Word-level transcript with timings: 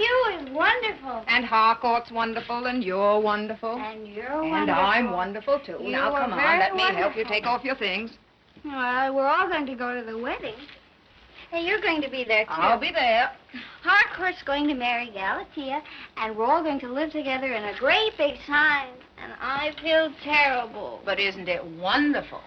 you 0.00 0.38
is 0.38 0.50
wonderful. 0.50 1.24
And 1.28 1.44
Harcourt's 1.44 2.10
wonderful, 2.10 2.66
and 2.66 2.82
you're 2.82 3.20
wonderful. 3.20 3.76
And 3.76 4.08
you're 4.08 4.42
And 4.42 4.50
wonderful. 4.50 4.84
I'm 4.84 5.10
wonderful, 5.12 5.60
too. 5.60 5.78
You 5.80 5.92
now, 5.92 6.10
come 6.12 6.32
on, 6.32 6.58
let 6.58 6.74
me 6.74 6.82
help 6.94 7.16
you 7.16 7.24
take 7.24 7.46
off 7.46 7.64
your 7.64 7.76
things. 7.76 8.10
Well, 8.64 9.14
we're 9.14 9.26
all 9.26 9.48
going 9.48 9.66
to 9.66 9.74
go 9.74 9.98
to 9.98 10.04
the 10.04 10.18
wedding. 10.18 10.54
Hey, 11.50 11.66
you're 11.66 11.80
going 11.80 12.00
to 12.02 12.10
be 12.10 12.24
there, 12.24 12.44
too. 12.44 12.50
I'll 12.52 12.78
be 12.78 12.92
there. 12.92 13.30
Harcourt's 13.82 14.42
going 14.42 14.68
to 14.68 14.74
marry 14.74 15.10
Galatea, 15.10 15.82
and 16.16 16.36
we're 16.36 16.44
all 16.44 16.62
going 16.62 16.80
to 16.80 16.92
live 16.92 17.10
together 17.10 17.52
in 17.52 17.64
a 17.64 17.78
great 17.78 18.16
big 18.16 18.36
sign. 18.46 18.88
And 19.22 19.32
I 19.40 19.72
feel 19.82 20.12
terrible. 20.22 21.00
But 21.04 21.18
isn't 21.18 21.48
it 21.48 21.64
wonderful? 21.64 22.40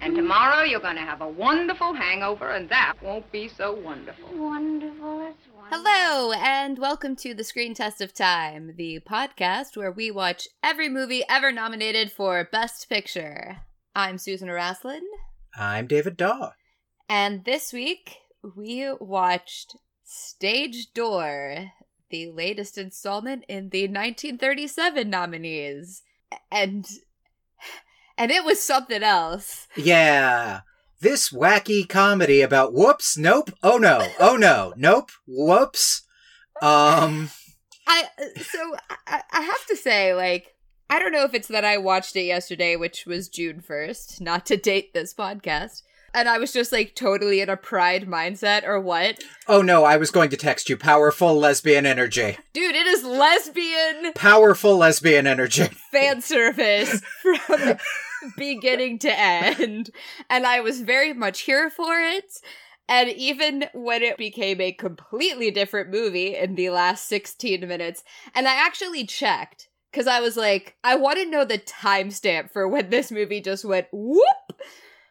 And 0.00 0.14
tomorrow 0.14 0.64
you're 0.64 0.80
going 0.80 0.96
to 0.96 1.02
have 1.02 1.22
a 1.22 1.28
wonderful 1.28 1.94
hangover, 1.94 2.50
and 2.50 2.68
that 2.68 2.94
won't 3.02 3.30
be 3.32 3.48
so 3.48 3.72
wonderful. 3.72 4.28
Wonderful, 4.36 5.20
that's 5.20 5.48
wonderful. 5.53 5.53
Hello, 5.70 6.32
and 6.32 6.78
welcome 6.78 7.16
to 7.16 7.34
the 7.34 7.44
Screen 7.44 7.74
Test 7.74 8.00
of 8.00 8.12
Time, 8.12 8.74
the 8.76 9.00
podcast 9.00 9.76
where 9.76 9.90
we 9.90 10.10
watch 10.10 10.46
every 10.62 10.88
movie 10.88 11.22
ever 11.28 11.50
nominated 11.52 12.12
for 12.12 12.48
Best 12.50 12.88
Picture. 12.88 13.58
I'm 13.94 14.18
Susan 14.18 14.48
Araslin, 14.48 15.00
I'm 15.56 15.86
David 15.86 16.16
Daw. 16.16 16.50
and 17.08 17.44
this 17.44 17.72
week 17.72 18.16
we 18.56 18.88
watched 19.00 19.76
Stage 20.04 20.92
Door, 20.92 21.72
the 22.10 22.30
latest 22.30 22.76
installment 22.78 23.44
in 23.48 23.70
the 23.70 23.84
1937 23.84 25.08
nominees. 25.08 26.02
And 26.50 26.86
and 28.18 28.30
it 28.30 28.44
was 28.44 28.62
something 28.62 29.02
else. 29.02 29.66
Yeah. 29.76 30.60
This 31.04 31.28
wacky 31.28 31.86
comedy 31.86 32.40
about 32.40 32.72
whoops, 32.72 33.18
nope, 33.18 33.50
oh 33.62 33.76
no, 33.76 34.06
oh 34.18 34.36
no, 34.36 34.72
nope, 34.74 35.10
whoops. 35.26 36.00
Um, 36.62 37.28
I 37.86 38.04
so 38.40 38.74
I, 39.06 39.20
I 39.30 39.42
have 39.42 39.66
to 39.66 39.76
say, 39.76 40.14
like, 40.14 40.54
I 40.88 40.98
don't 40.98 41.12
know 41.12 41.24
if 41.24 41.34
it's 41.34 41.48
that 41.48 41.62
I 41.62 41.76
watched 41.76 42.16
it 42.16 42.22
yesterday, 42.22 42.76
which 42.76 43.04
was 43.04 43.28
June 43.28 43.60
first, 43.60 44.22
not 44.22 44.46
to 44.46 44.56
date 44.56 44.94
this 44.94 45.12
podcast, 45.12 45.82
and 46.14 46.26
I 46.26 46.38
was 46.38 46.54
just 46.54 46.72
like 46.72 46.94
totally 46.94 47.42
in 47.42 47.50
a 47.50 47.56
pride 47.58 48.06
mindset 48.06 48.64
or 48.66 48.80
what, 48.80 49.22
oh 49.46 49.60
no, 49.60 49.84
I 49.84 49.98
was 49.98 50.10
going 50.10 50.30
to 50.30 50.38
text 50.38 50.70
you 50.70 50.78
powerful 50.78 51.34
lesbian 51.34 51.84
energy. 51.84 52.38
dude. 52.54 52.74
It 52.74 52.86
is 52.86 53.04
lesbian 53.04 54.14
Powerful 54.14 54.78
lesbian 54.78 55.26
energy. 55.26 55.64
fan 55.92 56.22
service 56.22 57.02
from 57.20 57.76
beginning 58.36 58.98
to 59.00 59.18
end, 59.18 59.90
and 60.30 60.46
I 60.46 60.60
was 60.60 60.80
very 60.80 61.12
much 61.12 61.40
here 61.40 61.70
for 61.70 62.00
it. 62.00 62.40
And 62.88 63.08
even 63.10 63.64
when 63.72 64.02
it 64.02 64.18
became 64.18 64.60
a 64.60 64.72
completely 64.72 65.50
different 65.50 65.90
movie 65.90 66.36
in 66.36 66.54
the 66.54 66.70
last 66.70 67.08
16 67.08 67.66
minutes, 67.66 68.04
and 68.34 68.46
I 68.46 68.54
actually 68.54 69.06
checked 69.06 69.68
because 69.90 70.06
I 70.06 70.20
was 70.20 70.36
like, 70.36 70.76
I 70.84 70.96
want 70.96 71.18
to 71.18 71.30
know 71.30 71.44
the 71.44 71.58
timestamp 71.58 72.50
for 72.50 72.68
when 72.68 72.90
this 72.90 73.10
movie 73.10 73.40
just 73.40 73.64
went 73.64 73.86
whoop, 73.92 74.60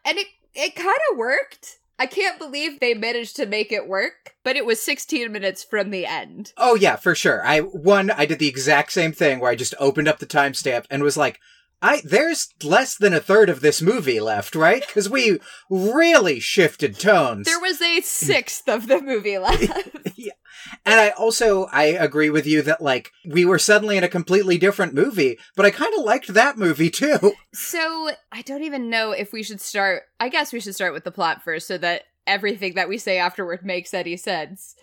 and 0.04 0.18
it 0.18 0.26
it 0.54 0.76
kind 0.76 0.98
of 1.10 1.18
worked. 1.18 1.78
I 1.98 2.06
can't 2.06 2.38
believe 2.38 2.80
they 2.80 2.94
managed 2.94 3.36
to 3.36 3.46
make 3.46 3.70
it 3.70 3.88
work, 3.88 4.34
but 4.42 4.56
it 4.56 4.66
was 4.66 4.82
16 4.82 5.30
minutes 5.30 5.62
from 5.62 5.90
the 5.90 6.06
end. 6.06 6.52
Oh 6.56 6.74
yeah, 6.74 6.96
for 6.96 7.14
sure. 7.14 7.44
I 7.46 7.60
one, 7.60 8.10
I 8.10 8.26
did 8.26 8.40
the 8.40 8.48
exact 8.48 8.92
same 8.92 9.12
thing 9.12 9.38
where 9.38 9.50
I 9.50 9.56
just 9.56 9.74
opened 9.78 10.08
up 10.08 10.18
the 10.18 10.26
timestamp 10.26 10.86
and 10.90 11.02
was 11.02 11.16
like, 11.16 11.40
I 11.84 12.00
there's 12.02 12.48
less 12.62 12.96
than 12.96 13.12
a 13.12 13.20
third 13.20 13.50
of 13.50 13.60
this 13.60 13.82
movie 13.82 14.18
left, 14.18 14.54
right? 14.54 14.82
Because 14.86 15.10
we 15.10 15.38
really 15.68 16.40
shifted 16.40 16.98
tones. 16.98 17.44
There 17.44 17.60
was 17.60 17.82
a 17.82 18.00
sixth 18.00 18.66
of 18.70 18.88
the 18.88 19.02
movie 19.02 19.36
left. 19.46 19.68
yeah. 20.16 20.32
And 20.86 20.98
I 20.98 21.10
also 21.10 21.64
I 21.66 21.84
agree 21.84 22.30
with 22.30 22.46
you 22.46 22.62
that 22.62 22.80
like 22.80 23.12
we 23.28 23.44
were 23.44 23.58
suddenly 23.58 23.98
in 23.98 24.04
a 24.04 24.08
completely 24.08 24.56
different 24.56 24.94
movie, 24.94 25.38
but 25.56 25.66
I 25.66 25.70
kind 25.70 25.92
of 25.94 26.04
liked 26.04 26.28
that 26.28 26.56
movie 26.56 26.90
too. 26.90 27.34
So 27.52 28.10
I 28.32 28.40
don't 28.40 28.64
even 28.64 28.88
know 28.88 29.12
if 29.12 29.32
we 29.34 29.42
should 29.42 29.60
start. 29.60 30.04
I 30.18 30.30
guess 30.30 30.54
we 30.54 30.60
should 30.60 30.74
start 30.74 30.94
with 30.94 31.04
the 31.04 31.10
plot 31.12 31.42
first 31.42 31.68
so 31.68 31.76
that 31.78 32.04
everything 32.26 32.76
that 32.76 32.88
we 32.88 32.96
say 32.96 33.18
afterward 33.18 33.62
makes 33.62 33.92
any 33.92 34.16
sense. 34.16 34.74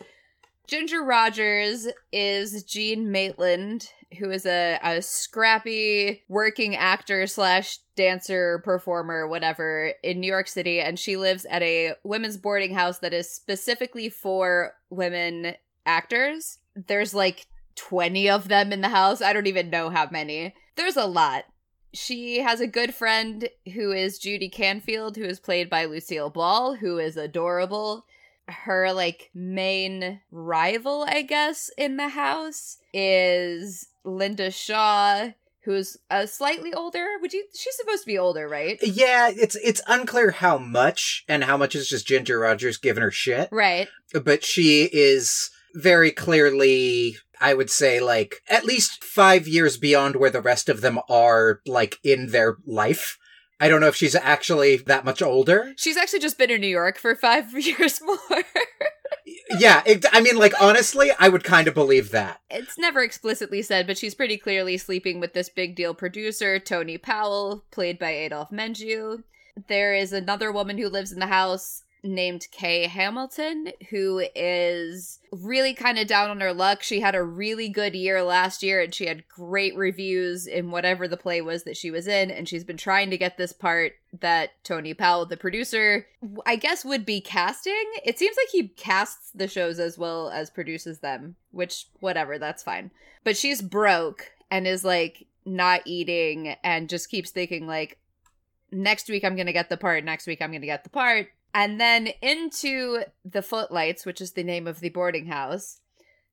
Ginger 0.67 1.03
Rogers 1.03 1.87
is 2.11 2.63
Jean 2.63 3.11
Maitland, 3.11 3.89
who 4.19 4.29
is 4.29 4.45
a, 4.45 4.79
a 4.83 5.01
scrappy 5.01 6.23
working 6.27 6.75
actor 6.75 7.27
slash 7.27 7.79
dancer, 7.95 8.61
performer, 8.63 9.27
whatever, 9.27 9.93
in 10.03 10.19
New 10.19 10.27
York 10.27 10.47
City, 10.47 10.79
and 10.79 10.99
she 10.99 11.17
lives 11.17 11.45
at 11.45 11.61
a 11.61 11.93
women's 12.03 12.37
boarding 12.37 12.73
house 12.73 12.99
that 12.99 13.13
is 13.13 13.29
specifically 13.29 14.09
for 14.09 14.73
women 14.89 15.55
actors. 15.85 16.59
There's 16.75 17.13
like 17.13 17.47
20 17.75 18.29
of 18.29 18.47
them 18.47 18.71
in 18.71 18.81
the 18.81 18.89
house. 18.89 19.21
I 19.21 19.33
don't 19.33 19.47
even 19.47 19.69
know 19.69 19.89
how 19.89 20.09
many. 20.09 20.53
There's 20.75 20.97
a 20.97 21.05
lot. 21.05 21.45
She 21.93 22.39
has 22.39 22.61
a 22.61 22.67
good 22.67 22.93
friend 22.93 23.49
who 23.73 23.91
is 23.91 24.19
Judy 24.19 24.49
Canfield, 24.49 25.17
who 25.17 25.25
is 25.25 25.39
played 25.39 25.69
by 25.69 25.85
Lucille 25.85 26.29
Ball, 26.29 26.75
who 26.75 26.97
is 26.97 27.17
adorable. 27.17 28.05
Her 28.47 28.91
like 28.93 29.29
main 29.33 30.21
rival, 30.31 31.05
I 31.07 31.21
guess, 31.21 31.69
in 31.77 31.97
the 31.97 32.09
house 32.09 32.77
is 32.93 33.87
Linda 34.03 34.51
Shaw, 34.51 35.29
who's 35.63 35.97
uh, 36.09 36.25
slightly 36.25 36.73
older. 36.73 37.05
Would 37.21 37.33
you? 37.33 37.45
She's 37.53 37.75
supposed 37.75 38.03
to 38.03 38.07
be 38.07 38.17
older, 38.17 38.47
right? 38.47 38.77
Yeah, 38.81 39.29
it's 39.33 39.55
it's 39.57 39.81
unclear 39.87 40.31
how 40.31 40.57
much 40.57 41.23
and 41.27 41.43
how 41.43 41.57
much 41.57 41.75
is 41.75 41.87
just 41.87 42.07
Ginger 42.07 42.39
Rogers 42.39 42.77
giving 42.77 43.03
her 43.03 43.11
shit, 43.11 43.49
Right. 43.51 43.87
but 44.23 44.43
she 44.43 44.89
is 44.91 45.49
very 45.75 46.11
clearly 46.11 47.15
I 47.39 47.53
would 47.53 47.69
say 47.69 47.99
like 47.99 48.35
at 48.49 48.65
least 48.65 49.03
5 49.03 49.47
years 49.47 49.77
beyond 49.77 50.15
where 50.15 50.29
the 50.29 50.41
rest 50.41 50.69
of 50.69 50.81
them 50.81 50.99
are 51.09 51.59
like 51.65 51.97
in 52.03 52.27
their 52.27 52.57
life. 52.67 53.17
I 53.59 53.67
don't 53.69 53.79
know 53.81 53.87
if 53.87 53.95
she's 53.95 54.15
actually 54.15 54.77
that 54.77 55.05
much 55.05 55.21
older. 55.21 55.73
She's 55.77 55.97
actually 55.97 56.19
just 56.19 56.37
been 56.37 56.49
in 56.51 56.61
New 56.61 56.67
York 56.67 56.97
for 56.97 57.15
five 57.15 57.51
years 57.65 58.01
more. 58.01 58.17
Yeah, 59.57 59.81
it, 59.85 60.05
I 60.11 60.21
mean 60.21 60.37
like 60.37 60.53
honestly, 60.61 61.11
I 61.19 61.29
would 61.29 61.43
kind 61.43 61.67
of 61.67 61.73
believe 61.73 62.11
that. 62.11 62.41
it's 62.49 62.77
never 62.77 63.01
explicitly 63.01 63.61
said, 63.61 63.87
but 63.87 63.97
she's 63.97 64.15
pretty 64.15 64.37
clearly 64.37 64.77
sleeping 64.77 65.19
with 65.19 65.33
this 65.33 65.49
big 65.49 65.75
deal 65.75 65.93
producer, 65.93 66.59
Tony 66.59 66.97
Powell, 66.97 67.65
played 67.71 67.99
by 67.99 68.11
Adolphe 68.11 68.53
Menjou. 68.53 69.23
There 69.67 69.93
is 69.93 70.13
another 70.13 70.51
woman 70.51 70.77
who 70.77 70.87
lives 70.87 71.11
in 71.11 71.19
the 71.19 71.27
house 71.27 71.83
named 72.03 72.47
Kay 72.51 72.87
Hamilton, 72.87 73.71
who 73.89 74.25
is 74.35 75.19
really 75.31 75.73
kind 75.73 75.99
of 75.99 76.07
down 76.07 76.29
on 76.29 76.41
her 76.41 76.53
luck. 76.53 76.81
She 76.81 76.99
had 76.99 77.15
a 77.15 77.23
really 77.23 77.69
good 77.69 77.93
year 77.93 78.23
last 78.23 78.63
year 78.63 78.81
and 78.81 78.93
she 78.93 79.05
had 79.05 79.27
great 79.27 79.75
reviews 79.75 80.47
in 80.47 80.71
whatever 80.71 81.07
the 81.07 81.17
play 81.17 81.41
was 81.41 81.63
that 81.63 81.77
she 81.77 81.91
was 81.91 82.07
in. 82.07 82.31
And 82.31 82.49
she's 82.49 82.63
been 82.63 82.77
trying 82.77 83.11
to 83.11 83.17
get 83.17 83.37
this 83.37 83.53
part 83.53 83.93
that 84.19 84.51
Tony 84.63 84.93
Powell, 84.93 85.25
the 85.25 85.37
producer, 85.37 86.07
I 86.45 86.55
guess 86.55 86.83
would 86.83 87.05
be 87.05 87.21
casting. 87.21 87.85
It 88.03 88.17
seems 88.17 88.35
like 88.35 88.49
he 88.51 88.69
casts 88.69 89.31
the 89.35 89.47
shows 89.47 89.79
as 89.79 89.97
well 89.97 90.29
as 90.29 90.49
produces 90.49 90.99
them, 90.99 91.35
which, 91.51 91.85
whatever, 91.99 92.39
that's 92.39 92.63
fine. 92.63 92.91
But 93.23 93.37
she's 93.37 93.61
broke 93.61 94.31
and 94.49 94.67
is 94.67 94.83
like 94.83 95.27
not 95.45 95.81
eating 95.85 96.55
and 96.63 96.89
just 96.89 97.09
keeps 97.09 97.29
thinking, 97.29 97.67
like, 97.67 97.99
next 98.71 99.07
week 99.09 99.23
I'm 99.23 99.35
going 99.35 99.47
to 99.47 99.53
get 99.53 99.69
the 99.69 99.77
part, 99.77 100.03
next 100.03 100.27
week 100.27 100.41
I'm 100.41 100.51
going 100.51 100.61
to 100.61 100.67
get 100.67 100.83
the 100.83 100.89
part. 100.89 101.27
And 101.53 101.79
then 101.79 102.09
into 102.21 103.03
the 103.25 103.41
Footlights, 103.41 104.05
which 104.05 104.21
is 104.21 104.31
the 104.31 104.43
name 104.43 104.67
of 104.67 104.79
the 104.79 104.89
boarding 104.89 105.27
house, 105.27 105.79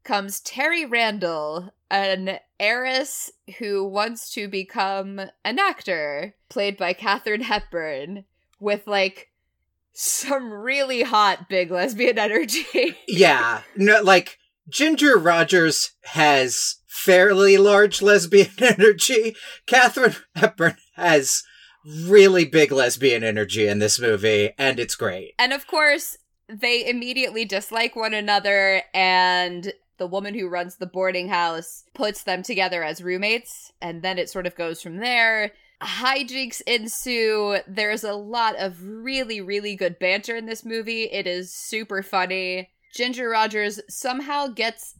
comes 0.04 0.40
Terry 0.40 0.84
Randall, 0.84 1.70
an 1.90 2.38
heiress 2.58 3.30
who 3.58 3.84
wants 3.84 4.32
to 4.34 4.48
become 4.48 5.20
an 5.44 5.58
actor, 5.58 6.34
played 6.48 6.76
by 6.76 6.92
Katherine 6.92 7.42
Hepburn, 7.42 8.24
with 8.60 8.86
like 8.86 9.30
some 9.92 10.52
really 10.52 11.02
hot 11.02 11.48
big 11.48 11.70
lesbian 11.70 12.18
energy. 12.18 12.96
Yeah, 13.06 13.62
no, 13.76 14.02
like 14.02 14.38
Ginger 14.68 15.16
Rogers 15.18 15.92
has 16.02 16.76
fairly 16.86 17.56
large 17.56 18.02
lesbian 18.02 18.50
energy. 18.58 19.34
Catherine 19.66 20.16
Hepburn 20.34 20.76
has 20.94 21.42
really 22.06 22.44
big 22.44 22.72
lesbian 22.72 23.24
energy 23.24 23.66
in 23.66 23.78
this 23.78 24.00
movie, 24.00 24.52
and 24.58 24.78
it's 24.78 24.94
great. 24.94 25.34
and 25.38 25.52
of 25.52 25.66
course, 25.66 26.16
they 26.48 26.88
immediately 26.88 27.44
dislike 27.44 27.94
one 27.94 28.14
another, 28.14 28.82
and 28.94 29.72
the 29.98 30.06
woman 30.06 30.34
who 30.34 30.48
runs 30.48 30.76
the 30.76 30.86
boarding 30.86 31.28
house 31.28 31.84
puts 31.94 32.22
them 32.22 32.42
together 32.42 32.82
as 32.82 33.02
roommates, 33.02 33.72
and 33.80 34.02
then 34.02 34.18
it 34.18 34.30
sort 34.30 34.46
of 34.46 34.54
goes 34.54 34.80
from 34.80 34.98
there. 34.98 35.52
Hijinks 35.82 36.60
ensue. 36.66 37.58
There's 37.68 38.04
a 38.04 38.14
lot 38.14 38.56
of 38.56 38.82
really, 38.82 39.40
really 39.40 39.76
good 39.76 39.98
banter 39.98 40.36
in 40.36 40.46
this 40.46 40.64
movie. 40.64 41.04
It 41.04 41.26
is 41.26 41.52
super 41.52 42.02
funny. 42.02 42.70
Ginger 42.94 43.28
Rogers 43.28 43.80
somehow 43.88 44.48
gets 44.48 44.94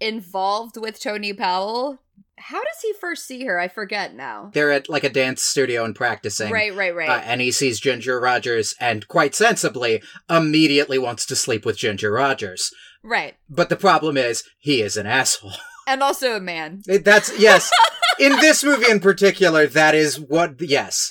involved 0.00 0.76
with 0.76 1.00
Tony 1.00 1.32
Powell. 1.32 1.98
How 2.38 2.58
does 2.58 2.80
he 2.82 2.92
first 2.94 3.26
see 3.26 3.44
her? 3.44 3.58
I 3.58 3.68
forget 3.68 4.14
now. 4.14 4.50
They're 4.52 4.72
at 4.72 4.88
like 4.88 5.04
a 5.04 5.10
dance 5.10 5.42
studio 5.42 5.84
and 5.84 5.94
practicing. 5.94 6.52
Right, 6.52 6.74
right, 6.74 6.94
right. 6.94 7.08
Uh, 7.08 7.22
and 7.24 7.40
he 7.40 7.52
sees 7.52 7.78
Ginger 7.78 8.18
Rogers 8.18 8.74
and 8.80 9.06
quite 9.06 9.34
sensibly 9.34 10.02
immediately 10.28 10.98
wants 10.98 11.26
to 11.26 11.36
sleep 11.36 11.64
with 11.64 11.76
Ginger 11.76 12.10
Rogers. 12.10 12.72
Right. 13.02 13.36
But 13.48 13.68
the 13.68 13.76
problem 13.76 14.16
is, 14.16 14.44
he 14.58 14.82
is 14.82 14.96
an 14.96 15.06
asshole. 15.06 15.52
And 15.84 16.00
also 16.00 16.36
a 16.36 16.40
man. 16.40 16.82
That's, 16.86 17.36
yes. 17.40 17.68
In 18.20 18.36
this 18.36 18.62
movie 18.62 18.88
in 18.88 19.00
particular, 19.00 19.66
that 19.66 19.96
is 19.96 20.20
what, 20.20 20.60
yes. 20.60 21.10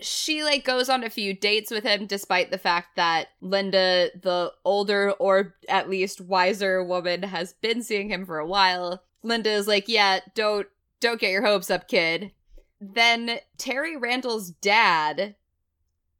She 0.00 0.44
like 0.44 0.64
goes 0.64 0.88
on 0.88 1.02
a 1.02 1.10
few 1.10 1.34
dates 1.34 1.72
with 1.72 1.82
him 1.82 2.06
despite 2.06 2.52
the 2.52 2.58
fact 2.58 2.94
that 2.94 3.30
Linda, 3.40 4.10
the 4.14 4.52
older 4.64 5.10
or 5.18 5.56
at 5.68 5.90
least 5.90 6.20
wiser 6.20 6.84
woman, 6.84 7.24
has 7.24 7.52
been 7.54 7.82
seeing 7.82 8.10
him 8.10 8.24
for 8.24 8.38
a 8.38 8.46
while. 8.46 9.02
Linda 9.22 9.50
is 9.50 9.66
like, 9.66 9.88
"Yeah, 9.88 10.20
don't 10.34 10.68
don't 11.00 11.20
get 11.20 11.30
your 11.30 11.44
hopes 11.44 11.70
up, 11.70 11.88
kid." 11.88 12.32
Then 12.80 13.40
Terry 13.56 13.96
Randall's 13.96 14.50
dad 14.50 15.34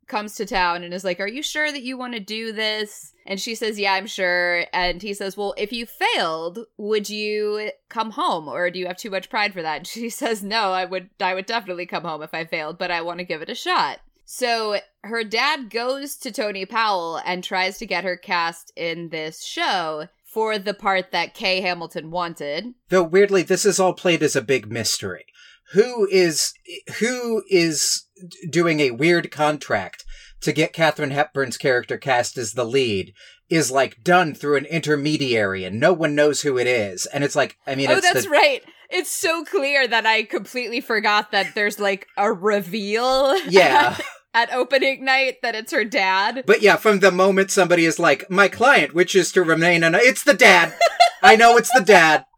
comes 0.09 0.35
to 0.37 0.47
town 0.47 0.83
and 0.83 0.93
is 0.93 1.05
like, 1.05 1.21
"Are 1.21 1.29
you 1.29 1.43
sure 1.43 1.71
that 1.71 1.83
you 1.83 1.97
want 1.97 2.15
to 2.15 2.21
do 2.21 2.53
this?" 2.53 3.13
And 3.27 3.41
she 3.41 3.55
says, 3.55 3.79
"Yeah, 3.79 3.93
I'm 3.93 4.07
sure." 4.07 4.65
And 4.73 5.03
he 5.03 5.15
says, 5.15 5.37
"Well, 5.37 5.55
if 5.57 5.73
you 5.73 5.87
failed, 5.87 6.67
would 6.77 7.09
you 7.09 7.71
come 7.89 8.13
home 8.13 8.49
or 8.49 8.71
do 8.71 8.79
you 8.79 8.87
have 8.87 8.97
too 8.97 9.11
much 9.11 9.31
pride 9.31 9.53
for 9.53 9.63
that?" 9.63 9.77
And 9.79 9.87
she 9.87 10.09
says, 10.11 10.43
"No, 10.43 10.73
I 10.73 10.85
would 10.85 11.11
I 11.21 11.35
would 11.35 11.47
definitely 11.47 11.87
come 11.87 12.05
home 12.05 12.23
if 12.23 12.35
I 12.35 12.45
failed, 12.45 12.79
but 12.79 12.91
I 12.91 13.03
want 13.03 13.19
to 13.19 13.25
give 13.25 13.43
it 13.43 13.51
a 13.51 13.55
shot." 13.55 14.01
So, 14.31 14.81
her 15.05 15.25
dad 15.25 15.71
goes 15.71 16.17
to 16.17 16.31
Tony 16.31 16.67
Powell 16.67 17.19
and 17.25 17.43
tries 17.43 17.79
to 17.79 17.87
get 17.87 18.05
her 18.05 18.17
cast 18.19 18.73
in 18.77 19.09
this 19.09 19.43
show 19.43 20.09
for 20.33 20.59
the 20.59 20.75
part 20.75 21.11
that 21.11 21.35
Kay 21.35 21.61
Hamilton 21.61 22.11
wanted. 22.11 22.75
Though 22.91 23.03
weirdly, 23.03 23.43
this 23.43 23.65
is 23.65 23.81
all 23.81 23.95
played 23.95 24.23
as 24.23 24.37
a 24.37 24.43
big 24.43 24.71
mystery. 24.71 25.27
Who 25.73 26.07
is 26.11 26.53
who 26.99 27.43
is 27.51 28.07
doing 28.51 28.81
a 28.81 28.93
weird 28.93 29.31
contract 29.31 30.05
to 30.41 30.53
get 30.53 30.73
Katherine 30.73 31.11
Hepburn's 31.11 31.59
character 31.59 31.99
cast 31.99 32.39
as 32.39 32.53
the 32.53 32.65
lead 32.65 33.13
is 33.51 33.71
like 33.71 34.03
done 34.03 34.35
through 34.35 34.57
an 34.57 34.67
intermediary 34.67 35.65
and 35.65 35.81
no 35.81 35.93
one 35.93 36.15
knows 36.15 36.43
who 36.43 36.59
it 36.59 36.67
is. 36.67 37.07
And 37.07 37.25
it's 37.25 37.37
like, 37.37 37.57
I 37.67 37.75
mean, 37.75 37.91
oh, 37.91 38.01
that's 38.01 38.25
the, 38.25 38.31
right. 38.31 38.63
It's 38.91 39.11
so 39.11 39.45
clear 39.45 39.87
that 39.89 40.07
I 40.07 40.23
completely 40.23 40.81
forgot 40.81 41.33
that 41.33 41.55
there's 41.55 41.81
like 41.81 42.07
a 42.17 42.33
reveal. 42.33 43.39
Yeah. 43.49 43.97
at 44.35 44.53
opening 44.53 45.05
night 45.05 45.39
that 45.43 45.55
it's 45.55 45.73
her 45.73 45.85
dad. 45.85 46.45
But 46.47 46.63
yeah, 46.63 46.77
from 46.77 47.01
the 47.01 47.11
moment 47.11 47.51
somebody 47.51 47.85
is 47.85 47.99
like, 47.99 48.31
my 48.31 48.49
client 48.49 48.95
wishes 48.95 49.33
to 49.33 49.43
remain 49.43 49.83
an, 49.83 49.95
it's 49.95 50.25
the 50.25 50.35
dad. 50.35 50.75
I 51.23 51.37
know 51.37 51.57
it's 51.57 51.73
the 51.73 51.85
dad. 51.85 52.25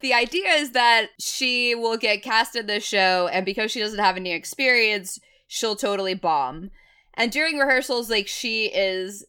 The 0.00 0.14
idea 0.14 0.50
is 0.50 0.72
that 0.72 1.08
she 1.18 1.74
will 1.74 1.96
get 1.96 2.22
cast 2.22 2.54
in 2.54 2.66
this 2.66 2.84
show, 2.84 3.28
and 3.32 3.44
because 3.44 3.72
she 3.72 3.80
doesn't 3.80 3.98
have 3.98 4.16
any 4.16 4.32
experience, 4.32 5.18
she'll 5.48 5.74
totally 5.74 6.14
bomb. 6.14 6.70
And 7.14 7.32
during 7.32 7.58
rehearsals, 7.58 8.08
like, 8.08 8.28
she 8.28 8.66
is 8.66 9.26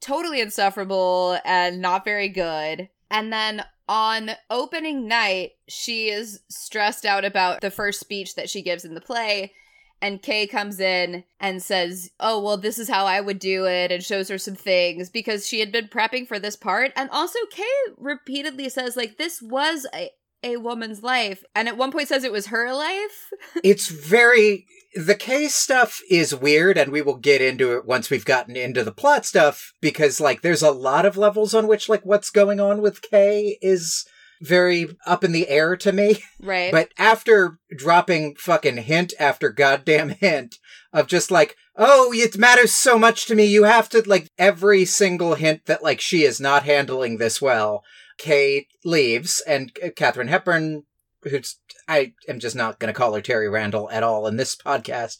totally 0.00 0.40
insufferable 0.40 1.38
and 1.44 1.80
not 1.80 2.04
very 2.04 2.28
good. 2.28 2.88
And 3.10 3.32
then 3.32 3.64
on 3.88 4.32
opening 4.50 5.06
night, 5.06 5.52
she 5.68 6.08
is 6.08 6.40
stressed 6.48 7.04
out 7.04 7.24
about 7.24 7.60
the 7.60 7.70
first 7.70 8.00
speech 8.00 8.34
that 8.34 8.50
she 8.50 8.62
gives 8.62 8.84
in 8.84 8.94
the 8.94 9.00
play. 9.00 9.52
And 10.00 10.22
Kay 10.22 10.46
comes 10.46 10.78
in 10.78 11.24
and 11.40 11.62
says, 11.62 12.10
Oh, 12.20 12.40
well, 12.40 12.56
this 12.56 12.78
is 12.78 12.88
how 12.88 13.04
I 13.06 13.20
would 13.20 13.38
do 13.38 13.66
it, 13.66 13.90
and 13.90 14.02
shows 14.02 14.28
her 14.28 14.38
some 14.38 14.54
things 14.54 15.10
because 15.10 15.46
she 15.46 15.60
had 15.60 15.72
been 15.72 15.88
prepping 15.88 16.26
for 16.26 16.38
this 16.38 16.56
part. 16.56 16.92
And 16.96 17.10
also, 17.10 17.38
Kay 17.50 17.64
repeatedly 17.96 18.68
says, 18.68 18.96
like, 18.96 19.18
this 19.18 19.42
was 19.42 19.86
a, 19.94 20.10
a 20.42 20.56
woman's 20.58 21.02
life. 21.02 21.44
And 21.54 21.68
at 21.68 21.76
one 21.76 21.90
point 21.90 22.08
says 22.08 22.24
it 22.24 22.32
was 22.32 22.46
her 22.46 22.72
life. 22.72 23.30
It's 23.64 23.88
very, 23.88 24.66
the 24.94 25.16
K 25.16 25.48
stuff 25.48 26.00
is 26.08 26.34
weird 26.34 26.78
and 26.78 26.92
we 26.92 27.02
will 27.02 27.16
get 27.16 27.42
into 27.42 27.76
it 27.76 27.84
once 27.84 28.08
we've 28.08 28.24
gotten 28.24 28.56
into 28.56 28.84
the 28.84 28.92
plot 28.92 29.26
stuff 29.26 29.72
because 29.80 30.20
like 30.20 30.42
there's 30.42 30.62
a 30.62 30.70
lot 30.70 31.04
of 31.04 31.16
levels 31.16 31.54
on 31.54 31.66
which 31.66 31.88
like 31.88 32.04
what's 32.06 32.30
going 32.30 32.60
on 32.60 32.80
with 32.80 33.02
K 33.02 33.58
is 33.60 34.06
very 34.40 34.88
up 35.06 35.24
in 35.24 35.32
the 35.32 35.48
air 35.48 35.76
to 35.76 35.92
me. 35.92 36.22
Right. 36.40 36.70
But 36.70 36.92
after 36.96 37.58
dropping 37.76 38.36
fucking 38.36 38.76
hint 38.76 39.12
after 39.18 39.50
goddamn 39.50 40.08
hint 40.20 40.56
of 40.92 41.08
just 41.08 41.32
like, 41.32 41.56
oh, 41.76 42.12
it 42.12 42.38
matters 42.38 42.72
so 42.72 42.96
much 42.96 43.26
to 43.26 43.34
me, 43.34 43.44
you 43.44 43.64
have 43.64 43.88
to, 43.88 44.02
like, 44.06 44.28
every 44.38 44.84
single 44.84 45.34
hint 45.34 45.66
that, 45.66 45.82
like, 45.82 46.00
she 46.00 46.22
is 46.22 46.40
not 46.40 46.62
handling 46.62 47.18
this 47.18 47.42
well, 47.42 47.82
Kay 48.18 48.68
leaves, 48.84 49.42
and 49.48 49.72
uh, 49.84 49.88
Catherine 49.96 50.28
Hepburn, 50.28 50.84
who's, 51.24 51.58
I 51.88 52.12
am 52.28 52.38
just 52.38 52.54
not 52.54 52.78
going 52.78 52.92
to 52.92 52.96
call 52.96 53.14
her 53.14 53.20
Terry 53.20 53.48
Randall 53.48 53.90
at 53.90 54.04
all 54.04 54.26
in 54.28 54.36
this 54.36 54.54
podcast. 54.66 55.16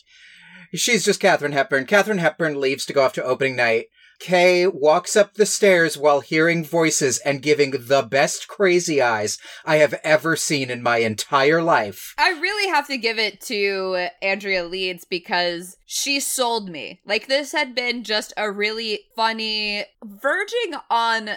She's 0.75 1.05
just 1.05 1.21
Catherine 1.21 1.53
Hepburn. 1.53 1.87
Catherine 1.87 2.19
Hepburn 2.19 2.61
leaves 2.61 2.87
to 2.87 2.93
go 2.93 3.03
off 3.03 3.15
to 3.15 3.25
opening 3.25 3.57
night. 3.57 3.87
Kay 4.19 4.67
walks 4.67 5.17
up 5.17 5.35
the 5.35 5.47
stairs 5.47 5.97
while 5.97 6.21
hearing 6.21 6.65
voices 6.65 7.19
and 7.19 7.43
giving 7.43 7.71
the 7.71 8.03
best 8.03 8.49
crazy 8.49 9.01
eyes 9.01 9.39
I 9.65 9.77
have 9.77 9.95
ever 10.05 10.37
seen 10.37 10.71
in 10.71 10.83
my 10.83 10.99
entire 10.99 11.63
life. 11.63 12.15
I 12.19 12.31
really 12.31 12.69
have 12.69 12.87
to 12.89 12.99
give 12.99 13.19
it 13.19 13.41
to 13.43 14.09
Andrea 14.21 14.65
Leeds 14.65 15.05
because 15.05 15.77
she 15.87 16.21
sold 16.21 16.69
me. 16.69 17.01
Like, 17.07 17.29
this 17.29 17.53
had 17.53 17.75
been 17.75 18.05
just 18.05 18.33
a 18.37 18.51
really 18.51 19.01
funny, 19.15 19.85
verging 20.05 20.75
on 20.91 21.31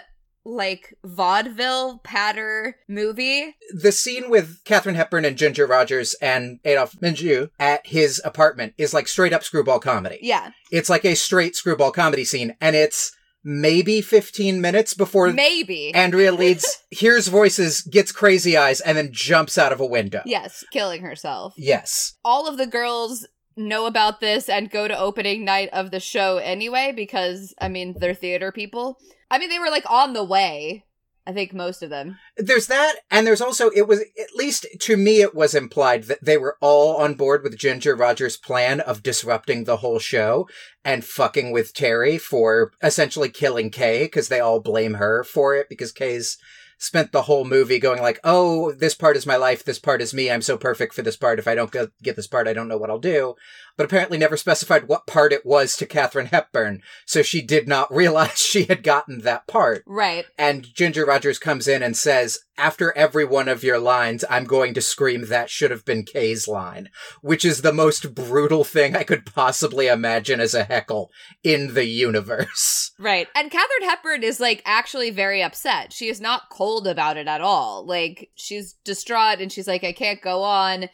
like 0.44 0.94
vaudeville 1.04 1.98
patter 2.04 2.76
movie. 2.88 3.54
The 3.74 3.92
scene 3.92 4.28
with 4.30 4.62
Katherine 4.64 4.96
Hepburn 4.96 5.24
and 5.24 5.36
Ginger 5.36 5.66
Rogers 5.66 6.14
and 6.20 6.58
Adolphe 6.64 6.98
Menjou 7.00 7.50
at 7.58 7.86
his 7.86 8.20
apartment 8.24 8.74
is 8.76 8.92
like 8.92 9.08
straight 9.08 9.32
up 9.32 9.44
screwball 9.44 9.78
comedy. 9.78 10.18
Yeah. 10.20 10.50
It's 10.70 10.90
like 10.90 11.04
a 11.04 11.14
straight 11.14 11.54
screwball 11.56 11.92
comedy 11.92 12.24
scene, 12.24 12.56
and 12.60 12.74
it's 12.74 13.12
maybe 13.44 14.00
15 14.00 14.60
minutes 14.60 14.94
before 14.94 15.32
Maybe. 15.32 15.92
Andrea 15.94 16.32
Leeds 16.32 16.78
hears 16.90 17.26
voices, 17.28 17.82
gets 17.82 18.12
crazy 18.12 18.56
eyes, 18.56 18.80
and 18.80 18.96
then 18.96 19.10
jumps 19.12 19.58
out 19.58 19.72
of 19.72 19.80
a 19.80 19.86
window. 19.86 20.22
yes, 20.26 20.64
killing 20.72 21.02
herself. 21.02 21.54
Yes. 21.56 22.14
All 22.24 22.46
of 22.48 22.56
the 22.56 22.66
girls 22.66 23.26
know 23.56 23.86
about 23.86 24.20
this 24.20 24.48
and 24.48 24.70
go 24.70 24.88
to 24.88 24.98
opening 24.98 25.44
night 25.44 25.68
of 25.72 25.90
the 25.90 26.00
show 26.00 26.38
anyway 26.38 26.92
because, 26.94 27.54
I 27.60 27.68
mean, 27.68 27.94
they're 27.98 28.14
theater 28.14 28.52
people. 28.52 28.98
I 29.30 29.38
mean, 29.38 29.48
they 29.48 29.58
were 29.58 29.70
like 29.70 29.90
on 29.90 30.12
the 30.12 30.24
way. 30.24 30.84
I 31.24 31.32
think 31.32 31.54
most 31.54 31.84
of 31.84 31.90
them. 31.90 32.18
There's 32.36 32.66
that, 32.66 32.96
and 33.08 33.24
there's 33.24 33.40
also, 33.40 33.70
it 33.70 33.86
was, 33.86 34.00
at 34.00 34.34
least 34.34 34.66
to 34.80 34.96
me, 34.96 35.20
it 35.20 35.36
was 35.36 35.54
implied 35.54 36.04
that 36.04 36.24
they 36.24 36.36
were 36.36 36.56
all 36.60 36.96
on 36.96 37.14
board 37.14 37.44
with 37.44 37.56
Ginger 37.56 37.94
Rogers' 37.94 38.36
plan 38.36 38.80
of 38.80 39.04
disrupting 39.04 39.62
the 39.62 39.76
whole 39.76 40.00
show 40.00 40.48
and 40.84 41.04
fucking 41.04 41.52
with 41.52 41.74
Terry 41.74 42.18
for 42.18 42.72
essentially 42.82 43.28
killing 43.28 43.70
Kay, 43.70 44.06
because 44.06 44.26
they 44.26 44.40
all 44.40 44.58
blame 44.58 44.94
her 44.94 45.22
for 45.22 45.54
it, 45.54 45.68
because 45.68 45.92
Kay's 45.92 46.38
spent 46.82 47.12
the 47.12 47.22
whole 47.22 47.44
movie 47.44 47.78
going 47.78 48.02
like, 48.02 48.18
oh, 48.24 48.72
this 48.72 48.94
part 48.94 49.16
is 49.16 49.24
my 49.24 49.36
life, 49.36 49.64
this 49.64 49.78
part 49.78 50.02
is 50.02 50.12
me, 50.12 50.28
I'm 50.28 50.42
so 50.42 50.58
perfect 50.58 50.94
for 50.94 51.02
this 51.02 51.16
part, 51.16 51.38
if 51.38 51.46
I 51.46 51.54
don't 51.54 51.70
get 51.70 52.16
this 52.16 52.26
part, 52.26 52.48
I 52.48 52.52
don't 52.52 52.66
know 52.66 52.76
what 52.76 52.90
I'll 52.90 52.98
do. 52.98 53.36
But 53.76 53.84
apparently 53.84 54.18
never 54.18 54.36
specified 54.36 54.88
what 54.88 55.06
part 55.06 55.32
it 55.32 55.46
was 55.46 55.76
to 55.76 55.86
Katherine 55.86 56.26
Hepburn, 56.26 56.82
so 57.06 57.22
she 57.22 57.40
did 57.40 57.68
not 57.68 57.94
realize 57.94 58.38
she 58.38 58.64
had 58.64 58.82
gotten 58.82 59.20
that 59.20 59.46
part. 59.46 59.84
Right. 59.86 60.24
And 60.36 60.74
Ginger 60.74 61.06
Rogers 61.06 61.38
comes 61.38 61.68
in 61.68 61.84
and 61.84 61.96
says, 61.96 62.40
after 62.58 62.96
every 62.96 63.24
one 63.24 63.48
of 63.48 63.64
your 63.64 63.78
lines, 63.78 64.24
I'm 64.28 64.44
going 64.44 64.74
to 64.74 64.80
scream 64.80 65.26
that 65.26 65.50
should 65.50 65.70
have 65.70 65.84
been 65.84 66.04
Kay's 66.04 66.46
line, 66.46 66.90
which 67.22 67.44
is 67.44 67.62
the 67.62 67.72
most 67.72 68.14
brutal 68.14 68.62
thing 68.64 68.94
I 68.94 69.04
could 69.04 69.26
possibly 69.26 69.86
imagine 69.86 70.40
as 70.40 70.54
a 70.54 70.64
heckle 70.64 71.10
in 71.42 71.74
the 71.74 71.86
universe. 71.86 72.90
Right. 72.98 73.26
And 73.34 73.50
Katherine 73.50 73.88
Hepburn 73.88 74.22
is 74.22 74.38
like 74.38 74.62
actually 74.64 75.10
very 75.10 75.42
upset. 75.42 75.92
She 75.92 76.08
is 76.08 76.20
not 76.20 76.50
cold 76.50 76.86
about 76.86 77.16
it 77.16 77.26
at 77.26 77.40
all. 77.40 77.84
Like 77.84 78.30
she's 78.36 78.74
distraught 78.84 79.40
and 79.40 79.50
she's 79.50 79.66
like, 79.66 79.82
I 79.82 79.92
can't 79.92 80.22
go 80.22 80.42
on. 80.42 80.88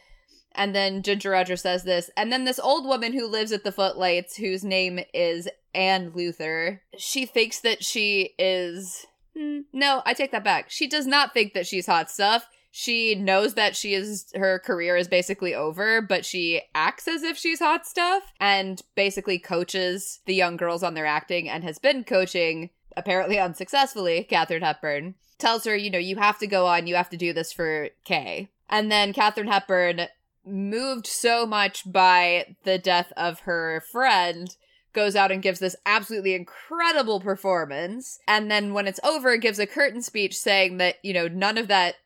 And 0.52 0.74
then 0.74 1.02
Ginger 1.02 1.30
Rogers 1.30 1.62
says 1.62 1.84
this. 1.84 2.08
And 2.16 2.32
then 2.32 2.44
this 2.44 2.58
old 2.58 2.86
woman 2.86 3.12
who 3.12 3.26
lives 3.26 3.52
at 3.52 3.62
the 3.62 3.72
Footlights, 3.72 4.36
whose 4.36 4.64
name 4.64 5.00
is 5.12 5.48
Anne 5.74 6.12
Luther, 6.14 6.82
she 6.96 7.26
thinks 7.26 7.60
that 7.60 7.84
she 7.84 8.34
is. 8.38 9.06
Hmm, 9.38 9.60
No, 9.72 10.02
I 10.04 10.14
take 10.14 10.32
that 10.32 10.44
back. 10.44 10.70
She 10.70 10.88
does 10.88 11.06
not 11.06 11.32
think 11.32 11.54
that 11.54 11.66
she's 11.66 11.86
hot 11.86 12.10
stuff. 12.10 12.48
She 12.70 13.14
knows 13.14 13.54
that 13.54 13.76
she 13.76 13.94
is 13.94 14.26
her 14.34 14.58
career 14.58 14.96
is 14.96 15.08
basically 15.08 15.54
over, 15.54 16.02
but 16.02 16.24
she 16.24 16.62
acts 16.74 17.08
as 17.08 17.22
if 17.22 17.38
she's 17.38 17.60
hot 17.60 17.86
stuff 17.86 18.32
and 18.40 18.82
basically 18.94 19.38
coaches 19.38 20.20
the 20.26 20.34
young 20.34 20.56
girls 20.56 20.82
on 20.82 20.94
their 20.94 21.06
acting 21.06 21.48
and 21.48 21.64
has 21.64 21.78
been 21.78 22.04
coaching 22.04 22.70
apparently 22.96 23.38
unsuccessfully 23.38 24.24
Katherine 24.24 24.62
Hepburn. 24.62 25.14
Tells 25.38 25.64
her, 25.64 25.76
you 25.76 25.90
know, 25.90 25.98
you 25.98 26.16
have 26.16 26.38
to 26.40 26.46
go 26.46 26.66
on, 26.66 26.86
you 26.86 26.96
have 26.96 27.10
to 27.10 27.16
do 27.16 27.32
this 27.32 27.52
for 27.52 27.90
Kay. 28.04 28.48
And 28.68 28.90
then 28.90 29.12
Katherine 29.12 29.48
Hepburn, 29.48 30.08
moved 30.44 31.06
so 31.06 31.46
much 31.46 31.90
by 31.90 32.56
the 32.64 32.78
death 32.78 33.12
of 33.16 33.40
her 33.40 33.82
friend, 33.92 34.56
goes 34.92 35.16
out 35.16 35.30
and 35.30 35.42
gives 35.42 35.58
this 35.58 35.76
absolutely 35.86 36.34
incredible 36.34 37.20
performance. 37.20 38.18
And 38.26 38.50
then 38.50 38.74
when 38.74 38.86
it's 38.86 39.00
over, 39.04 39.36
gives 39.36 39.58
a 39.58 39.66
curtain 39.66 40.02
speech 40.02 40.36
saying 40.36 40.78
that, 40.78 40.96
you 41.02 41.12
know, 41.12 41.28
none 41.28 41.58
of 41.58 41.68
that 41.68 41.96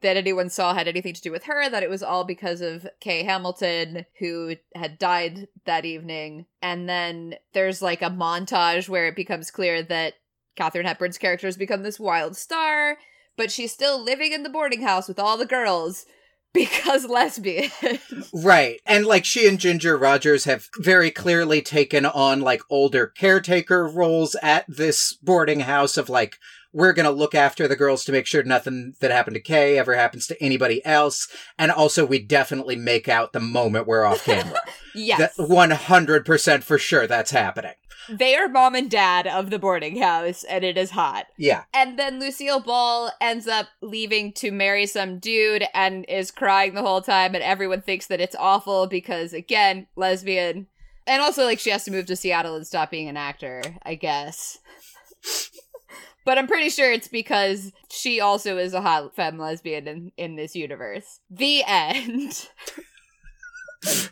that 0.00 0.16
anyone 0.16 0.48
saw 0.48 0.74
had 0.74 0.86
anything 0.86 1.14
to 1.14 1.20
do 1.20 1.32
with 1.32 1.44
her, 1.44 1.68
that 1.68 1.82
it 1.82 1.90
was 1.90 2.02
all 2.02 2.24
because 2.24 2.60
of 2.60 2.86
Kay 3.00 3.24
Hamilton, 3.24 4.04
who 4.18 4.54
had 4.74 4.98
died 4.98 5.48
that 5.64 5.84
evening. 5.84 6.46
And 6.62 6.88
then 6.88 7.34
there's 7.52 7.82
like 7.82 8.02
a 8.02 8.10
montage 8.10 8.88
where 8.88 9.08
it 9.08 9.16
becomes 9.16 9.50
clear 9.50 9.82
that 9.82 10.14
Katharine 10.56 10.86
Hepburn's 10.86 11.18
character 11.18 11.46
has 11.46 11.56
become 11.56 11.82
this 11.82 11.98
wild 11.98 12.36
star, 12.36 12.98
but 13.36 13.50
she's 13.50 13.72
still 13.72 14.02
living 14.02 14.32
in 14.32 14.42
the 14.42 14.48
boarding 14.48 14.82
house 14.82 15.08
with 15.08 15.18
all 15.18 15.36
the 15.36 15.46
girls 15.46 16.06
because 16.54 17.04
lesbian. 17.06 17.70
Right. 18.32 18.80
And 18.86 19.06
like 19.06 19.24
she 19.24 19.46
and 19.46 19.58
Ginger 19.58 19.96
Rogers 19.96 20.44
have 20.44 20.68
very 20.78 21.10
clearly 21.10 21.62
taken 21.62 22.06
on 22.06 22.40
like 22.40 22.62
older 22.70 23.06
caretaker 23.06 23.86
roles 23.86 24.34
at 24.42 24.64
this 24.68 25.12
boarding 25.12 25.60
house 25.60 25.96
of 25.96 26.08
like, 26.08 26.36
we're 26.78 26.92
going 26.92 27.04
to 27.04 27.10
look 27.10 27.34
after 27.34 27.66
the 27.66 27.74
girls 27.74 28.04
to 28.04 28.12
make 28.12 28.24
sure 28.24 28.44
nothing 28.44 28.94
that 29.00 29.10
happened 29.10 29.34
to 29.34 29.40
Kay 29.40 29.76
ever 29.76 29.96
happens 29.96 30.28
to 30.28 30.40
anybody 30.40 30.84
else. 30.86 31.26
And 31.58 31.72
also, 31.72 32.06
we 32.06 32.20
definitely 32.20 32.76
make 32.76 33.08
out 33.08 33.32
the 33.32 33.40
moment 33.40 33.88
we're 33.88 34.04
off 34.04 34.24
camera. 34.24 34.60
yes. 34.94 35.18
That 35.18 35.44
100% 35.44 36.62
for 36.62 36.78
sure 36.78 37.08
that's 37.08 37.32
happening. 37.32 37.72
They 38.08 38.36
are 38.36 38.48
mom 38.48 38.76
and 38.76 38.88
dad 38.88 39.26
of 39.26 39.50
the 39.50 39.58
boarding 39.58 40.00
house, 40.00 40.44
and 40.44 40.62
it 40.62 40.78
is 40.78 40.92
hot. 40.92 41.26
Yeah. 41.36 41.64
And 41.74 41.98
then 41.98 42.20
Lucille 42.20 42.60
Ball 42.60 43.10
ends 43.20 43.48
up 43.48 43.66
leaving 43.82 44.32
to 44.34 44.52
marry 44.52 44.86
some 44.86 45.18
dude 45.18 45.64
and 45.74 46.06
is 46.08 46.30
crying 46.30 46.74
the 46.74 46.82
whole 46.82 47.02
time, 47.02 47.34
and 47.34 47.42
everyone 47.42 47.82
thinks 47.82 48.06
that 48.06 48.20
it's 48.20 48.36
awful 48.38 48.86
because, 48.86 49.32
again, 49.32 49.88
lesbian. 49.96 50.68
And 51.08 51.20
also, 51.20 51.44
like, 51.44 51.58
she 51.58 51.70
has 51.70 51.84
to 51.84 51.90
move 51.90 52.06
to 52.06 52.14
Seattle 52.14 52.54
and 52.54 52.66
stop 52.66 52.92
being 52.92 53.08
an 53.08 53.16
actor, 53.16 53.62
I 53.82 53.96
guess. 53.96 54.58
But 56.24 56.38
I'm 56.38 56.46
pretty 56.46 56.70
sure 56.70 56.92
it's 56.92 57.08
because 57.08 57.72
she 57.90 58.20
also 58.20 58.58
is 58.58 58.74
a 58.74 58.80
hot 58.80 59.14
femme 59.14 59.38
lesbian 59.38 59.88
in, 59.88 60.12
in 60.16 60.36
this 60.36 60.54
universe. 60.54 61.20
The 61.30 61.62
end. 61.66 62.48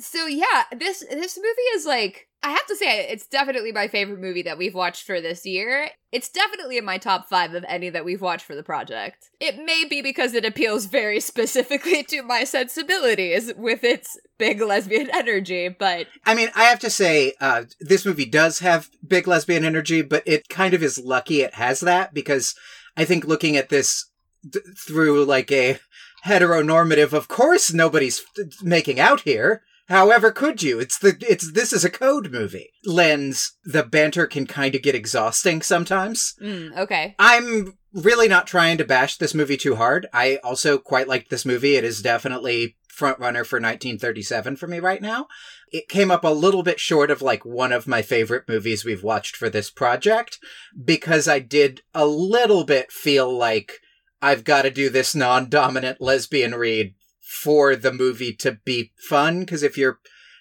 so 0.00 0.26
yeah, 0.26 0.64
this 0.76 1.04
this 1.10 1.36
movie 1.38 1.70
is 1.74 1.86
like 1.86 2.28
I 2.42 2.50
have 2.50 2.66
to 2.66 2.76
say 2.76 3.06
it's 3.08 3.26
definitely 3.26 3.70
my 3.70 3.86
favorite 3.86 4.20
movie 4.20 4.42
that 4.42 4.56
we've 4.56 4.74
watched 4.74 5.04
for 5.04 5.20
this 5.20 5.44
year. 5.44 5.90
It's 6.10 6.30
definitely 6.30 6.78
in 6.78 6.86
my 6.86 6.96
top 6.96 7.28
5 7.28 7.54
of 7.54 7.64
any 7.68 7.90
that 7.90 8.04
we've 8.04 8.20
watched 8.20 8.46
for 8.46 8.54
the 8.54 8.62
project. 8.62 9.28
It 9.40 9.62
may 9.62 9.84
be 9.84 10.00
because 10.00 10.32
it 10.32 10.46
appeals 10.46 10.86
very 10.86 11.20
specifically 11.20 12.02
to 12.04 12.22
my 12.22 12.44
sensibilities 12.44 13.52
with 13.56 13.84
its 13.84 14.18
big 14.38 14.62
lesbian 14.62 15.10
energy, 15.12 15.68
but 15.68 16.06
I 16.24 16.34
mean, 16.34 16.48
I 16.54 16.64
have 16.64 16.78
to 16.80 16.90
say, 16.90 17.34
uh, 17.40 17.64
this 17.78 18.06
movie 18.06 18.24
does 18.24 18.60
have 18.60 18.88
big 19.06 19.28
lesbian 19.28 19.64
energy, 19.64 20.00
but 20.00 20.22
it 20.24 20.48
kind 20.48 20.72
of 20.72 20.82
is 20.82 20.98
lucky 20.98 21.42
it 21.42 21.54
has 21.54 21.80
that 21.80 22.14
because 22.14 22.54
I 22.96 23.04
think 23.04 23.26
looking 23.26 23.56
at 23.56 23.68
this 23.68 24.10
th- 24.50 24.64
through 24.78 25.26
like 25.26 25.52
a 25.52 25.78
heteronormative, 26.24 27.12
of 27.12 27.28
course 27.28 27.70
nobody's 27.72 28.24
f- 28.38 28.46
making 28.62 28.98
out 28.98 29.20
here. 29.20 29.62
However, 29.90 30.30
could 30.30 30.62
you? 30.62 30.78
It's 30.78 30.96
the 30.96 31.16
it's 31.28 31.52
this 31.52 31.72
is 31.72 31.84
a 31.84 31.90
code 31.90 32.30
movie. 32.30 32.70
Lens, 32.86 33.56
the 33.64 33.82
banter 33.82 34.28
can 34.28 34.46
kind 34.46 34.76
of 34.76 34.82
get 34.82 34.94
exhausting 34.94 35.62
sometimes. 35.62 36.34
mm, 36.40 36.76
okay. 36.78 37.16
I'm 37.18 37.76
really 37.92 38.28
not 38.28 38.46
trying 38.46 38.78
to 38.78 38.84
bash 38.84 39.16
this 39.16 39.34
movie 39.34 39.56
too 39.56 39.74
hard. 39.74 40.06
I 40.12 40.36
also 40.44 40.78
quite 40.78 41.08
like 41.08 41.28
this 41.28 41.44
movie. 41.44 41.74
It 41.74 41.82
is 41.82 42.02
definitely 42.02 42.76
front 42.88 43.18
runner 43.18 43.42
for 43.42 43.56
1937 43.56 44.54
for 44.54 44.68
me 44.68 44.78
right 44.78 45.02
now. 45.02 45.26
It 45.72 45.88
came 45.88 46.10
up 46.10 46.22
a 46.22 46.28
little 46.28 46.62
bit 46.62 46.78
short 46.78 47.10
of 47.10 47.20
like 47.20 47.44
one 47.44 47.72
of 47.72 47.88
my 47.88 48.00
favorite 48.02 48.44
movies 48.48 48.84
we've 48.84 49.02
watched 49.02 49.34
for 49.34 49.50
this 49.50 49.70
project 49.70 50.38
because 50.84 51.26
I 51.26 51.40
did 51.40 51.80
a 51.94 52.06
little 52.06 52.64
bit 52.64 52.92
feel 52.92 53.36
like 53.36 53.80
I've 54.22 54.44
got 54.44 54.62
to 54.62 54.70
do 54.70 54.88
this 54.88 55.14
non-dominant 55.14 56.00
lesbian 56.00 56.54
read 56.54 56.94
for 57.30 57.76
the 57.76 57.92
movie 57.92 58.34
to 58.34 58.58
be 58.64 58.92
fun 59.08 59.40
because 59.40 59.62
if 59.62 59.78
you're 59.78 60.00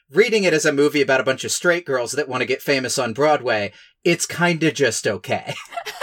reading 0.09 0.43
it 0.43 0.53
as 0.53 0.65
a 0.65 0.73
movie 0.73 1.01
about 1.01 1.21
a 1.21 1.23
bunch 1.23 1.43
of 1.43 1.51
straight 1.51 1.85
girls 1.85 2.13
that 2.13 2.27
want 2.27 2.41
to 2.41 2.47
get 2.47 2.63
famous 2.63 2.97
on 2.97 3.13
Broadway, 3.13 3.71
it's 4.03 4.25
kind 4.25 4.63
of 4.63 4.73
just 4.73 5.05
okay. 5.05 5.53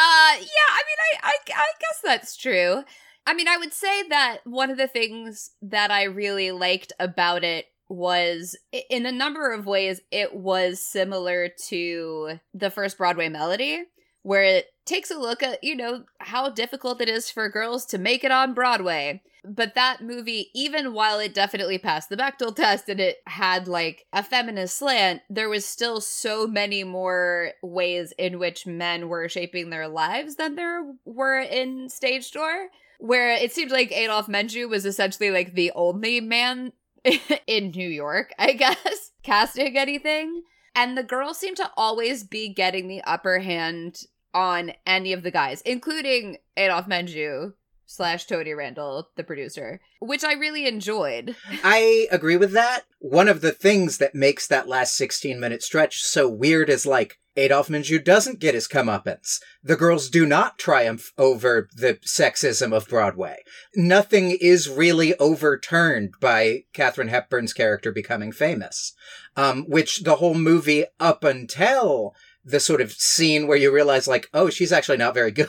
Uh, 0.00 0.34
yeah, 0.34 0.68
I 0.70 0.82
mean, 0.86 1.20
I, 1.24 1.28
I, 1.28 1.32
I 1.56 1.66
guess 1.80 2.00
that's 2.04 2.36
true. 2.36 2.84
I 3.26 3.34
mean, 3.34 3.48
I 3.48 3.56
would 3.56 3.72
say 3.72 4.08
that 4.10 4.38
one 4.44 4.70
of 4.70 4.76
the 4.76 4.86
things 4.86 5.50
that 5.60 5.90
I 5.90 6.04
really 6.04 6.52
liked 6.52 6.92
about 7.00 7.42
it 7.42 7.66
was, 7.88 8.56
in 8.88 9.06
a 9.06 9.12
number 9.12 9.52
of 9.52 9.66
ways, 9.66 10.00
it 10.12 10.36
was 10.36 10.80
similar 10.80 11.48
to 11.68 12.38
the 12.54 12.70
first 12.70 12.96
Broadway 12.96 13.28
Melody, 13.28 13.82
where 14.28 14.44
it 14.44 14.66
takes 14.84 15.10
a 15.10 15.18
look 15.18 15.42
at, 15.42 15.64
you 15.64 15.74
know, 15.74 16.04
how 16.18 16.50
difficult 16.50 17.00
it 17.00 17.08
is 17.08 17.30
for 17.30 17.48
girls 17.48 17.86
to 17.86 17.96
make 17.96 18.22
it 18.22 18.30
on 18.30 18.52
Broadway. 18.52 19.22
But 19.42 19.74
that 19.74 20.02
movie, 20.02 20.50
even 20.54 20.92
while 20.92 21.18
it 21.18 21.32
definitely 21.32 21.78
passed 21.78 22.10
the 22.10 22.16
Bechdel 22.18 22.54
test 22.54 22.90
and 22.90 23.00
it 23.00 23.22
had 23.26 23.66
like 23.66 24.04
a 24.12 24.22
feminist 24.22 24.76
slant, 24.76 25.22
there 25.30 25.48
was 25.48 25.64
still 25.64 26.02
so 26.02 26.46
many 26.46 26.84
more 26.84 27.52
ways 27.62 28.12
in 28.18 28.38
which 28.38 28.66
men 28.66 29.08
were 29.08 29.30
shaping 29.30 29.70
their 29.70 29.88
lives 29.88 30.36
than 30.36 30.56
there 30.56 30.84
were 31.06 31.40
in 31.40 31.88
Stage 31.88 32.30
Door. 32.30 32.68
Where 32.98 33.30
it 33.30 33.54
seemed 33.54 33.70
like 33.70 33.92
Adolphe 33.92 34.30
Menjou 34.30 34.68
was 34.68 34.84
essentially 34.84 35.30
like 35.30 35.54
the 35.54 35.72
only 35.74 36.20
man 36.20 36.72
in 37.46 37.70
New 37.70 37.88
York, 37.88 38.34
I 38.38 38.52
guess, 38.52 39.12
casting 39.22 39.78
anything. 39.78 40.42
And 40.74 40.98
the 40.98 41.02
girls 41.02 41.38
seem 41.38 41.54
to 41.54 41.70
always 41.78 42.24
be 42.24 42.52
getting 42.52 42.88
the 42.88 43.02
upper 43.04 43.38
hand 43.38 44.04
on 44.34 44.72
any 44.86 45.12
of 45.12 45.22
the 45.22 45.30
guys, 45.30 45.60
including 45.62 46.38
Adolphe 46.56 46.88
Menjou 46.88 47.54
slash 47.86 48.26
Tony 48.26 48.52
Randall, 48.52 49.08
the 49.16 49.24
producer, 49.24 49.80
which 50.00 50.22
I 50.22 50.34
really 50.34 50.66
enjoyed. 50.66 51.34
I 51.64 52.06
agree 52.10 52.36
with 52.36 52.52
that. 52.52 52.82
One 52.98 53.28
of 53.28 53.40
the 53.40 53.52
things 53.52 53.98
that 53.98 54.14
makes 54.14 54.46
that 54.46 54.68
last 54.68 54.96
16 54.96 55.40
minute 55.40 55.62
stretch 55.62 56.02
so 56.02 56.28
weird 56.28 56.68
is 56.68 56.86
like 56.86 57.18
Adolphe 57.38 57.72
Menjou 57.72 58.04
doesn't 58.04 58.40
get 58.40 58.54
his 58.54 58.66
comeuppance. 58.66 59.38
The 59.62 59.76
girls 59.76 60.10
do 60.10 60.26
not 60.26 60.58
triumph 60.58 61.12
over 61.16 61.68
the 61.72 61.94
sexism 62.04 62.76
of 62.76 62.88
Broadway. 62.88 63.36
Nothing 63.76 64.36
is 64.40 64.68
really 64.68 65.16
overturned 65.18 66.14
by 66.20 66.64
Katherine 66.72 67.08
Hepburn's 67.08 67.52
character 67.52 67.92
becoming 67.92 68.32
famous. 68.32 68.92
Um, 69.36 69.66
which 69.68 70.00
the 70.00 70.16
whole 70.16 70.34
movie 70.34 70.84
up 70.98 71.22
until 71.22 72.12
the 72.48 72.60
sort 72.60 72.80
of 72.80 72.92
scene 72.92 73.46
where 73.46 73.56
you 73.56 73.72
realize 73.72 74.08
like, 74.08 74.28
oh, 74.34 74.50
she's 74.50 74.72
actually 74.72 74.98
not 74.98 75.14
very 75.14 75.30
good, 75.30 75.48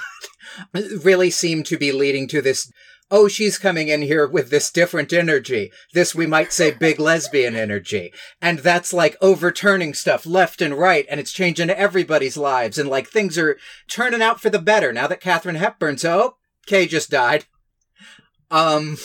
really 0.73 1.29
seemed 1.29 1.65
to 1.67 1.77
be 1.77 1.91
leading 1.91 2.27
to 2.29 2.41
this 2.41 2.71
oh, 3.11 3.27
she's 3.27 3.57
coming 3.57 3.87
in 3.87 4.01
here 4.01 4.27
with 4.27 4.49
this 4.49 4.71
different 4.71 5.11
energy. 5.11 5.71
This, 5.93 6.13
we 6.13 6.27
might 6.27 6.53
say, 6.53 6.71
big 6.71 6.99
lesbian 6.99 7.55
energy. 7.55 8.13
And 8.41 8.59
that's 8.59 8.93
like 8.93 9.17
overturning 9.21 9.93
stuff 9.93 10.25
left 10.25 10.61
and 10.61 10.75
right, 10.75 11.05
and 11.09 11.19
it's 11.19 11.31
changing 11.31 11.69
everybody's 11.69 12.37
lives, 12.37 12.77
and 12.77 12.89
like 12.89 13.07
things 13.07 13.37
are 13.37 13.57
turning 13.87 14.21
out 14.21 14.39
for 14.39 14.49
the 14.49 14.59
better 14.59 14.93
now 14.93 15.07
that 15.07 15.21
Katharine 15.21 15.55
Hepburn's, 15.55 16.05
oh, 16.05 16.35
Kay 16.67 16.87
just 16.87 17.09
died. 17.09 17.45
Um, 18.51 18.97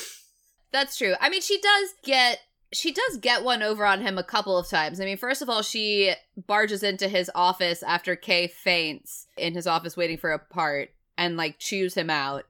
That's 0.72 0.96
true. 0.96 1.14
I 1.20 1.30
mean, 1.30 1.42
she 1.42 1.60
does 1.60 1.90
get 2.02 2.40
she 2.74 2.92
does 2.92 3.16
get 3.18 3.44
one 3.44 3.62
over 3.62 3.86
on 3.86 4.02
him 4.02 4.18
a 4.18 4.24
couple 4.24 4.58
of 4.58 4.68
times. 4.68 5.00
I 5.00 5.04
mean, 5.04 5.16
first 5.16 5.42
of 5.42 5.48
all, 5.48 5.62
she 5.62 6.12
barges 6.46 6.82
into 6.82 7.08
his 7.08 7.30
office 7.34 7.82
after 7.82 8.16
Kay 8.16 8.48
faints 8.48 9.26
in 9.36 9.54
his 9.54 9.66
office 9.66 9.96
waiting 9.96 10.18
for 10.18 10.32
a 10.32 10.38
part 10.38 10.90
and 11.16 11.36
like 11.36 11.58
chews 11.58 11.94
him 11.94 12.10
out. 12.10 12.44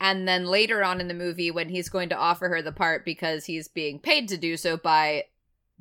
And 0.00 0.28
then 0.28 0.46
later 0.46 0.84
on 0.84 1.00
in 1.00 1.08
the 1.08 1.14
movie, 1.14 1.50
when 1.50 1.68
he's 1.68 1.88
going 1.88 2.08
to 2.10 2.16
offer 2.16 2.48
her 2.48 2.62
the 2.62 2.72
part 2.72 3.04
because 3.04 3.46
he's 3.46 3.68
being 3.68 3.98
paid 3.98 4.28
to 4.28 4.36
do 4.36 4.56
so 4.56 4.76
by 4.76 5.24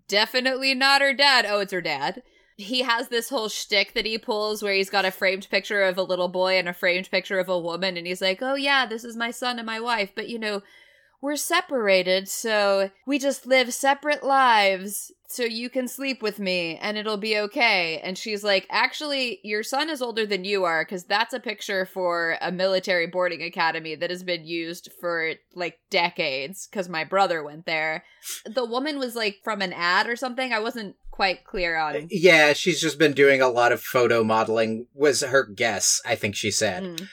definitely 0.07 0.73
not 0.73 1.01
her 1.01 1.13
dad. 1.13 1.45
Oh, 1.47 1.59
it's 1.59 1.73
her 1.73 1.81
dad. 1.81 2.23
He 2.55 2.81
has 2.81 3.09
this 3.09 3.29
whole 3.29 3.49
shtick 3.49 3.93
that 3.93 4.07
he 4.07 4.17
pulls 4.17 4.63
where 4.63 4.73
he's 4.73 4.89
got 4.89 5.05
a 5.05 5.11
framed 5.11 5.47
picture 5.49 5.83
of 5.83 5.97
a 5.97 6.03
little 6.03 6.27
boy 6.27 6.57
and 6.57 6.67
a 6.67 6.73
framed 6.73 7.11
picture 7.11 7.39
of 7.39 7.49
a 7.49 7.59
woman, 7.59 7.95
and 7.97 8.07
he's 8.07 8.21
like, 8.21 8.41
Oh, 8.41 8.55
yeah, 8.55 8.87
this 8.87 9.03
is 9.03 9.15
my 9.15 9.29
son 9.29 9.59
and 9.59 9.65
my 9.67 9.79
wife, 9.79 10.11
but 10.15 10.27
you 10.27 10.39
know, 10.39 10.63
we're 11.21 11.35
separated, 11.35 12.27
so 12.27 12.91
we 13.05 13.19
just 13.19 13.47
live 13.47 13.73
separate 13.73 14.23
lives 14.23 15.11
so 15.27 15.43
you 15.43 15.69
can 15.69 15.87
sleep 15.87 16.21
with 16.21 16.39
me 16.39 16.77
and 16.77 16.97
it'll 16.97 17.17
be 17.17 17.37
okay. 17.37 17.99
And 18.03 18.17
she's 18.17 18.43
like, 18.43 18.65
Actually, 18.69 19.39
your 19.43 19.61
son 19.61 19.89
is 19.89 20.01
older 20.01 20.25
than 20.25 20.45
you 20.45 20.63
are 20.63 20.83
because 20.85 21.03
that's 21.03 21.33
a 21.33 21.39
picture 21.39 21.85
for 21.85 22.37
a 22.41 22.51
military 22.51 23.07
boarding 23.07 23.43
academy 23.43 23.95
that 23.95 24.09
has 24.09 24.23
been 24.23 24.45
used 24.45 24.89
for 24.99 25.33
like 25.53 25.79
decades 25.89 26.67
because 26.67 26.87
my 26.87 27.03
brother 27.03 27.43
went 27.43 27.65
there. 27.65 28.05
The 28.45 28.65
woman 28.65 28.99
was 28.99 29.15
like 29.15 29.37
from 29.43 29.61
an 29.61 29.73
ad 29.73 30.07
or 30.07 30.15
something. 30.15 30.53
I 30.53 30.59
wasn't 30.59 30.95
quite 31.11 31.43
clear 31.43 31.77
on. 31.77 31.95
it. 31.95 32.07
yeah, 32.11 32.53
she's 32.53 32.79
just 32.79 32.99
been 32.99 33.13
doing 33.13 33.41
a 33.41 33.49
lot 33.49 33.71
of 33.71 33.81
photo 33.81 34.23
modeling, 34.23 34.85
was 34.93 35.21
her 35.21 35.43
guess, 35.45 35.99
I 36.05 36.13
think 36.13 36.35
she 36.35 36.51
said. 36.51 36.83
Mm. 36.83 37.07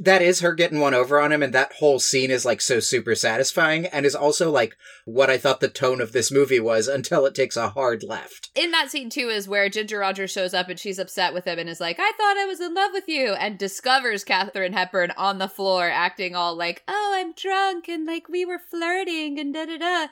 That 0.00 0.22
is 0.22 0.40
her 0.40 0.54
getting 0.54 0.80
one 0.80 0.94
over 0.94 1.20
on 1.20 1.32
him, 1.32 1.42
and 1.42 1.52
that 1.52 1.74
whole 1.74 1.98
scene 1.98 2.30
is 2.30 2.44
like 2.44 2.60
so 2.60 2.80
super 2.80 3.14
satisfying, 3.14 3.86
and 3.86 4.06
is 4.06 4.14
also 4.14 4.50
like 4.50 4.76
what 5.04 5.30
I 5.30 5.38
thought 5.38 5.60
the 5.60 5.68
tone 5.68 6.00
of 6.00 6.12
this 6.12 6.30
movie 6.30 6.60
was 6.60 6.88
until 6.96 7.26
it 7.26 7.34
takes 7.34 7.56
a 7.56 7.70
hard 7.70 8.02
left. 8.02 8.50
In 8.54 8.70
that 8.70 8.90
scene 8.90 9.10
too 9.10 9.28
is 9.28 9.48
where 9.48 9.68
Ginger 9.68 9.98
Rogers 9.98 10.30
shows 10.30 10.54
up 10.54 10.68
and 10.68 10.78
she's 10.78 10.98
upset 10.98 11.34
with 11.34 11.44
him 11.44 11.58
and 11.58 11.68
is 11.68 11.80
like, 11.80 11.98
"I 11.98 12.12
thought 12.16 12.38
I 12.38 12.46
was 12.46 12.60
in 12.60 12.74
love 12.74 12.90
with 12.92 13.08
you," 13.08 13.32
and 13.32 13.58
discovers 13.58 14.24
Katherine 14.24 14.72
Hepburn 14.72 15.12
on 15.16 15.38
the 15.38 15.48
floor 15.48 15.88
acting 15.88 16.34
all 16.34 16.54
like, 16.56 16.82
"Oh, 16.88 17.12
I'm 17.14 17.32
drunk 17.32 17.88
and 17.88 18.06
like 18.06 18.28
we 18.28 18.44
were 18.44 18.58
flirting 18.58 19.38
and 19.38 19.54
da 19.54 19.66
da 19.66 19.78
da." 19.78 20.06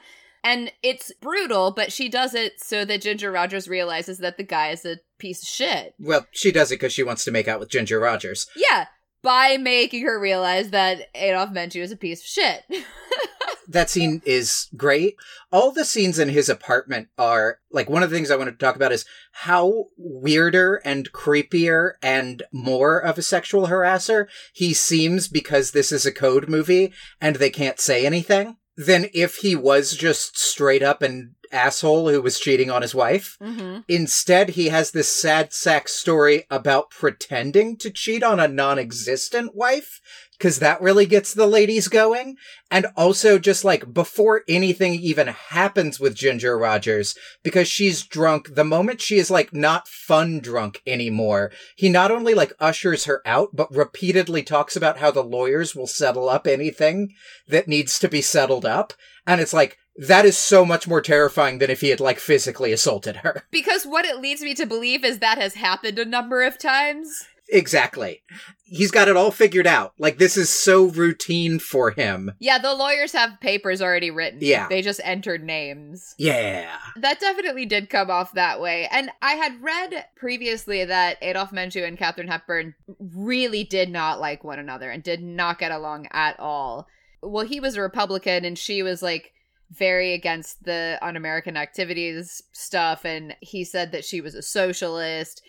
And 0.45 0.71
it's 0.83 1.11
brutal, 1.21 1.71
but 1.71 1.91
she 1.91 2.07
does 2.07 2.35
it 2.35 2.61
so 2.61 2.85
that 2.85 3.01
Ginger 3.01 3.31
Rogers 3.31 3.67
realizes 3.67 4.19
that 4.19 4.37
the 4.37 4.43
guy 4.43 4.69
is 4.69 4.85
a 4.85 4.99
piece 5.17 5.41
of 5.41 5.49
shit. 5.49 5.95
Well, 5.99 6.27
she 6.29 6.51
does 6.51 6.71
it 6.71 6.75
because 6.75 6.93
she 6.93 7.01
wants 7.01 7.25
to 7.25 7.31
make 7.31 7.47
out 7.47 7.59
with 7.59 7.71
Ginger 7.71 7.99
Rogers. 7.99 8.45
Yeah, 8.55 8.85
by 9.25 9.57
making 9.57 10.05
her 10.05 10.19
realize 10.19 10.69
that 10.69 11.09
Adolphe 11.15 11.51
Menjou 11.51 11.81
is 11.81 11.91
a 11.91 11.97
piece 11.97 12.21
of 12.21 12.27
shit. 12.27 12.63
that 13.67 13.89
scene 13.89 14.21
is 14.23 14.67
great. 14.77 15.15
All 15.51 15.71
the 15.71 15.83
scenes 15.83 16.19
in 16.19 16.29
his 16.29 16.47
apartment 16.47 17.09
are 17.17 17.57
like 17.71 17.89
one 17.89 18.03
of 18.03 18.11
the 18.11 18.15
things 18.15 18.29
I 18.29 18.35
want 18.35 18.51
to 18.51 18.55
talk 18.55 18.75
about 18.75 18.91
is 18.91 19.03
how 19.31 19.85
weirder 19.97 20.75
and 20.85 21.11
creepier 21.11 21.93
and 22.03 22.43
more 22.51 22.99
of 22.99 23.17
a 23.17 23.23
sexual 23.23 23.67
harasser 23.67 24.27
he 24.53 24.75
seems 24.75 25.27
because 25.27 25.71
this 25.71 25.91
is 25.91 26.05
a 26.05 26.11
code 26.11 26.47
movie 26.47 26.93
and 27.19 27.37
they 27.37 27.49
can't 27.49 27.79
say 27.79 28.05
anything 28.05 28.57
than 28.77 29.07
if 29.11 29.37
he 29.37 29.55
was 29.55 29.95
just 29.95 30.37
straight 30.37 30.83
up 30.83 31.01
an 31.01 31.33
asshole 31.51 32.09
who 32.09 32.21
was 32.21 32.39
cheating 32.39 32.69
on 32.69 32.81
his 32.81 32.95
wife. 32.95 33.37
mm-hmm. 33.41 33.79
Instead, 33.87 34.49
he 34.49 34.69
has 34.69 34.91
this 34.91 35.11
sad 35.11 35.53
sack 35.53 35.87
story 35.87 36.45
about 36.49 36.89
pretending 36.89 37.77
to 37.77 37.89
cheat 37.89 38.23
on 38.23 38.39
a 38.39 38.47
non 38.47 38.79
existent 38.79 39.55
wife, 39.55 39.99
because 40.37 40.59
that 40.59 40.81
really 40.81 41.05
gets 41.05 41.33
the 41.33 41.47
ladies 41.47 41.87
going. 41.87 42.35
And 42.69 42.87
also, 42.95 43.39
just 43.39 43.63
like 43.63 43.93
before 43.93 44.43
anything 44.47 44.93
even 44.95 45.27
happens 45.27 45.99
with 45.99 46.15
Ginger 46.15 46.57
Rogers, 46.57 47.15
because 47.43 47.67
she's 47.67 48.03
drunk, 48.03 48.55
the 48.55 48.63
moment 48.63 49.01
she 49.01 49.17
is 49.17 49.31
like 49.31 49.53
not 49.53 49.87
fun 49.87 50.39
drunk 50.39 50.81
anymore, 50.85 51.51
he 51.75 51.89
not 51.89 52.11
only 52.11 52.33
like 52.33 52.53
ushers 52.59 53.05
her 53.05 53.21
out, 53.25 53.49
but 53.53 53.73
repeatedly 53.73 54.43
talks 54.43 54.75
about 54.75 54.97
how 54.97 55.11
the 55.11 55.23
lawyers 55.23 55.75
will 55.75 55.87
settle 55.87 56.29
up 56.29 56.47
anything 56.47 57.13
that 57.47 57.67
needs 57.67 57.99
to 57.99 58.09
be 58.09 58.21
settled 58.21 58.65
up. 58.65 58.93
And 59.25 59.41
it's 59.41 59.53
like, 59.53 59.77
that 59.95 60.25
is 60.25 60.37
so 60.37 60.65
much 60.65 60.87
more 60.87 61.01
terrifying 61.01 61.59
than 61.59 61.69
if 61.69 61.81
he 61.81 61.89
had 61.89 61.99
like 61.99 62.19
physically 62.19 62.71
assaulted 62.71 63.17
her. 63.17 63.43
Because 63.51 63.85
what 63.85 64.05
it 64.05 64.19
leads 64.19 64.41
me 64.41 64.53
to 64.55 64.65
believe 64.65 65.05
is 65.05 65.19
that 65.19 65.37
has 65.37 65.55
happened 65.55 65.97
a 65.97 66.05
number 66.05 66.43
of 66.43 66.59
times. 66.59 67.25
Exactly. 67.49 68.23
He's 68.65 68.91
got 68.91 69.07
it 69.07 69.15
all 69.15 69.31
figured 69.31 69.67
out. 69.67 69.93
Like 69.97 70.17
this 70.17 70.35
is 70.35 70.49
so 70.49 70.85
routine 70.85 71.59
for 71.59 71.91
him. 71.91 72.31
Yeah, 72.39 72.57
the 72.57 72.73
lawyers 72.73 73.11
have 73.13 73.39
papers 73.39 73.81
already 73.81 74.11
written. 74.11 74.39
Yeah. 74.41 74.67
They 74.67 74.81
just 74.81 74.99
entered 75.03 75.43
names. 75.43 76.15
Yeah. 76.17 76.75
That 76.97 77.19
definitely 77.19 77.65
did 77.65 77.89
come 77.89 78.09
off 78.09 78.33
that 78.33 78.59
way. 78.59 78.87
And 78.91 79.11
I 79.21 79.33
had 79.33 79.61
read 79.61 80.05
previously 80.15 80.85
that 80.85 81.17
Adolphe 81.21 81.55
Menjou 81.55 81.87
and 81.87 81.97
Katherine 81.97 82.27
Hepburn 82.27 82.75
really 82.99 83.63
did 83.63 83.89
not 83.89 84.19
like 84.19 84.43
one 84.43 84.59
another 84.59 84.89
and 84.89 85.03
did 85.03 85.21
not 85.21 85.59
get 85.59 85.71
along 85.71 86.07
at 86.11 86.39
all. 86.39 86.87
Well, 87.21 87.45
he 87.45 87.59
was 87.59 87.75
a 87.75 87.81
Republican 87.81 88.43
and 88.45 88.57
she 88.57 88.83
was 88.83 89.01
like 89.01 89.33
very 89.71 90.13
against 90.13 90.63
the 90.63 90.97
un 91.01 91.15
American 91.15 91.57
activities 91.57 92.41
stuff. 92.51 93.05
And 93.05 93.35
he 93.41 93.63
said 93.63 93.91
that 93.91 94.05
she 94.05 94.21
was 94.21 94.35
a 94.35 94.41
socialist. 94.41 95.41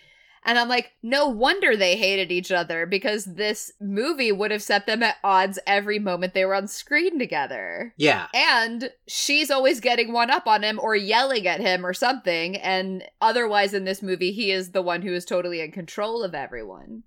And 0.44 0.60
I'm 0.60 0.68
like, 0.68 0.92
no 1.02 1.26
wonder 1.26 1.76
they 1.76 1.96
hated 1.96 2.30
each 2.30 2.52
other 2.52 2.86
because 2.86 3.24
this 3.24 3.72
movie 3.80 4.30
would 4.30 4.52
have 4.52 4.62
set 4.62 4.86
them 4.86 5.02
at 5.02 5.16
odds 5.24 5.58
every 5.66 5.98
moment 5.98 6.34
they 6.34 6.44
were 6.44 6.54
on 6.54 6.68
screen 6.68 7.18
together. 7.18 7.92
Yeah. 7.96 8.28
And 8.32 8.90
she's 9.08 9.50
always 9.50 9.80
getting 9.80 10.12
one 10.12 10.30
up 10.30 10.46
on 10.46 10.62
him 10.62 10.78
or 10.80 10.94
yelling 10.94 11.48
at 11.48 11.58
him 11.58 11.84
or 11.84 11.92
something. 11.92 12.56
And 12.56 13.02
otherwise, 13.20 13.74
in 13.74 13.84
this 13.84 14.02
movie, 14.02 14.30
he 14.30 14.52
is 14.52 14.70
the 14.70 14.82
one 14.82 15.02
who 15.02 15.12
is 15.12 15.24
totally 15.24 15.60
in 15.60 15.72
control 15.72 16.22
of 16.22 16.32
everyone. 16.32 17.02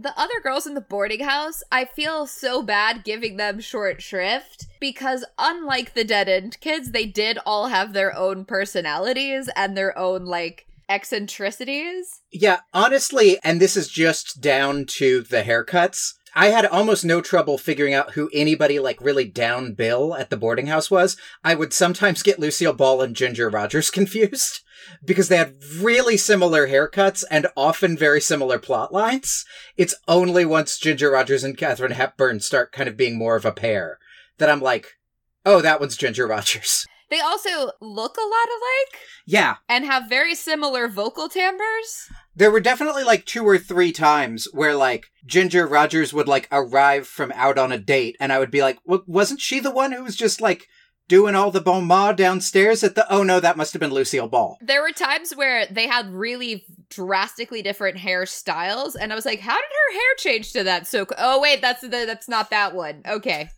The 0.00 0.16
other 0.16 0.40
girls 0.40 0.64
in 0.64 0.74
the 0.74 0.80
boarding 0.80 1.24
house, 1.24 1.60
I 1.72 1.84
feel 1.84 2.28
so 2.28 2.62
bad 2.62 3.02
giving 3.02 3.36
them 3.36 3.58
short 3.58 4.00
shrift 4.00 4.66
because, 4.78 5.24
unlike 5.36 5.94
the 5.94 6.04
dead 6.04 6.28
end 6.28 6.60
kids, 6.60 6.92
they 6.92 7.04
did 7.04 7.36
all 7.44 7.66
have 7.66 7.92
their 7.92 8.16
own 8.16 8.44
personalities 8.44 9.50
and 9.56 9.76
their 9.76 9.98
own, 9.98 10.24
like, 10.24 10.68
eccentricities. 10.88 12.20
Yeah, 12.30 12.60
honestly, 12.72 13.38
and 13.42 13.60
this 13.60 13.76
is 13.76 13.88
just 13.88 14.40
down 14.40 14.86
to 14.86 15.22
the 15.22 15.42
haircuts. 15.42 16.14
I 16.40 16.50
had 16.50 16.66
almost 16.66 17.04
no 17.04 17.20
trouble 17.20 17.58
figuring 17.58 17.94
out 17.94 18.12
who 18.12 18.30
anybody 18.32 18.78
like 18.78 19.00
really 19.00 19.24
down 19.24 19.72
Bill 19.72 20.14
at 20.14 20.30
the 20.30 20.36
boarding 20.36 20.68
house 20.68 20.88
was. 20.88 21.16
I 21.42 21.56
would 21.56 21.72
sometimes 21.72 22.22
get 22.22 22.38
Lucille 22.38 22.72
Ball 22.72 23.02
and 23.02 23.16
Ginger 23.16 23.50
Rogers 23.50 23.90
confused 23.98 24.60
because 25.04 25.26
they 25.26 25.36
had 25.36 25.56
really 25.80 26.16
similar 26.16 26.68
haircuts 26.68 27.24
and 27.28 27.48
often 27.56 27.98
very 27.98 28.20
similar 28.20 28.56
plot 28.60 28.92
lines. 28.92 29.44
It's 29.76 29.96
only 30.06 30.44
once 30.44 30.78
Ginger 30.78 31.10
Rogers 31.10 31.42
and 31.42 31.58
Katherine 31.58 31.90
Hepburn 31.90 32.38
start 32.38 32.70
kind 32.70 32.88
of 32.88 32.96
being 32.96 33.18
more 33.18 33.34
of 33.34 33.44
a 33.44 33.50
pair 33.50 33.98
that 34.38 34.48
I'm 34.48 34.60
like, 34.60 34.96
oh, 35.44 35.60
that 35.60 35.80
one's 35.80 35.96
Ginger 35.96 36.28
Rogers. 36.28 36.86
They 37.10 37.20
also 37.20 37.72
look 37.80 38.16
a 38.16 38.20
lot 38.20 38.48
alike 38.48 39.00
Yeah, 39.26 39.56
and 39.68 39.84
have 39.84 40.08
very 40.08 40.34
similar 40.34 40.88
vocal 40.88 41.28
timbres. 41.28 42.08
There 42.38 42.52
were 42.52 42.60
definitely 42.60 43.02
like 43.02 43.26
two 43.26 43.44
or 43.44 43.58
three 43.58 43.90
times 43.90 44.46
where 44.52 44.76
like 44.76 45.06
Ginger 45.26 45.66
Rogers 45.66 46.14
would 46.14 46.28
like 46.28 46.48
arrive 46.52 47.06
from 47.06 47.32
out 47.34 47.58
on 47.58 47.72
a 47.72 47.78
date 47.78 48.16
and 48.20 48.32
I 48.32 48.38
would 48.38 48.52
be 48.52 48.62
like, 48.62 48.78
well, 48.84 49.02
wasn't 49.06 49.40
she 49.40 49.58
the 49.58 49.72
one 49.72 49.90
who 49.90 50.04
was 50.04 50.14
just 50.14 50.40
like 50.40 50.68
doing 51.08 51.34
all 51.34 51.50
the 51.50 51.60
bon 51.60 51.84
mot 51.86 52.16
downstairs 52.16 52.84
at 52.84 52.94
the, 52.94 53.12
oh 53.12 53.24
no, 53.24 53.40
that 53.40 53.56
must 53.56 53.72
have 53.72 53.80
been 53.80 53.92
Lucille 53.92 54.28
Ball. 54.28 54.56
There 54.60 54.82
were 54.82 54.92
times 54.92 55.34
where 55.34 55.66
they 55.66 55.88
had 55.88 56.08
really 56.12 56.64
drastically 56.90 57.60
different 57.60 57.98
hairstyles, 57.98 58.94
and 58.98 59.10
I 59.10 59.16
was 59.16 59.26
like, 59.26 59.40
"How 59.40 59.56
did 59.56 59.64
her 59.64 59.94
hair 59.94 60.14
change 60.18 60.52
to 60.52 60.64
that?" 60.64 60.86
So, 60.86 61.06
oh 61.18 61.40
wait, 61.40 61.60
that's 61.60 61.80
the 61.80 61.88
that's 61.88 62.28
not 62.28 62.50
that 62.50 62.74
one. 62.74 63.02
Okay, 63.06 63.50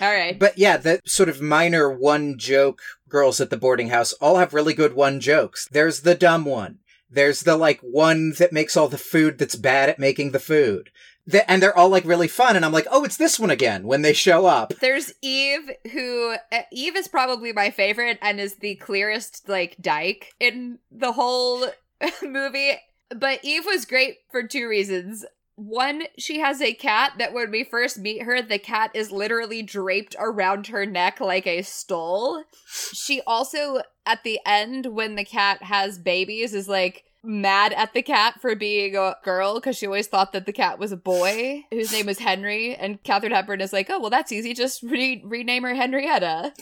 all 0.00 0.10
right. 0.10 0.38
But 0.38 0.58
yeah, 0.58 0.76
the 0.76 1.00
sort 1.04 1.28
of 1.28 1.40
minor 1.40 1.90
one 1.90 2.38
joke 2.38 2.80
girls 3.08 3.40
at 3.40 3.50
the 3.50 3.56
boarding 3.56 3.88
house 3.88 4.12
all 4.14 4.38
have 4.38 4.54
really 4.54 4.74
good 4.74 4.94
one 4.94 5.20
jokes. 5.20 5.68
There's 5.70 6.00
the 6.00 6.14
dumb 6.14 6.44
one. 6.44 6.78
There's 7.14 7.40
the 7.40 7.56
like 7.56 7.80
one 7.80 8.32
that 8.38 8.52
makes 8.52 8.76
all 8.76 8.88
the 8.88 8.98
food 8.98 9.38
that's 9.38 9.56
bad 9.56 9.88
at 9.88 9.98
making 9.98 10.32
the 10.32 10.40
food. 10.40 10.90
The, 11.26 11.50
and 11.50 11.62
they're 11.62 11.76
all 11.76 11.88
like 11.88 12.04
really 12.04 12.28
fun. 12.28 12.56
And 12.56 12.64
I'm 12.64 12.72
like, 12.72 12.86
oh, 12.90 13.04
it's 13.04 13.16
this 13.16 13.38
one 13.38 13.50
again 13.50 13.86
when 13.86 14.02
they 14.02 14.12
show 14.12 14.46
up. 14.46 14.74
There's 14.80 15.12
Eve, 15.22 15.70
who 15.92 16.36
uh, 16.52 16.62
Eve 16.70 16.96
is 16.96 17.08
probably 17.08 17.52
my 17.52 17.70
favorite 17.70 18.18
and 18.20 18.38
is 18.38 18.56
the 18.56 18.74
clearest 18.76 19.48
like 19.48 19.76
dyke 19.80 20.34
in 20.38 20.78
the 20.90 21.12
whole 21.12 21.66
movie. 22.22 22.72
But 23.08 23.40
Eve 23.42 23.64
was 23.64 23.84
great 23.84 24.18
for 24.30 24.42
two 24.42 24.68
reasons. 24.68 25.24
One, 25.56 26.02
she 26.18 26.40
has 26.40 26.60
a 26.60 26.74
cat 26.74 27.12
that 27.18 27.32
when 27.32 27.52
we 27.52 27.62
first 27.62 27.98
meet 27.98 28.22
her, 28.22 28.42
the 28.42 28.58
cat 28.58 28.90
is 28.92 29.12
literally 29.12 29.62
draped 29.62 30.16
around 30.18 30.66
her 30.66 30.84
neck 30.84 31.20
like 31.20 31.46
a 31.46 31.62
stole. 31.62 32.42
She 32.66 33.20
also, 33.24 33.82
at 34.04 34.24
the 34.24 34.40
end, 34.44 34.86
when 34.86 35.14
the 35.14 35.24
cat 35.24 35.62
has 35.62 35.96
babies, 35.96 36.54
is 36.54 36.68
like 36.68 37.03
mad 37.24 37.72
at 37.72 37.94
the 37.94 38.02
cat 38.02 38.40
for 38.40 38.54
being 38.54 38.96
a 38.96 39.16
girl 39.22 39.54
because 39.54 39.76
she 39.76 39.86
always 39.86 40.06
thought 40.06 40.32
that 40.32 40.46
the 40.46 40.52
cat 40.52 40.78
was 40.78 40.92
a 40.92 40.96
boy 40.96 41.64
whose 41.70 41.92
name 41.92 42.06
was 42.06 42.18
Henry. 42.18 42.74
And 42.74 43.02
Katherine 43.02 43.32
Hepburn 43.32 43.60
is 43.60 43.72
like, 43.72 43.88
oh, 43.90 43.98
well, 43.98 44.10
that's 44.10 44.32
easy. 44.32 44.54
Just 44.54 44.82
re- 44.82 45.22
rename 45.24 45.62
her 45.62 45.74
Henrietta. 45.74 46.52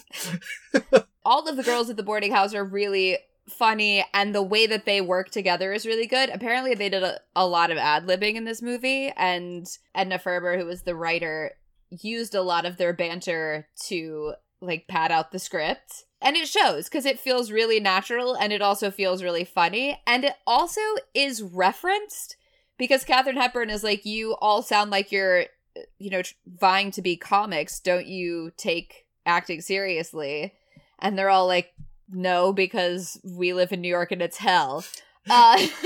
All 1.24 1.48
of 1.48 1.56
the 1.56 1.62
girls 1.62 1.90
at 1.90 1.96
the 1.96 2.02
boarding 2.02 2.32
house 2.32 2.54
are 2.54 2.64
really 2.64 3.18
funny 3.48 4.04
and 4.14 4.34
the 4.34 4.42
way 4.42 4.66
that 4.66 4.84
they 4.86 5.00
work 5.00 5.30
together 5.30 5.72
is 5.72 5.86
really 5.86 6.06
good. 6.06 6.30
Apparently 6.30 6.74
they 6.74 6.88
did 6.88 7.02
a, 7.02 7.20
a 7.34 7.46
lot 7.46 7.70
of 7.70 7.78
ad 7.78 8.06
libbing 8.06 8.34
in 8.34 8.44
this 8.44 8.62
movie 8.62 9.12
and 9.16 9.66
Edna 9.94 10.18
Ferber, 10.18 10.58
who 10.58 10.66
was 10.66 10.82
the 10.82 10.94
writer, 10.94 11.52
used 11.90 12.34
a 12.34 12.42
lot 12.42 12.64
of 12.64 12.76
their 12.76 12.92
banter 12.92 13.68
to 13.86 14.34
like 14.60 14.86
pad 14.88 15.10
out 15.10 15.32
the 15.32 15.38
script. 15.38 16.04
And 16.22 16.36
it 16.36 16.48
shows 16.48 16.84
because 16.84 17.06
it 17.06 17.18
feels 17.18 17.50
really 17.50 17.80
natural 17.80 18.34
and 18.34 18.52
it 18.52 18.62
also 18.62 18.90
feels 18.90 19.22
really 19.22 19.44
funny. 19.44 20.00
And 20.06 20.24
it 20.24 20.34
also 20.46 20.80
is 21.14 21.42
referenced 21.42 22.36
because 22.78 23.04
Katherine 23.04 23.36
Hepburn 23.36 23.70
is 23.70 23.84
like, 23.84 24.04
you 24.04 24.34
all 24.40 24.62
sound 24.62 24.90
like 24.90 25.12
you're, 25.12 25.46
you 25.98 26.10
know, 26.10 26.22
vying 26.46 26.90
to 26.92 27.02
be 27.02 27.16
comics. 27.16 27.80
Don't 27.80 28.06
you 28.06 28.52
take 28.56 29.06
acting 29.26 29.60
seriously? 29.60 30.54
And 30.98 31.18
they're 31.18 31.30
all 31.30 31.46
like, 31.46 31.72
no, 32.08 32.52
because 32.52 33.20
we 33.24 33.52
live 33.52 33.72
in 33.72 33.80
New 33.80 33.88
York 33.88 34.12
and 34.12 34.22
it's 34.22 34.38
hell. 34.38 34.84
Uh, 35.28 35.66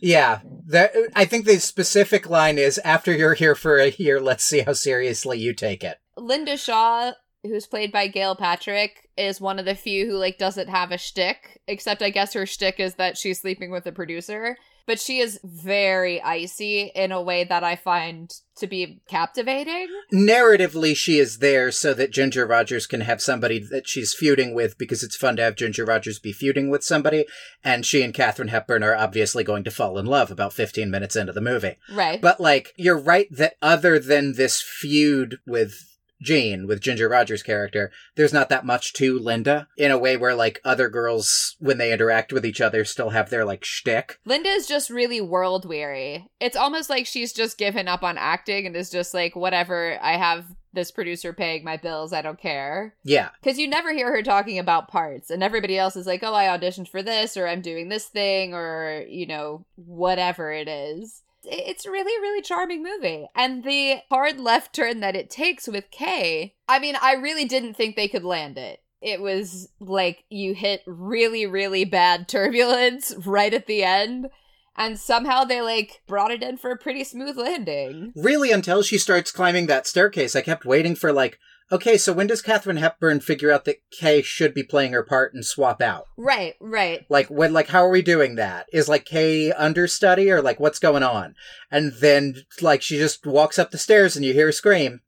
Yeah, 0.00 0.40
that, 0.66 0.92
I 1.14 1.24
think 1.24 1.44
the 1.44 1.58
specific 1.58 2.28
line 2.28 2.58
is 2.58 2.78
after 2.78 3.12
you're 3.12 3.34
here 3.34 3.54
for 3.54 3.78
a 3.78 3.90
year, 3.90 4.20
let's 4.20 4.44
see 4.44 4.60
how 4.60 4.72
seriously 4.72 5.38
you 5.38 5.54
take 5.54 5.84
it. 5.84 5.98
Linda 6.16 6.56
Shaw, 6.56 7.12
who's 7.42 7.66
played 7.66 7.92
by 7.92 8.06
Gail 8.08 8.34
Patrick, 8.34 9.08
is 9.16 9.40
one 9.40 9.58
of 9.58 9.64
the 9.64 9.74
few 9.74 10.06
who 10.06 10.16
like 10.16 10.38
doesn't 10.38 10.68
have 10.68 10.90
a 10.92 10.98
shtick. 10.98 11.60
Except 11.66 12.02
I 12.02 12.10
guess 12.10 12.32
her 12.34 12.46
shtick 12.46 12.78
is 12.80 12.94
that 12.94 13.16
she's 13.16 13.40
sleeping 13.40 13.70
with 13.70 13.84
the 13.84 13.92
producer. 13.92 14.56
but 14.86 15.00
she 15.00 15.18
is 15.18 15.40
very 15.42 16.22
icy 16.22 16.92
in 16.94 17.10
a 17.12 17.20
way 17.20 17.44
that 17.44 17.64
I 17.64 17.76
find 17.76 18.32
to 18.58 18.66
be 18.66 19.00
captivating. 19.08 19.88
Narratively, 20.12 20.96
she 20.96 21.18
is 21.18 21.38
there 21.38 21.70
so 21.72 21.92
that 21.94 22.12
Ginger 22.12 22.46
Rogers 22.46 22.86
can 22.86 23.00
have 23.02 23.20
somebody 23.20 23.58
that 23.70 23.88
she's 23.88 24.14
feuding 24.14 24.54
with 24.54 24.78
because 24.78 25.02
it's 25.02 25.16
fun 25.16 25.36
to 25.36 25.42
have 25.42 25.56
Ginger 25.56 25.84
Rogers 25.84 26.18
be 26.18 26.32
feuding 26.32 26.70
with 26.70 26.84
somebody. 26.84 27.26
And 27.64 27.84
she 27.84 28.02
and 28.02 28.14
Katharine 28.14 28.48
Hepburn 28.48 28.84
are 28.84 28.94
obviously 28.94 29.42
going 29.44 29.64
to 29.64 29.70
fall 29.70 29.98
in 29.98 30.06
love 30.06 30.30
about 30.30 30.52
15 30.52 30.90
minutes 30.90 31.16
into 31.16 31.32
the 31.32 31.40
movie. 31.40 31.76
Right. 31.92 32.20
But, 32.20 32.40
like, 32.40 32.72
you're 32.76 32.98
right 32.98 33.26
that 33.32 33.56
other 33.60 33.98
than 33.98 34.34
this 34.34 34.62
feud 34.62 35.38
with 35.46 35.74
Jane, 36.20 36.66
with 36.66 36.80
Ginger 36.80 37.08
Rogers' 37.08 37.42
character, 37.42 37.90
there's 38.16 38.32
not 38.32 38.48
that 38.48 38.64
much 38.64 38.92
to 38.94 39.18
Linda 39.18 39.68
in 39.76 39.90
a 39.90 39.98
way 39.98 40.16
where, 40.16 40.34
like, 40.34 40.60
other 40.64 40.88
girls, 40.88 41.56
when 41.58 41.78
they 41.78 41.92
interact 41.92 42.32
with 42.32 42.46
each 42.46 42.60
other, 42.60 42.84
still 42.84 43.10
have 43.10 43.30
their, 43.30 43.44
like, 43.44 43.64
shtick. 43.64 44.18
Linda 44.24 44.48
is 44.48 44.66
just 44.66 44.90
really 44.90 45.20
world 45.20 45.66
weary. 45.66 46.28
It's 46.40 46.56
almost 46.56 46.88
like 46.88 47.06
she's 47.06 47.32
just 47.32 47.58
given 47.58 47.88
up 47.88 48.02
on 48.02 48.16
acting 48.18 48.66
and 48.66 48.74
is 48.74 48.90
just 48.90 49.12
like, 49.12 49.36
whatever, 49.36 49.98
I 50.00 50.16
have 50.16 50.46
this 50.72 50.90
producer 50.90 51.32
paying 51.32 51.64
my 51.64 51.76
bills, 51.76 52.12
I 52.12 52.22
don't 52.22 52.40
care. 52.40 52.94
Yeah. 53.02 53.30
Because 53.42 53.58
you 53.58 53.66
never 53.66 53.92
hear 53.94 54.10
her 54.10 54.22
talking 54.22 54.58
about 54.58 54.88
parts, 54.88 55.30
and 55.30 55.42
everybody 55.42 55.78
else 55.78 55.96
is 55.96 56.06
like, 56.06 56.22
oh, 56.22 56.34
I 56.34 56.44
auditioned 56.46 56.88
for 56.88 57.02
this, 57.02 57.36
or 57.36 57.48
I'm 57.48 57.62
doing 57.62 57.88
this 57.88 58.06
thing, 58.06 58.52
or, 58.52 59.04
you 59.08 59.26
know, 59.26 59.64
whatever 59.76 60.52
it 60.52 60.68
is. 60.68 61.22
It's 61.48 61.86
a 61.86 61.90
really, 61.90 62.20
really 62.20 62.42
charming 62.42 62.82
movie. 62.82 63.26
And 63.34 63.64
the 63.64 63.98
hard 64.10 64.40
left 64.40 64.74
turn 64.74 65.00
that 65.00 65.16
it 65.16 65.30
takes 65.30 65.66
with 65.68 65.90
Kay, 65.90 66.54
I 66.68 66.78
mean, 66.78 66.96
I 67.00 67.14
really 67.14 67.44
didn't 67.44 67.74
think 67.74 67.96
they 67.96 68.08
could 68.08 68.24
land 68.24 68.58
it. 68.58 68.80
It 69.00 69.20
was 69.20 69.68
like 69.78 70.24
you 70.30 70.54
hit 70.54 70.82
really, 70.86 71.46
really 71.46 71.84
bad 71.84 72.28
turbulence 72.28 73.14
right 73.26 73.52
at 73.52 73.66
the 73.66 73.84
end. 73.84 74.28
And 74.76 74.98
somehow 74.98 75.44
they 75.44 75.62
like 75.62 76.02
brought 76.06 76.30
it 76.30 76.42
in 76.42 76.58
for 76.58 76.70
a 76.70 76.76
pretty 76.76 77.04
smooth 77.04 77.38
landing. 77.38 78.12
Really, 78.14 78.52
until 78.52 78.82
she 78.82 78.98
starts 78.98 79.32
climbing 79.32 79.66
that 79.66 79.86
staircase, 79.86 80.36
I 80.36 80.42
kept 80.42 80.66
waiting 80.66 80.94
for, 80.94 81.12
like, 81.12 81.38
okay, 81.70 81.96
so 81.96 82.12
when 82.12 82.26
does 82.26 82.42
Katharine 82.42 82.76
Hepburn 82.76 83.20
figure 83.20 83.50
out 83.50 83.64
that 83.64 83.82
Kay 83.90 84.22
should 84.22 84.54
be 84.54 84.62
playing 84.62 84.92
her 84.92 85.02
part 85.02 85.34
and 85.34 85.44
swap 85.44 85.82
out? 85.82 86.06
Right, 86.16 86.54
right. 86.60 87.04
Like 87.08 87.28
when 87.28 87.52
like 87.52 87.68
how 87.68 87.84
are 87.84 87.90
we 87.90 88.02
doing 88.02 88.36
that? 88.36 88.66
Is 88.72 88.88
like 88.88 89.04
Kay 89.04 89.52
understudy 89.52 90.30
or 90.30 90.42
like 90.42 90.60
what's 90.60 90.78
going 90.78 91.02
on? 91.02 91.34
And 91.70 91.92
then 92.00 92.36
like 92.60 92.82
she 92.82 92.98
just 92.98 93.26
walks 93.26 93.58
up 93.58 93.70
the 93.70 93.78
stairs 93.78 94.16
and 94.16 94.24
you 94.24 94.32
hear 94.32 94.46
her 94.46 94.52
scream. 94.52 95.00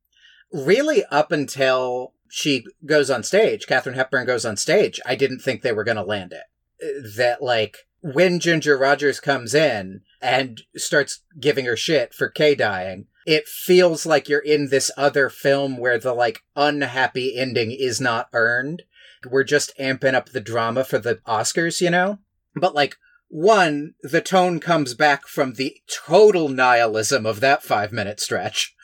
Really 0.52 1.04
up 1.06 1.30
until 1.32 2.14
she 2.28 2.64
goes 2.84 3.10
on 3.10 3.22
stage, 3.22 3.66
Katharine 3.66 3.96
Hepburn 3.96 4.26
goes 4.26 4.44
on 4.44 4.56
stage, 4.56 5.00
I 5.06 5.14
didn't 5.14 5.40
think 5.40 5.62
they 5.62 5.72
were 5.72 5.84
gonna 5.84 6.04
land 6.04 6.32
it. 6.32 7.14
That 7.16 7.42
like 7.42 7.88
when 8.00 8.38
Ginger 8.38 8.78
Rogers 8.78 9.20
comes 9.20 9.54
in 9.54 10.02
and 10.20 10.62
starts 10.76 11.20
giving 11.38 11.64
her 11.64 11.76
shit 11.76 12.14
for 12.14 12.28
Kay 12.28 12.54
dying, 12.54 13.06
it 13.28 13.46
feels 13.46 14.06
like 14.06 14.26
you're 14.26 14.38
in 14.40 14.70
this 14.70 14.90
other 14.96 15.28
film 15.28 15.76
where 15.76 15.98
the 15.98 16.14
like 16.14 16.40
unhappy 16.56 17.36
ending 17.36 17.70
is 17.70 18.00
not 18.00 18.26
earned. 18.32 18.84
We're 19.30 19.44
just 19.44 19.76
amping 19.78 20.14
up 20.14 20.30
the 20.30 20.40
drama 20.40 20.82
for 20.82 20.98
the 20.98 21.16
Oscars, 21.26 21.82
you 21.82 21.90
know? 21.90 22.20
But 22.56 22.74
like, 22.74 22.96
one, 23.28 23.92
the 24.02 24.22
tone 24.22 24.60
comes 24.60 24.94
back 24.94 25.26
from 25.26 25.54
the 25.54 25.76
total 26.06 26.48
nihilism 26.48 27.26
of 27.26 27.40
that 27.40 27.62
five 27.62 27.92
minute 27.92 28.18
stretch 28.18 28.74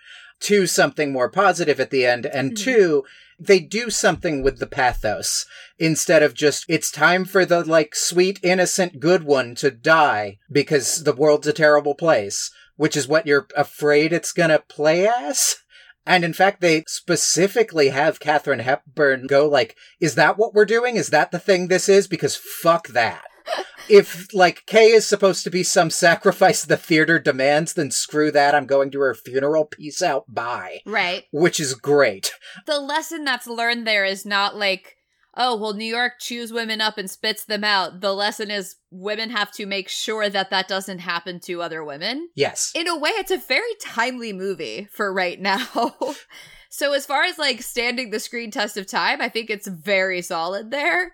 to 0.40 0.66
something 0.66 1.11
more 1.11 1.30
positive 1.30 1.80
at 1.80 1.88
the 1.88 2.04
end. 2.04 2.26
And 2.26 2.52
Mhm. 2.52 2.59
two, 2.59 3.04
they 3.40 3.61
do 3.61 3.88
something 3.88 4.42
with 4.42 4.59
the 4.59 4.66
pathos 4.66 5.46
instead 5.78 6.22
of 6.22 6.35
just, 6.35 6.66
it's 6.68 6.90
time 6.90 7.24
for 7.24 7.46
the 7.46 7.64
like 7.64 7.94
sweet, 7.94 8.38
innocent, 8.42 9.00
good 9.00 9.24
one 9.24 9.54
to 9.54 9.70
die 9.70 10.37
because 10.52 11.04
the 11.04 11.14
world's 11.14 11.46
a 11.46 11.52
terrible 11.54 11.94
place, 11.94 12.50
which 12.76 12.96
is 12.96 13.08
what 13.08 13.26
you're 13.26 13.46
afraid 13.56 14.12
it's 14.12 14.32
gonna 14.32 14.58
play 14.68 15.06
as. 15.06 15.56
And 16.06 16.24
in 16.24 16.34
fact, 16.34 16.60
they 16.60 16.84
specifically 16.87 17.88
have 17.88 18.20
Katharine 18.20 18.58
Hepburn 18.58 19.26
go 19.26 19.48
like, 19.48 19.74
is 20.00 20.16
that 20.16 20.37
what 20.37 20.52
we're 20.52 20.66
doing? 20.66 20.96
Is 20.96 21.08
that 21.08 21.30
the 21.30 21.38
thing 21.38 21.68
this 21.68 21.88
is? 21.88 22.06
Because 22.06 22.37
fuck 22.37 22.88
that. 22.88 23.24
if 23.88 24.32
like 24.34 24.64
Kay 24.66 24.90
is 24.90 25.06
supposed 25.06 25.44
to 25.44 25.50
be 25.50 25.62
some 25.62 25.90
sacrifice 25.90 26.64
the 26.64 26.76
theater 26.76 27.18
demands, 27.18 27.74
then 27.74 27.90
screw 27.90 28.30
that. 28.32 28.54
I'm 28.54 28.66
going 28.66 28.90
to 28.92 29.00
her 29.00 29.14
funeral. 29.14 29.64
Peace 29.64 30.02
out. 30.02 30.24
Bye. 30.28 30.80
Right. 30.87 31.24
Which 31.32 31.60
is 31.60 31.74
great. 31.74 32.32
The 32.66 32.78
lesson 32.78 33.24
that's 33.24 33.46
learned 33.46 33.87
there 33.87 34.04
is 34.04 34.26
not 34.26 34.56
like, 34.56 34.96
oh, 35.36 35.56
well, 35.56 35.74
New 35.74 35.84
York 35.84 36.14
chews 36.18 36.52
women 36.52 36.80
up 36.80 36.98
and 36.98 37.10
spits 37.10 37.44
them 37.44 37.64
out. 37.64 38.00
The 38.00 38.12
lesson 38.12 38.50
is 38.50 38.76
women 38.90 39.30
have 39.30 39.52
to 39.52 39.66
make 39.66 39.88
sure 39.88 40.28
that 40.28 40.50
that 40.50 40.68
doesn't 40.68 41.00
happen 41.00 41.40
to 41.40 41.62
other 41.62 41.84
women. 41.84 42.28
Yes. 42.34 42.72
In 42.74 42.88
a 42.88 42.98
way, 42.98 43.10
it's 43.10 43.30
a 43.30 43.38
very 43.38 43.74
timely 43.80 44.32
movie 44.32 44.88
for 44.92 45.12
right 45.12 45.40
now. 45.40 45.94
so, 46.68 46.92
as 46.92 47.06
far 47.06 47.24
as 47.24 47.38
like 47.38 47.62
standing 47.62 48.10
the 48.10 48.20
screen 48.20 48.50
test 48.50 48.76
of 48.76 48.86
time, 48.86 49.20
I 49.20 49.28
think 49.28 49.50
it's 49.50 49.66
very 49.66 50.22
solid 50.22 50.70
there. 50.70 51.12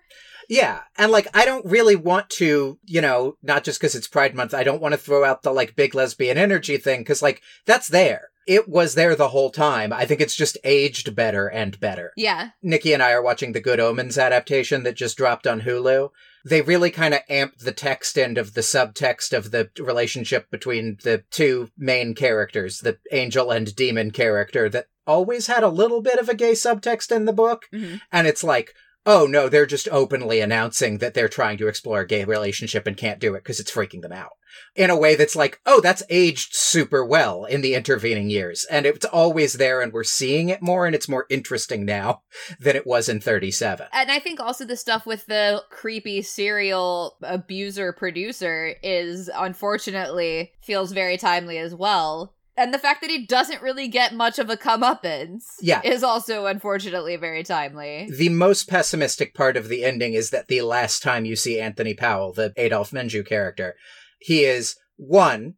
Yeah. 0.49 0.81
And 0.97 1.13
like, 1.13 1.27
I 1.33 1.45
don't 1.45 1.65
really 1.65 1.95
want 1.95 2.29
to, 2.31 2.77
you 2.85 2.99
know, 2.99 3.37
not 3.41 3.63
just 3.63 3.79
because 3.79 3.95
it's 3.95 4.09
Pride 4.09 4.35
Month, 4.35 4.53
I 4.53 4.63
don't 4.63 4.81
want 4.81 4.93
to 4.93 4.97
throw 4.97 5.23
out 5.23 5.43
the 5.43 5.51
like 5.53 5.77
big 5.77 5.95
lesbian 5.95 6.37
energy 6.37 6.77
thing 6.77 6.99
because 7.01 7.21
like, 7.21 7.41
that's 7.65 7.87
there. 7.87 8.30
It 8.47 8.67
was 8.67 8.95
there 8.95 9.15
the 9.15 9.29
whole 9.29 9.51
time. 9.51 9.93
I 9.93 10.05
think 10.05 10.19
it's 10.21 10.35
just 10.35 10.57
aged 10.63 11.15
better 11.15 11.47
and 11.47 11.79
better. 11.79 12.11
Yeah. 12.17 12.49
Nikki 12.61 12.93
and 12.93 13.03
I 13.03 13.11
are 13.11 13.21
watching 13.21 13.51
the 13.51 13.61
Good 13.61 13.79
Omens 13.79 14.17
adaptation 14.17 14.83
that 14.83 14.95
just 14.95 15.17
dropped 15.17 15.45
on 15.45 15.61
Hulu. 15.61 16.09
They 16.43 16.61
really 16.61 16.89
kind 16.89 17.13
of 17.13 17.21
amped 17.29 17.59
the 17.59 17.71
text 17.71 18.17
end 18.17 18.37
of 18.37 18.55
the 18.55 18.61
subtext 18.61 19.37
of 19.37 19.51
the 19.51 19.69
relationship 19.79 20.49
between 20.49 20.97
the 21.03 21.23
two 21.29 21.69
main 21.77 22.15
characters, 22.15 22.79
the 22.79 22.97
angel 23.11 23.51
and 23.51 23.75
demon 23.75 24.09
character 24.11 24.67
that 24.69 24.87
always 25.05 25.47
had 25.47 25.63
a 25.63 25.69
little 25.69 26.01
bit 26.01 26.17
of 26.19 26.29
a 26.29 26.35
gay 26.35 26.53
subtext 26.53 27.15
in 27.15 27.25
the 27.25 27.33
book. 27.33 27.67
Mhm. 27.73 28.01
And 28.11 28.27
it's 28.27 28.43
like, 28.43 28.73
oh 29.05 29.25
no, 29.25 29.49
they're 29.49 29.65
just 29.65 29.87
openly 29.91 30.39
announcing 30.39 30.99
that 30.99 31.13
they're 31.13 31.29
trying 31.29 31.57
to 31.57 31.67
explore 31.67 32.01
a 32.01 32.07
gay 32.07 32.23
relationship 32.23 32.85
and 32.85 32.97
can't 32.97 33.19
do 33.19 33.33
it 33.35 33.39
because 33.43 33.59
it's 33.59 33.71
freaking 33.71 34.01
them 34.01 34.11
out. 34.11 34.31
In 34.75 34.89
a 34.89 34.97
way 34.97 35.15
that's 35.15 35.35
like, 35.35 35.61
oh, 35.65 35.79
that's 35.81 36.03
aged 36.09 36.53
super 36.53 37.05
well 37.05 37.45
in 37.45 37.61
the 37.61 37.73
intervening 37.73 38.29
years. 38.29 38.65
And 38.69 38.85
it's 38.85 39.05
always 39.05 39.53
there 39.53 39.81
and 39.81 39.93
we're 39.93 40.03
seeing 40.03 40.49
it 40.49 40.61
more 40.61 40.85
and 40.85 40.93
it's 40.93 41.09
more 41.09 41.25
interesting 41.29 41.85
now 41.85 42.21
than 42.59 42.75
it 42.75 42.85
was 42.85 43.09
in 43.09 43.21
37. 43.21 43.87
And 43.93 44.11
I 44.11 44.19
think 44.19 44.39
also 44.39 44.65
the 44.65 44.75
stuff 44.75 45.05
with 45.05 45.25
the 45.25 45.63
creepy 45.69 46.21
serial 46.21 47.17
abuser 47.21 47.93
producer 47.93 48.75
is 48.83 49.29
unfortunately 49.33 50.51
feels 50.61 50.91
very 50.91 51.17
timely 51.17 51.57
as 51.57 51.73
well. 51.73 52.33
And 52.57 52.73
the 52.73 52.79
fact 52.79 53.01
that 53.01 53.09
he 53.09 53.25
doesn't 53.25 53.61
really 53.61 53.87
get 53.87 54.13
much 54.13 54.37
of 54.37 54.49
a 54.49 54.57
comeuppance 54.57 55.43
Yeah. 55.61 55.81
is 55.83 56.03
also 56.03 56.45
unfortunately 56.45 57.15
very 57.15 57.43
timely. 57.43 58.09
The 58.11 58.29
most 58.29 58.67
pessimistic 58.67 59.33
part 59.33 59.55
of 59.55 59.69
the 59.69 59.83
ending 59.83 60.13
is 60.13 60.29
that 60.31 60.47
the 60.47 60.61
last 60.61 61.01
time 61.01 61.25
you 61.25 61.35
see 61.35 61.59
Anthony 61.59 61.93
Powell, 61.93 62.33
the 62.33 62.53
Adolphe 62.57 62.91
Menjou 62.95 63.25
character, 63.25 63.75
he 64.19 64.43
is 64.43 64.75
one, 64.97 65.55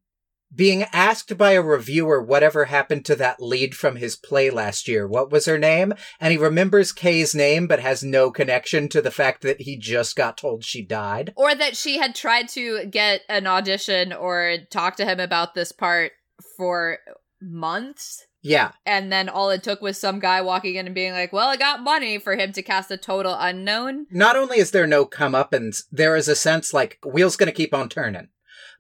being 0.56 0.84
asked 0.94 1.36
by 1.36 1.54
a 1.54 1.62
reviewer 1.64 2.22
whatever 2.22 2.66
happened 2.66 3.04
to 3.06 3.16
that 3.16 3.42
lead 3.42 3.76
from 3.76 3.96
his 3.96 4.16
play 4.16 4.52
last 4.52 4.88
year. 4.88 5.08
What 5.08 5.32
was 5.32 5.46
her 5.46 5.58
name? 5.58 5.94
And 6.20 6.32
he 6.32 6.38
remembers 6.38 6.92
Kay's 6.92 7.34
name 7.34 7.66
but 7.66 7.80
has 7.80 8.04
no 8.04 8.30
connection 8.30 8.88
to 8.90 9.02
the 9.02 9.10
fact 9.10 9.42
that 9.42 9.62
he 9.62 9.78
just 9.78 10.16
got 10.16 10.38
told 10.38 10.64
she 10.64 10.84
died. 10.86 11.34
Or 11.36 11.56
that 11.56 11.76
she 11.76 11.98
had 11.98 12.14
tried 12.14 12.50
to 12.50 12.86
get 12.86 13.22
an 13.30 13.48
audition 13.48 14.14
or 14.14 14.58
talk 14.70 14.96
to 14.98 15.06
him 15.06 15.20
about 15.20 15.56
this 15.56 15.72
part 15.72 16.12
for 16.58 17.00
months. 17.42 18.26
Yeah. 18.42 18.72
And 18.86 19.12
then 19.12 19.30
all 19.30 19.50
it 19.50 19.64
took 19.64 19.82
was 19.82 19.98
some 19.98 20.20
guy 20.20 20.42
walking 20.42 20.76
in 20.76 20.86
and 20.86 20.96
being 20.96 21.14
like, 21.14 21.32
well, 21.32 21.48
I 21.48 21.56
got 21.56 21.82
money 21.82 22.18
for 22.18 22.36
him 22.36 22.52
to 22.54 22.62
cast 22.62 22.92
a 22.92 22.98
total 22.98 23.36
unknown. 23.38 24.06
Not 24.12 24.36
only 24.36 24.58
is 24.60 24.72
there 24.72 24.88
no 24.88 25.06
comeuppance, 25.06 25.84
there 25.92 26.16
is 26.16 26.28
a 26.28 26.36
sense 26.36 26.74
like 26.74 27.00
wheels 27.06 27.38
gonna 27.38 27.52
keep 27.52 27.74
on 27.74 27.90
turning. 27.90 28.30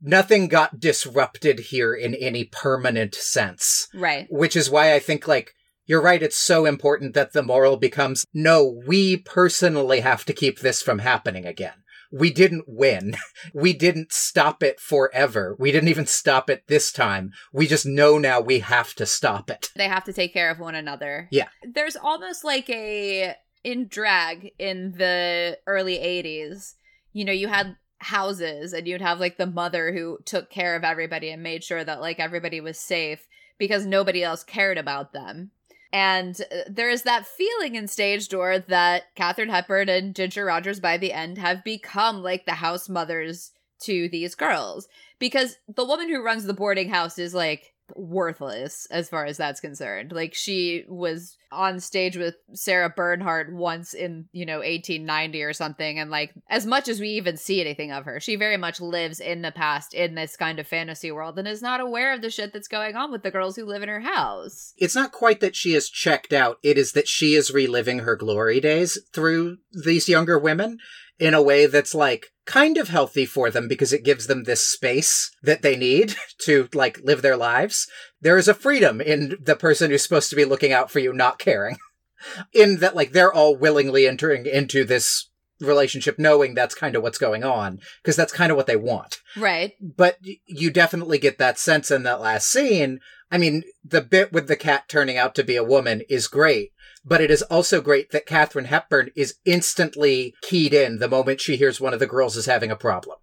Nothing 0.02 0.50
got 0.50 0.80
disrupted 0.82 1.60
here 1.60 1.94
in 1.94 2.14
any 2.16 2.44
permanent 2.44 3.16
sense. 3.16 3.88
Right. 3.94 4.28
which 4.30 4.56
is 4.56 4.70
why 4.70 4.94
I 4.94 5.00
think 5.00 5.28
like 5.28 5.54
you're 5.86 6.02
right 6.02 6.24
it's 6.24 6.38
so 6.38 6.66
important 6.66 7.14
that 7.14 7.34
the 7.34 7.44
moral 7.44 7.78
becomes 7.78 8.26
no 8.34 8.82
we 8.86 9.18
personally 9.18 10.00
have 10.00 10.26
to 10.26 10.34
keep 10.34 10.60
this 10.60 10.82
from 10.82 11.00
happening 11.00 11.46
again 11.46 11.83
we 12.14 12.32
didn't 12.32 12.66
win 12.68 13.16
we 13.54 13.74
didn't 13.74 14.12
stop 14.14 14.62
it 14.64 14.80
forever 14.80 15.56
we 15.60 15.72
didn't 15.72 15.90
even 15.90 16.06
stop 16.06 16.50
it 16.50 16.64
this 16.68 16.92
time 16.92 17.32
we 17.52 17.68
just 17.68 17.86
know 17.86 18.18
now 18.18 18.40
we 18.40 18.60
have 18.60 18.94
to 18.94 19.06
stop 19.06 19.50
it 19.50 19.70
They 19.76 19.88
have 19.88 20.04
to 20.06 20.14
take 20.14 20.34
care 20.34 20.50
of 20.50 20.60
one 20.60 20.76
another. 20.76 21.28
Yeah. 21.32 21.50
There's 21.64 21.96
almost 21.96 22.44
like 22.44 22.70
a 22.70 23.36
in 23.64 23.88
drag 23.88 24.52
in 24.60 24.94
the 24.98 25.58
early 25.68 25.98
80s. 25.98 26.74
You 27.14 27.26
know, 27.26 27.32
you 27.32 27.48
had 27.48 27.78
houses 28.00 28.74
and 28.74 28.88
you'd 28.88 29.02
have 29.02 29.20
like 29.20 29.38
the 29.38 29.46
mother 29.46 29.94
who 29.94 30.20
took 30.26 30.50
care 30.50 30.76
of 30.76 30.84
everybody 30.84 31.30
and 31.30 31.42
made 31.42 31.64
sure 31.64 31.84
that 31.84 32.02
like 32.02 32.20
everybody 32.20 32.60
was 32.60 32.78
safe 32.78 33.28
because 33.58 33.86
nobody 33.86 34.24
else 34.24 34.44
cared 34.44 34.78
about 34.78 35.14
them. 35.14 35.52
And 35.94 36.42
uh, 36.52 36.64
there 36.68 36.90
is 36.90 37.04
that 37.04 37.28
feeling 37.28 37.76
in 37.76 37.88
Stage 37.88 38.28
Door 38.28 38.60
that 38.68 39.14
Katherine 39.16 39.50
Hepburn 39.50 39.88
and 39.90 40.16
Ginger 40.16 40.44
Rogers 40.46 40.80
by 40.80 40.98
the 40.98 41.14
end 41.14 41.38
have 41.38 41.64
become 41.64 42.24
like 42.24 42.46
the 42.46 42.54
house 42.54 42.90
mothers 42.90 43.52
to 43.82 44.10
these 44.10 44.34
girls. 44.34 44.88
Because 45.20 45.58
the 45.74 45.86
woman 45.86 46.10
who 46.10 46.24
runs 46.24 46.46
the 46.46 46.54
boarding 46.54 46.90
house 46.90 47.20
is 47.20 47.36
like 47.36 47.73
worthless 47.96 48.88
as 48.92 49.10
far 49.10 49.26
as 49.26 49.38
that's 49.38 49.60
concerned. 49.60 50.12
Like 50.12 50.34
she 50.34 50.86
was 50.88 51.38
on 51.52 51.80
stage 51.80 52.18
with 52.18 52.36
Sarah 52.54 52.90
Bernhardt 52.90 53.54
once 53.54 53.94
in, 53.94 54.26
you 54.32 54.46
know, 54.46 54.58
1890 54.58 55.44
or 55.44 55.54
something 55.54 56.00
and 56.00 56.10
like 56.10 56.34
as 56.50 56.66
much 56.66 56.88
as 56.88 57.00
we 57.00 57.10
even 57.10 57.38
see 57.38 57.62
anything 57.62 57.92
of 57.92 58.06
her, 58.06 58.20
she 58.20 58.36
very 58.36 58.58
much 58.58 58.82
lives 58.82 59.20
in 59.20 59.42
the 59.42 59.52
past 59.52 59.94
in 59.94 60.16
this 60.16 60.36
kind 60.36 60.60
of 60.60 60.68
fantasy 60.68 61.12
world 61.12 61.38
and 61.38 61.48
is 61.48 61.62
not 61.62 61.80
aware 61.80 62.14
of 62.14 62.22
the 62.22 62.32
shit 62.32 62.54
that's 62.54 62.68
going 62.68 62.96
on 62.96 63.12
with 63.12 63.24
the 63.24 63.32
girls 63.32 63.56
who 63.56 63.66
live 63.66 63.84
in 63.84 63.90
her 63.90 64.02
house. 64.02 64.74
It's 64.78 64.96
not 64.96 65.12
quite 65.12 65.40
that 65.42 65.56
she 65.56 65.74
is 65.74 65.90
checked 65.90 66.34
out, 66.34 66.58
it 66.64 66.78
is 66.78 66.94
that 66.94 67.08
she 67.08 67.36
is 67.36 67.54
reliving 67.54 68.00
her 68.00 68.16
glory 68.16 68.60
days 68.60 68.98
through 69.14 69.58
these 69.72 70.10
younger 70.10 70.40
women 70.40 70.80
in 71.20 71.34
a 71.34 71.42
way 71.42 71.66
that's 71.66 71.96
like 71.96 72.28
kind 72.46 72.78
of 72.78 72.90
healthy 72.90 73.26
for 73.26 73.50
them 73.50 73.68
because 73.68 73.94
it 73.94 74.04
gives 74.04 74.28
them 74.28 74.44
this 74.44 74.68
space 74.68 75.32
that 75.44 75.62
they 75.62 75.76
need 75.76 76.16
to 76.42 76.68
like 76.74 77.00
live 77.04 77.22
their 77.22 77.38
lives. 77.38 77.88
There 78.22 78.38
is 78.38 78.48
a 78.48 78.54
freedom 78.54 79.00
in 79.02 79.38
the 79.42 79.56
person 79.56 79.92
who's 79.92 80.04
supposed 80.04 80.30
to 80.32 80.36
be 80.36 80.46
looking 80.46 80.72
out 80.72 80.92
for 80.92 81.00
you 81.00 81.14
not 81.14 81.40
caring. 81.40 81.78
in 82.54 82.78
that 82.78 82.96
like 82.96 83.12
they're 83.12 83.34
all 83.34 83.56
willingly 83.56 84.08
entering 84.08 84.46
into 84.46 84.84
this 84.84 85.30
relationship 85.64 86.20
knowing 86.20 86.54
that's 86.54 86.76
kind 86.76 86.96
of 86.96 87.04
what's 87.04 87.18
going 87.18 87.44
on 87.44 87.80
because 88.02 88.16
that's 88.16 88.34
kind 88.34 88.52
of 88.52 88.58
what 88.58 88.68
they 88.68 88.76
want. 88.76 89.22
Right. 89.38 89.74
But 89.82 90.18
you 90.46 90.72
definitely 90.72 91.18
get 91.18 91.38
that 91.38 91.58
sense 91.58 91.90
in 91.92 92.04
that 92.04 92.22
last 92.22 92.50
scene. 92.50 93.00
I 93.32 93.38
mean, 93.38 93.64
the 93.84 94.02
bit 94.02 94.32
with 94.32 94.48
the 94.48 94.56
cat 94.56 94.88
turning 94.88 95.18
out 95.18 95.34
to 95.36 95.44
be 95.44 95.56
a 95.56 95.64
woman 95.64 96.02
is 96.10 96.28
great, 96.28 96.72
but 97.04 97.22
it 97.22 97.32
is 97.32 97.42
also 97.44 97.82
great 97.82 98.12
that 98.12 98.28
Katherine 98.28 98.66
Hepburn 98.66 99.10
is 99.16 99.36
instantly 99.46 100.36
keyed 100.42 100.74
in 100.74 101.00
the 101.00 101.08
moment 101.08 101.42
she 101.42 101.56
hears 101.56 101.82
one 101.82 101.94
of 101.94 102.00
the 102.00 102.08
girls 102.08 102.38
is 102.38 102.46
having 102.46 102.70
a 102.70 102.76
problem. 102.76 103.18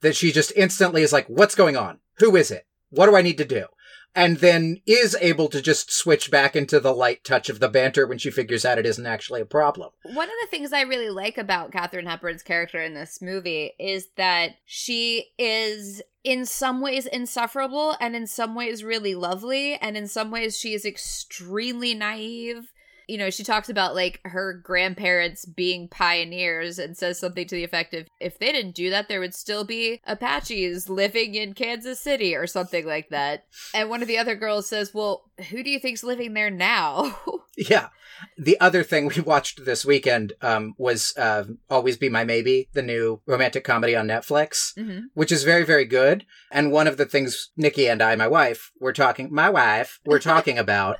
That 0.00 0.16
she 0.16 0.32
just 0.32 0.52
instantly 0.56 1.02
is 1.02 1.12
like, 1.12 1.26
what's 1.26 1.54
going 1.54 1.76
on? 1.76 1.98
Who 2.18 2.36
is 2.36 2.50
it? 2.50 2.64
What 2.88 3.06
do 3.06 3.16
I 3.16 3.22
need 3.22 3.36
to 3.38 3.44
do? 3.44 3.66
And 4.14 4.38
then 4.38 4.80
is 4.86 5.16
able 5.20 5.48
to 5.48 5.62
just 5.62 5.92
switch 5.92 6.30
back 6.30 6.56
into 6.56 6.80
the 6.80 6.92
light 6.92 7.22
touch 7.22 7.48
of 7.48 7.60
the 7.60 7.68
banter 7.68 8.06
when 8.06 8.18
she 8.18 8.30
figures 8.30 8.64
out 8.64 8.78
it 8.78 8.86
isn't 8.86 9.06
actually 9.06 9.40
a 9.40 9.46
problem. 9.46 9.90
One 10.02 10.28
of 10.28 10.34
the 10.42 10.48
things 10.50 10.72
I 10.72 10.82
really 10.82 11.10
like 11.10 11.38
about 11.38 11.72
Katherine 11.72 12.06
Hepburn's 12.06 12.42
character 12.42 12.82
in 12.82 12.94
this 12.94 13.22
movie 13.22 13.72
is 13.78 14.08
that 14.16 14.56
she 14.64 15.26
is 15.38 16.02
in 16.24 16.44
some 16.44 16.80
ways 16.80 17.06
insufferable 17.06 17.96
and 18.00 18.14
in 18.14 18.26
some 18.26 18.54
ways 18.54 18.84
really 18.84 19.14
lovely 19.14 19.74
and 19.74 19.96
in 19.96 20.06
some 20.06 20.30
ways 20.30 20.58
she 20.58 20.74
is 20.74 20.84
extremely 20.84 21.94
naive 21.94 22.72
you 23.10 23.18
know, 23.18 23.28
she 23.28 23.42
talks 23.42 23.68
about 23.68 23.94
like 23.94 24.20
her 24.24 24.52
grandparents 24.52 25.44
being 25.44 25.88
pioneers 25.88 26.78
and 26.78 26.96
says 26.96 27.18
something 27.18 27.46
to 27.48 27.56
the 27.56 27.64
effect 27.64 27.92
of 27.92 28.06
if 28.20 28.38
they 28.38 28.52
didn't 28.52 28.76
do 28.76 28.88
that, 28.90 29.08
there 29.08 29.18
would 29.18 29.34
still 29.34 29.64
be 29.64 30.00
Apaches 30.06 30.88
living 30.88 31.34
in 31.34 31.54
Kansas 31.54 32.00
City 32.00 32.36
or 32.36 32.46
something 32.46 32.86
like 32.86 33.08
that. 33.08 33.46
And 33.74 33.90
one 33.90 34.00
of 34.00 34.08
the 34.08 34.18
other 34.18 34.36
girls 34.36 34.68
says, 34.68 34.94
Well, 34.94 35.24
who 35.50 35.64
do 35.64 35.70
you 35.70 35.80
think's 35.80 36.04
living 36.04 36.34
there 36.34 36.50
now? 36.50 37.18
Yeah. 37.56 37.88
The 38.38 38.58
other 38.60 38.82
thing 38.82 39.06
we 39.06 39.20
watched 39.20 39.64
this 39.64 39.84
weekend 39.84 40.32
um, 40.40 40.74
was 40.78 41.12
uh, 41.18 41.44
Always 41.68 41.96
Be 41.96 42.08
My 42.08 42.24
Maybe, 42.24 42.68
the 42.72 42.82
new 42.82 43.20
romantic 43.26 43.64
comedy 43.64 43.94
on 43.94 44.06
Netflix, 44.06 44.72
mm-hmm. 44.78 45.06
which 45.14 45.32
is 45.32 45.44
very, 45.44 45.64
very 45.64 45.84
good. 45.84 46.24
And 46.50 46.72
one 46.72 46.86
of 46.86 46.96
the 46.96 47.06
things 47.06 47.50
Nikki 47.56 47.88
and 47.88 48.00
I, 48.00 48.16
my 48.16 48.28
wife, 48.28 48.70
were 48.80 48.92
talking, 48.92 49.28
my 49.30 49.50
wife, 49.50 50.00
were 50.06 50.18
talking 50.18 50.58
about 50.58 50.98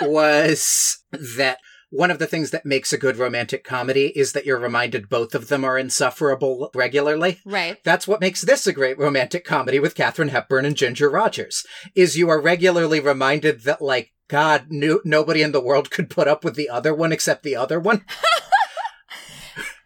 was 0.00 0.98
that 1.12 1.58
one 1.90 2.10
of 2.10 2.18
the 2.18 2.26
things 2.26 2.50
that 2.50 2.64
makes 2.64 2.92
a 2.92 2.98
good 2.98 3.18
romantic 3.18 3.64
comedy 3.64 4.06
is 4.16 4.32
that 4.32 4.46
you're 4.46 4.58
reminded 4.58 5.10
both 5.10 5.34
of 5.34 5.48
them 5.48 5.62
are 5.62 5.76
insufferable 5.76 6.70
regularly. 6.74 7.40
Right. 7.44 7.76
That's 7.84 8.08
what 8.08 8.20
makes 8.20 8.40
this 8.40 8.66
a 8.66 8.72
great 8.72 8.98
romantic 8.98 9.44
comedy 9.44 9.78
with 9.78 9.94
Katherine 9.94 10.30
Hepburn 10.30 10.64
and 10.64 10.76
Ginger 10.76 11.10
Rogers. 11.10 11.66
Is 11.94 12.16
you 12.16 12.30
are 12.30 12.40
regularly 12.40 12.98
reminded 12.98 13.64
that 13.64 13.82
like 13.82 14.12
God, 14.28 14.68
no, 14.70 15.00
nobody 15.04 15.42
in 15.42 15.52
the 15.52 15.60
world 15.60 15.90
could 15.90 16.08
put 16.08 16.28
up 16.28 16.44
with 16.44 16.54
the 16.54 16.70
other 16.70 16.94
one 16.94 17.12
except 17.12 17.42
the 17.42 17.56
other 17.56 17.78
one. 17.78 18.04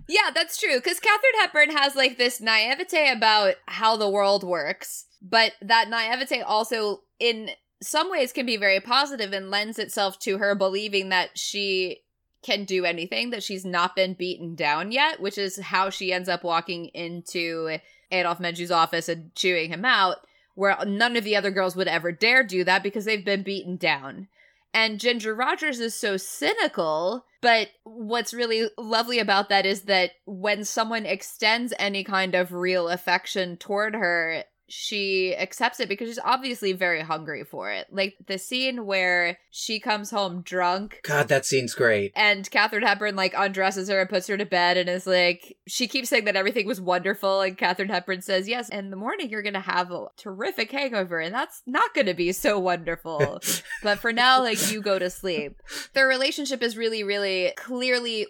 Yeah, 0.09 0.31
that's 0.33 0.59
true. 0.59 0.77
Because 0.77 1.01
Katherine 1.01 1.41
Hepburn 1.41 1.71
has 1.77 1.97
like 1.97 2.17
this 2.17 2.41
naivete 2.41 3.11
about 3.11 3.55
how 3.67 3.97
the 3.97 4.09
world 4.09 4.45
works, 4.45 5.07
but 5.21 5.53
that 5.61 5.89
naivete 5.89 6.43
also, 6.43 7.01
in 7.19 7.51
some 7.83 8.11
ways, 8.11 8.33
can 8.33 8.47
be 8.47 8.57
very 8.57 8.81
positive 8.81 9.33
and 9.33 9.51
lends 9.51 9.79
itself 9.79 10.19
to 10.21 10.39
her 10.39 10.55
believing 10.55 11.11
that 11.11 11.39
she 11.39 12.03
can 12.43 12.65
do 12.65 12.85
anything, 12.85 13.31
that 13.31 13.43
she's 13.43 13.65
not 13.65 13.97
been 13.97 14.15
beaten 14.15 14.55
down 14.55 14.93
yet, 14.93 15.21
which 15.21 15.37
is 15.37 15.59
how 15.59 15.91
she 15.91 16.13
ends 16.13 16.29
up 16.29 16.45
walking 16.45 16.87
into 16.87 17.79
Adolphe 18.13 18.41
Menjou's 18.41 18.71
office 18.71 19.09
and 19.09 19.35
chewing 19.35 19.71
him 19.71 19.85
out, 19.85 20.19
where 20.55 20.77
none 20.87 21.17
of 21.17 21.25
the 21.25 21.37
other 21.37 21.51
girls 21.51 21.77
would 21.77 21.89
ever 21.89 22.13
dare 22.13 22.45
do 22.45 22.63
that 22.65 22.83
because 22.83 23.05
they've 23.05 23.25
been 23.25 23.43
beaten 23.43 23.77
down. 23.77 24.29
And 24.73 25.01
Ginger 25.01 25.35
Rogers 25.35 25.81
is 25.81 25.95
so 25.95 26.17
cynical, 26.17 27.25
but 27.41 27.69
what's 27.85 28.35
really 28.35 28.69
lovely 28.77 29.19
about 29.19 29.49
that 29.49 29.65
is 29.65 29.83
that 29.83 30.13
when 30.27 30.65
someone 30.65 31.07
extends 31.07 31.73
any 31.79 32.05
kind 32.05 32.35
of 32.35 32.53
real 32.53 32.89
affection 32.89 33.57
toward 33.57 33.95
her, 33.95 34.45
she 34.69 35.35
accepts 35.37 35.81
it 35.81 35.89
because 35.89 36.09
she's 36.09 36.19
obviously 36.25 36.73
very 36.73 37.01
hungry 37.01 37.45
for 37.45 37.71
it. 37.71 37.87
Like 37.91 38.17
the 38.27 38.39
scene 38.39 38.85
where 38.87 39.39
she 39.51 39.79
comes 39.79 40.11
home 40.11 40.43
drunk 40.43 41.01
God, 41.05 41.29
that 41.29 41.47
scene's 41.47 41.75
great. 41.75 42.13
and 42.17 42.51
Katherine 42.51 42.83
Hepburn 42.83 43.17
like 43.17 43.35
undresses 43.37 43.89
her 43.89 44.01
and 44.01 44.11
puts 44.11 44.27
her 44.27 44.37
to 44.37 44.47
bed 44.47 44.77
and 44.77 44.89
is 44.89 45.07
like, 45.07 45.57
she 45.67 45.87
keeps 45.87 46.09
saying 46.09 46.25
that 46.25 46.37
everything 46.37 46.67
was 46.67 46.81
wonderful. 46.81 47.41
And 47.41 47.57
Katherine 47.57 47.89
Hepburn 47.89 48.23
says, 48.23 48.49
Yes, 48.49 48.69
in 48.69 48.91
the 48.91 48.97
morning 48.97 49.31
you're 49.31 49.43
going 49.43 49.55
to 49.55 49.61
have 49.61 49.91
a 49.91 50.07
terrific 50.17 50.71
hangover, 50.73 51.21
and 51.21 51.35
that's 51.35 51.63
not 51.67 51.95
going 51.95 52.07
to 52.07 52.15
be 52.15 52.33
so 52.33 52.59
wonderful. 52.59 53.41
but 53.83 53.99
for 53.99 54.13
now, 54.13 54.41
like, 54.41 54.71
you 54.73 54.81
go 54.81 54.99
to 54.99 55.11
sleep. 55.11 55.61
Their 55.95 56.09
relationship 56.09 56.63
is 56.63 56.77
really, 56.77 57.03
really 57.05 57.53
clearly 57.57 58.27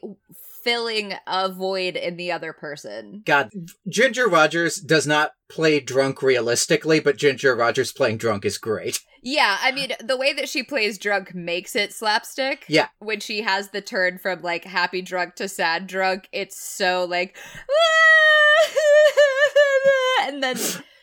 filling 0.66 1.14
a 1.28 1.48
void 1.48 1.94
in 1.94 2.16
the 2.16 2.32
other 2.32 2.52
person. 2.52 3.22
God, 3.24 3.50
Ginger 3.88 4.26
Rogers 4.26 4.80
does 4.80 5.06
not 5.06 5.30
play 5.48 5.78
drunk 5.78 6.22
realistically, 6.22 6.98
but 6.98 7.16
Ginger 7.16 7.54
Rogers 7.54 7.92
playing 7.92 8.16
drunk 8.18 8.44
is 8.44 8.58
great. 8.58 8.98
Yeah, 9.22 9.58
I 9.62 9.70
mean, 9.70 9.92
the 10.02 10.16
way 10.16 10.32
that 10.32 10.48
she 10.48 10.64
plays 10.64 10.98
drunk 10.98 11.36
makes 11.36 11.76
it 11.76 11.92
slapstick. 11.92 12.64
Yeah. 12.68 12.88
When 12.98 13.20
she 13.20 13.42
has 13.42 13.70
the 13.70 13.80
turn 13.80 14.18
from 14.18 14.42
like 14.42 14.64
happy 14.64 15.02
drunk 15.02 15.36
to 15.36 15.46
sad 15.46 15.86
drunk, 15.86 16.28
it's 16.32 16.60
so 16.60 17.04
like, 17.08 17.36
and 20.22 20.42
then 20.42 20.56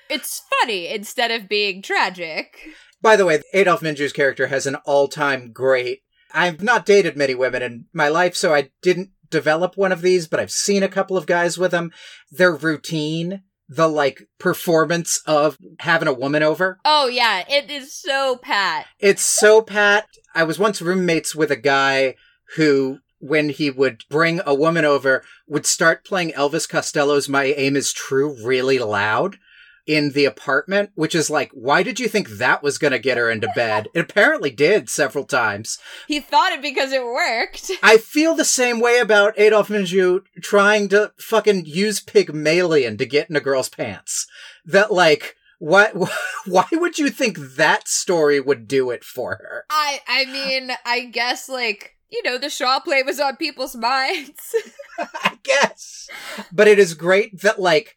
it's 0.10 0.42
funny 0.60 0.90
instead 0.90 1.32
of 1.32 1.48
being 1.48 1.82
tragic. 1.82 2.58
By 3.02 3.16
the 3.16 3.26
way, 3.26 3.42
Adolphe 3.54 3.82
Menjou's 3.82 4.12
character 4.12 4.48
has 4.48 4.66
an 4.66 4.76
all-time 4.86 5.54
great. 5.54 6.02
I've 6.34 6.62
not 6.62 6.86
dated 6.86 7.16
many 7.16 7.36
women 7.36 7.62
in 7.62 7.86
my 7.94 8.10
life, 8.10 8.36
so 8.36 8.54
I 8.54 8.72
didn't 8.82 9.12
develop 9.34 9.76
one 9.76 9.92
of 9.92 10.02
these, 10.02 10.28
but 10.28 10.40
I've 10.40 10.52
seen 10.52 10.84
a 10.84 10.88
couple 10.88 11.18
of 11.18 11.26
guys 11.26 11.58
with 11.58 11.72
them. 11.72 11.92
Their 12.32 12.54
routine, 12.56 13.42
the 13.68 13.88
like 13.88 14.28
performance 14.40 15.22
of 15.26 15.58
having 15.80 16.08
a 16.08 16.14
woman 16.14 16.44
over, 16.44 16.80
Oh, 16.86 17.08
yeah, 17.08 17.44
it 17.50 17.70
is 17.72 17.94
so 17.94 18.38
pat. 18.42 18.86
it's 19.00 19.24
so 19.24 19.62
pat. 19.62 20.06
I 20.36 20.44
was 20.44 20.60
once 20.60 20.82
roommates 20.82 21.36
with 21.36 21.52
a 21.52 21.56
guy 21.56 22.16
who, 22.56 23.00
when 23.20 23.50
he 23.50 23.70
would 23.72 24.02
bring 24.10 24.40
a 24.46 24.54
woman 24.56 24.86
over, 24.86 25.24
would 25.48 25.66
start 25.66 26.06
playing 26.06 26.32
Elvis 26.32 26.70
Costello's 26.70 27.28
My 27.28 27.46
Aim 27.46 27.76
is 27.76 27.92
True 27.94 28.36
really 28.46 28.80
loud 28.80 29.38
in 29.86 30.12
the 30.12 30.26
apartment, 30.26 30.92
which 30.96 31.14
is 31.16 31.30
like, 31.30 31.52
why 31.52 31.84
did 31.84 32.00
you 32.00 32.08
think 32.08 32.30
that 32.30 32.64
was 32.64 32.78
going 32.78 32.92
to 32.92 33.00
get 33.00 33.18
her 33.18 33.30
into 33.30 33.50
bed? 33.56 33.88
It 33.94 34.00
apparently 34.00 34.50
did 34.50 34.90
several 34.90 35.26
times. 35.26 35.78
He 36.08 36.20
thought 36.20 36.54
it 36.54 36.62
because 36.62 36.92
it 36.92 37.04
worked. 37.04 37.72
I 37.84 37.98
feel 37.98 38.36
the 38.36 38.46
same 38.46 38.80
way 38.80 39.00
about 39.00 39.38
Adolphe 39.38 39.70
Menjou 39.70 40.24
trying 40.42 40.88
to 40.90 41.12
fucking 41.18 41.66
use 41.66 42.00
Pygmalion 42.00 42.98
to 42.98 43.06
get 43.06 43.30
in 43.30 43.36
a 43.36 43.42
girl's 43.42 43.70
pants. 43.70 44.28
That 44.66 44.92
like, 44.92 45.36
what 45.60 45.94
why 46.46 46.68
would 46.72 47.00
you 47.00 47.10
think 47.10 47.38
that 47.56 47.88
story 47.88 48.40
would 48.40 48.68
do 48.68 48.90
it 48.90 49.04
for 49.04 49.36
her? 49.36 49.66
I 49.70 50.00
I 50.08 50.26
mean, 50.26 50.72
I 50.86 51.06
guess 51.06 51.50
like, 51.50 51.98
you 52.10 52.24
know, 52.24 52.38
the 52.38 52.50
Shaw 52.50 52.80
play 52.80 53.04
was 53.04 53.20
on 53.20 53.36
people's 53.36 53.76
minds. 53.78 54.56
I 54.98 55.38
guess. 55.44 56.10
But 56.52 56.68
it 56.68 56.80
is 56.80 56.94
great 56.94 57.42
that 57.42 57.60
like 57.60 57.96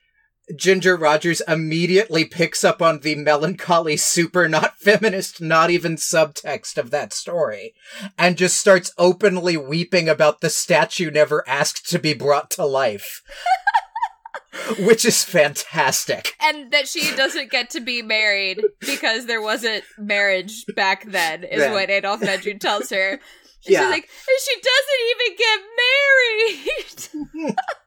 Ginger 0.55 0.97
Rogers 0.97 1.43
immediately 1.49 2.25
picks 2.25 2.63
up 2.63 2.81
on 2.81 3.01
the 3.01 3.17
melancholy, 3.17 3.97
super 3.97 4.49
not 4.49 4.79
feminist, 4.79 5.41
not 5.41 5.71
even 5.71 5.97
subtext 5.97 6.77
of 6.79 6.91
that 6.91 7.13
story 7.13 7.75
and 8.19 8.37
just 8.37 8.57
starts 8.57 8.93
openly 8.97 9.57
weeping 9.57 10.09
about 10.09 10.41
the 10.41 10.51
statue 10.51 11.11
never 11.11 11.43
asked 11.49 11.89
to 11.91 11.99
be 11.99 12.15
brought 12.15 12.51
to 12.53 12.65
life. 12.65 13.23
Which 14.79 15.05
is 15.05 15.23
fantastic. 15.25 16.35
and 16.41 16.71
that 16.73 16.89
she 16.89 17.15
doesn't 17.15 17.51
get 17.51 17.71
to 17.71 17.81
be 17.81 18.01
married 18.03 18.63
because 18.81 19.27
there 19.27 19.43
wasn't 19.43 19.85
marriage 19.99 20.65
back 20.75 21.05
then 21.11 21.45
is 21.45 21.61
Yeah. 21.61 21.73
what 21.73 21.91
Adolphe 21.91 22.23
Menjou 22.23 22.59
tells 22.61 22.91
her. 22.91 23.21
She's 23.61 23.73
Yeah. 23.75 23.89
like, 23.89 24.05
and 24.05 24.39
she 24.41 24.55
doesn't 24.63 25.03
even 25.11 25.37
get 27.37 27.45
married. 27.45 27.57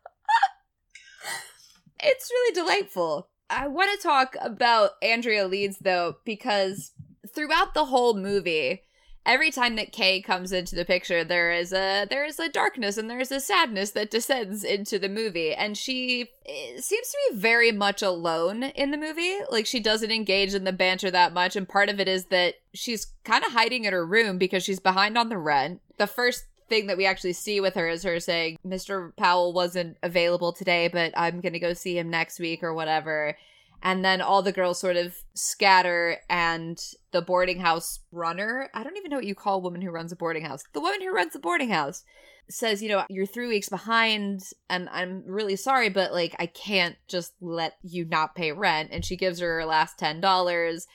it's 2.01 2.31
really 2.31 2.53
delightful. 2.53 3.29
I 3.49 3.67
want 3.67 3.89
to 3.91 4.07
talk 4.07 4.35
about 4.41 4.91
Andrea 5.01 5.47
Leeds 5.47 5.77
though, 5.79 6.17
because 6.23 6.91
throughout 7.33 7.73
the 7.73 7.85
whole 7.85 8.13
movie, 8.13 8.83
every 9.25 9.51
time 9.51 9.75
that 9.75 9.91
Kay 9.91 10.21
comes 10.21 10.51
into 10.51 10.75
the 10.75 10.85
picture, 10.85 11.23
there 11.23 11.51
is 11.51 11.73
a 11.73 12.05
there 12.09 12.25
is 12.25 12.39
a 12.39 12.49
darkness 12.49 12.97
and 12.97 13.09
there 13.09 13.19
is 13.19 13.31
a 13.31 13.39
sadness 13.39 13.91
that 13.91 14.11
descends 14.11 14.63
into 14.63 14.99
the 14.99 15.09
movie, 15.09 15.53
and 15.53 15.77
she 15.77 16.29
eh, 16.45 16.79
seems 16.79 17.07
to 17.07 17.17
be 17.29 17.37
very 17.37 17.71
much 17.71 18.01
alone 18.01 18.63
in 18.63 18.91
the 18.91 18.97
movie. 18.97 19.37
Like 19.49 19.65
she 19.65 19.79
doesn't 19.79 20.11
engage 20.11 20.53
in 20.53 20.63
the 20.63 20.73
banter 20.73 21.11
that 21.11 21.33
much, 21.33 21.55
and 21.55 21.67
part 21.67 21.89
of 21.89 21.99
it 21.99 22.07
is 22.07 22.25
that 22.25 22.55
she's 22.73 23.13
kind 23.23 23.43
of 23.43 23.51
hiding 23.51 23.85
in 23.85 23.93
her 23.93 24.05
room 24.05 24.37
because 24.37 24.63
she's 24.63 24.79
behind 24.79 25.17
on 25.17 25.29
the 25.29 25.37
rent. 25.37 25.81
The 25.97 26.07
first 26.07 26.45
thing 26.69 26.87
that 26.87 26.97
we 26.97 27.05
actually 27.05 27.33
see 27.33 27.59
with 27.59 27.75
her 27.75 27.89
is 27.89 28.03
her 28.03 28.19
saying, 28.19 28.57
Mr. 28.65 29.15
Powell 29.17 29.53
wasn't 29.53 29.97
available 30.03 30.53
today, 30.53 30.87
but 30.87 31.11
I'm 31.17 31.41
going 31.41 31.53
to 31.53 31.59
go 31.59 31.73
see 31.73 31.97
him 31.97 32.09
next 32.09 32.39
week 32.39 32.63
or 32.63 32.73
whatever. 32.73 33.35
And 33.81 34.03
then 34.03 34.21
all 34.21 34.41
the 34.41 34.51
girls 34.51 34.79
sort 34.79 34.97
of 34.97 35.15
scatter, 35.33 36.17
and 36.29 36.77
the 37.11 37.21
boarding 37.21 37.59
house 37.59 37.99
runner 38.11 38.69
I 38.73 38.83
don't 38.83 38.97
even 38.97 39.09
know 39.09 39.17
what 39.17 39.25
you 39.25 39.35
call 39.35 39.55
a 39.55 39.61
woman 39.61 39.81
who 39.81 39.89
runs 39.89 40.11
a 40.11 40.17
boarding 40.17 40.43
house. 40.45 40.63
The 40.73 40.81
woman 40.81 41.01
who 41.01 41.13
runs 41.13 41.33
the 41.33 41.39
boarding 41.39 41.69
house 41.69 42.03
says, 42.49 42.81
You 42.81 42.89
know, 42.89 43.03
you're 43.09 43.25
three 43.25 43.47
weeks 43.47 43.69
behind, 43.69 44.41
and 44.69 44.89
I'm 44.89 45.23
really 45.25 45.55
sorry, 45.55 45.89
but 45.89 46.11
like, 46.11 46.35
I 46.39 46.47
can't 46.47 46.97
just 47.07 47.33
let 47.41 47.75
you 47.81 48.05
not 48.05 48.35
pay 48.35 48.51
rent. 48.51 48.89
And 48.91 49.05
she 49.05 49.15
gives 49.15 49.39
her 49.39 49.59
her 49.59 49.65
last 49.65 49.97
$10 49.97 50.85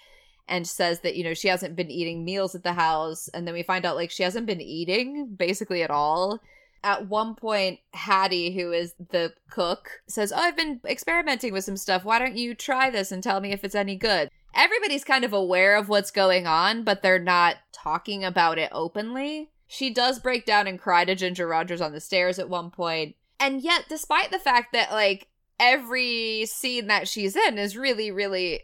and 0.48 0.66
says 0.66 1.00
that 1.00 1.16
you 1.16 1.24
know 1.24 1.34
she 1.34 1.48
hasn't 1.48 1.76
been 1.76 1.90
eating 1.90 2.24
meals 2.24 2.54
at 2.54 2.62
the 2.62 2.74
house. 2.74 3.28
And 3.28 3.46
then 3.46 3.54
we 3.54 3.62
find 3.62 3.84
out 3.84 3.96
like 3.96 4.10
she 4.10 4.22
hasn't 4.22 4.46
been 4.46 4.60
eating 4.60 5.34
basically 5.34 5.82
at 5.82 5.90
all. 5.90 6.40
At 6.82 7.08
one 7.08 7.34
point 7.34 7.80
hattie 7.94 8.54
who 8.54 8.72
is 8.72 8.94
the 9.10 9.32
cook 9.50 10.02
says 10.06 10.32
oh 10.32 10.38
i've 10.38 10.56
been 10.56 10.80
experimenting 10.86 11.52
with 11.52 11.64
some 11.64 11.76
stuff. 11.76 12.04
Why 12.04 12.18
don't 12.18 12.36
you 12.36 12.54
try 12.54 12.90
this 12.90 13.10
and 13.10 13.22
tell 13.22 13.40
me 13.40 13.52
if 13.52 13.64
it's 13.64 13.74
any 13.74 13.96
good? 13.96 14.30
Everybody's 14.54 15.04
kind 15.04 15.24
of 15.24 15.32
aware 15.32 15.76
of 15.76 15.88
what's 15.88 16.10
going 16.10 16.46
on 16.46 16.84
but 16.84 17.02
they're 17.02 17.18
not 17.18 17.56
talking 17.72 18.22
about 18.22 18.58
it 18.58 18.70
openly. 18.72 19.50
She 19.66 19.92
does 19.92 20.18
break 20.18 20.44
down 20.44 20.66
and 20.66 20.78
cry 20.78 21.06
to 21.06 21.14
ginger 21.14 21.48
rogers 21.48 21.80
on 21.80 21.92
the 21.92 22.00
stairs 22.00 22.38
at 22.38 22.50
one 22.50 22.70
point. 22.70 23.16
And 23.40 23.62
yet 23.62 23.86
despite 23.88 24.30
the 24.30 24.38
fact 24.38 24.74
that 24.74 24.92
like 24.92 25.28
every 25.58 26.44
scene 26.44 26.88
that 26.88 27.08
she's 27.08 27.34
in 27.34 27.56
is 27.56 27.78
really 27.78 28.10
really 28.10 28.60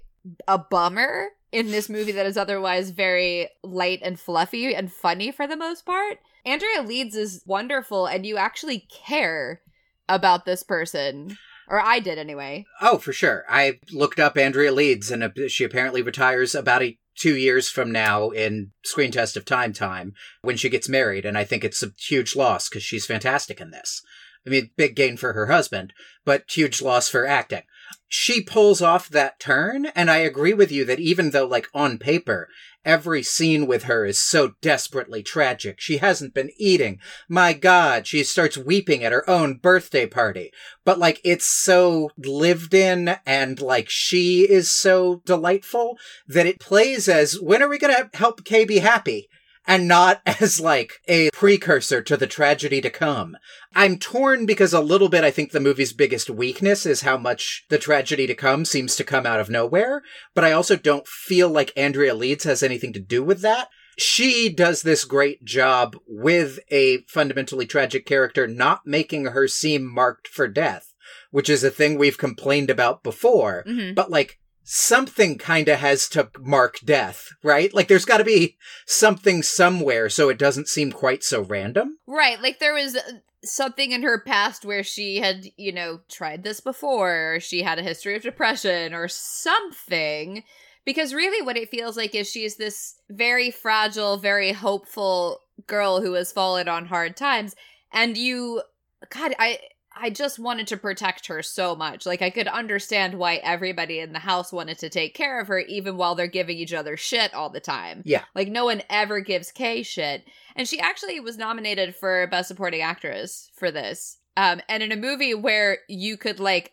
a 0.47 0.59
bummer 0.59 1.31
in 1.53 1.71
this 1.71 1.89
movie 1.89 2.13
that 2.13 2.27
is 2.27 2.37
otherwise 2.37 2.91
very 2.91 3.49
light 3.63 4.01
and 4.03 4.19
fluffy 4.19 4.75
and 4.75 4.93
funny 4.93 5.31
for 5.31 5.47
the 5.47 5.57
most 5.57 5.85
part. 5.85 6.19
Andrea 6.45 6.83
Leeds 6.83 7.17
is 7.17 7.43
wonderful, 7.47 8.07
and 8.07 8.25
you 8.25 8.37
actually 8.37 8.87
care 8.91 9.61
about 10.09 10.45
this 10.45 10.63
person. 10.63 11.37
Or 11.69 11.81
I 11.81 12.01
did 12.01 12.19
anyway. 12.19 12.67
Oh, 12.81 12.99
for 12.99 13.13
sure. 13.13 13.45
I 13.49 13.79
looked 13.93 14.19
up 14.19 14.37
Andrea 14.37 14.73
Leeds, 14.73 15.11
and 15.11 15.33
she 15.49 15.65
apparently 15.65 16.03
retires 16.03 16.55
about 16.55 16.83
a, 16.83 16.99
two 17.17 17.37
years 17.37 17.69
from 17.69 17.93
now 17.93 18.31
in 18.31 18.73
Screen 18.85 19.13
Test 19.13 19.37
of 19.37 19.45
Time 19.45 19.73
time 19.73 20.15
when 20.43 20.57
she 20.57 20.69
gets 20.69 20.89
married, 20.89 21.25
and 21.25 21.37
I 21.37 21.45
think 21.45 21.63
it's 21.63 21.83
a 21.83 21.93
huge 21.99 22.35
loss 22.35 22.69
because 22.69 22.83
she's 22.83 23.07
fantastic 23.07 23.61
in 23.61 23.71
this. 23.71 24.03
I 24.47 24.51
mean, 24.51 24.71
big 24.77 24.97
gain 24.97 25.17
for 25.17 25.35
her 25.35 25.47
husband, 25.47 25.93
but 26.25 26.45
huge 26.49 26.81
loss 26.81 27.09
for 27.09 27.27
acting 27.27 27.63
she 28.13 28.43
pulls 28.43 28.83
off 28.83 29.09
that 29.09 29.41
turn 29.41 29.87
and 29.87 30.11
i 30.11 30.19
agree 30.19 30.53
with 30.53 30.71
you 30.71 30.85
that 30.85 31.01
even 31.01 31.31
though 31.31 31.47
like 31.47 31.69
on 31.73 31.97
paper 31.97 32.49
every 32.85 33.23
scene 33.23 33.67
with 33.67 33.85
her 33.85 34.05
is 34.07 34.19
so 34.19 34.55
desperately 34.61 35.23
tragic 35.23 35.81
she 35.81 35.99
hasn't 35.99 36.35
been 36.35 36.51
eating. 36.59 36.99
My 37.29 37.53
god 37.53 38.07
she 38.07 38.25
starts 38.25 38.57
weeping 38.57 39.05
at 39.05 39.13
her 39.13 39.29
own 39.29 39.55
birthday 39.55 40.07
party. 40.07 40.51
But 40.85 40.99
like 40.99 41.21
it's 41.25 41.47
so 41.47 42.11
lived 42.17 42.75
in 42.75 43.17
and 43.27 43.61
like 43.61 43.89
she 43.89 44.49
is 44.49 44.73
so 44.73 45.23
delightful 45.27 45.99
that 46.27 46.47
it 46.47 46.61
plays 46.61 47.09
as 47.09 47.39
when 47.41 47.63
are 47.63 47.69
we 47.69 47.79
going 47.79 47.95
to 47.95 48.17
help 48.17 48.45
kay 48.45 48.65
be 48.65 48.79
happy 48.79 49.29
and 49.67 49.87
not 49.87 50.21
as 50.41 50.61
like 50.61 50.95
a 51.09 51.31
precursor 51.31 52.03
to 52.03 52.17
the 52.17 52.27
tragedy 52.27 52.81
to 52.81 52.91
come. 52.91 53.37
I'm 53.75 53.99
torn 53.99 54.47
because 54.47 54.73
a 54.73 54.81
little 54.81 55.09
bit 55.09 55.25
I 55.25 55.31
think 55.31 55.53
the 55.53 55.61
movie's 55.61 55.93
biggest 55.93 56.31
weakness 56.31 56.87
is 56.87 57.03
how 57.03 57.17
much 57.17 57.65
the 57.69 57.79
tragedy 57.79 58.27
to 58.27 58.35
come 58.35 58.65
seems 58.65 58.97
to 58.97 59.05
come 59.05 59.27
out 59.27 59.41
of 59.41 59.51
nowhere, 59.51 60.03
but 60.35 60.45
I 60.45 60.53
also 60.53 60.77
don't 60.77 61.07
feel 61.07 61.49
like 61.49 61.73
Andrea 61.77 62.15
Leeds 62.15 62.45
has 62.45 62.63
anything 62.63 62.93
to 62.95 63.01
do 63.01 63.23
with 63.23 63.41
that. 63.43 63.69
She 63.99 64.49
does 64.49 64.83
this 64.83 65.05
great 65.05 65.45
job 65.45 65.97
with 66.07 66.59
a 66.71 67.03
fundamentally 67.09 67.67
tragic 67.67 68.07
character 68.07 68.47
not 68.47 68.87
making 68.87 69.27
her 69.27 69.47
seem 69.47 69.85
marked 69.85 70.27
for 70.27 70.49
death, 70.49 70.95
which 71.31 71.51
is 71.51 71.63
a 71.63 71.71
thing 71.71 71.99
we've 71.99 72.17
complained 72.17 72.71
about 72.71 73.03
before. 73.03 73.63
Mhm. 73.69 73.95
But 73.95 74.11
like 74.11 74.39
something 74.73 75.37
kind 75.37 75.69
of 75.69 75.81
has 75.81 76.09
to 76.09 76.31
mark 76.39 76.79
death, 76.85 77.31
right? 77.43 77.75
Like 77.75 77.89
there's 77.89 78.05
got 78.05 78.19
to 78.19 78.25
be 78.25 78.57
something 78.87 79.43
somewhere 79.43 80.09
so 80.09 80.29
it 80.29 80.39
doesn't 80.39 80.69
seem 80.69 80.93
quite 80.93 81.25
so 81.25 81.43
random. 81.43 81.99
Right, 82.07 82.41
like 82.41 82.61
there 82.61 82.73
was 82.73 82.95
uh, 82.95 83.01
something 83.43 83.91
in 83.91 84.05
her 84.05 84.21
past 84.21 84.65
where 84.65 84.85
she 84.85 85.17
had, 85.17 85.47
you 85.57 85.73
know, 85.73 86.03
tried 86.09 86.45
this 86.45 86.61
before, 86.61 87.35
or 87.35 87.41
she 87.41 87.65
had 87.65 87.81
a 87.81 87.83
history 87.83 88.15
of 88.15 88.23
depression, 88.23 88.95
or 88.95 89.09
something. 89.09 90.45
Because 90.85 91.15
really, 91.15 91.45
what 91.45 91.57
it 91.57 91.69
feels 91.69 91.97
like 91.97 92.15
is 92.15 92.31
she's 92.31 92.57
this 92.57 92.95
very 93.11 93.51
fragile, 93.51 94.19
very 94.19 94.53
hopeful 94.53 95.41
girl 95.67 96.01
who 96.01 96.13
has 96.13 96.31
fallen 96.31 96.69
on 96.69 96.87
hard 96.87 97.17
times. 97.17 97.57
And 97.93 98.17
you, 98.17 98.63
God, 99.11 99.35
I. 99.37 99.59
I 99.95 100.11
just 100.11 100.39
wanted 100.39 100.67
to 100.69 100.77
protect 100.77 101.27
her 101.27 101.43
so 101.43 101.75
much. 101.75 102.07
Like, 102.07 102.23
I 102.23 102.31
could 102.31 102.47
understand 102.47 103.15
why 103.15 103.37
everybody 103.37 103.99
in 103.99 104.13
the 104.13 104.21
house 104.21 104.53
wanted 104.53 104.79
to 104.79 104.89
take 104.89 105.15
care 105.15 105.41
of 105.41 105.49
her, 105.49 105.59
even 105.59 105.97
while 105.97 106.15
they're 106.15 106.27
giving 106.27 106.57
each 106.57 106.73
other 106.73 106.97
shit 106.97 107.35
all 107.35 107.51
the 107.51 107.61
time. 107.61 108.03
Yeah. 108.05 108.25
Like, 108.35 108.49
no 108.49 108.65
one 108.67 108.83
ever 108.89 109.21
gives 109.21 109.51
Kay 109.51 109.83
shit. 109.83 110.25
And 110.55 110.69
she 110.69 110.79
actually 110.81 111.19
was 111.21 111.39
nominated 111.39 111.97
for 111.97 112.27
Best 112.29 112.49
Supporting 112.49 112.83
Actress 112.83 113.51
for 113.57 113.71
this. 113.71 114.19
Um, 114.37 114.61
and 114.69 114.83
in 114.83 114.93
a 114.93 114.97
movie 114.97 115.35
where 115.35 115.79
you 115.89 116.17
could 116.17 116.41
like 116.41 116.73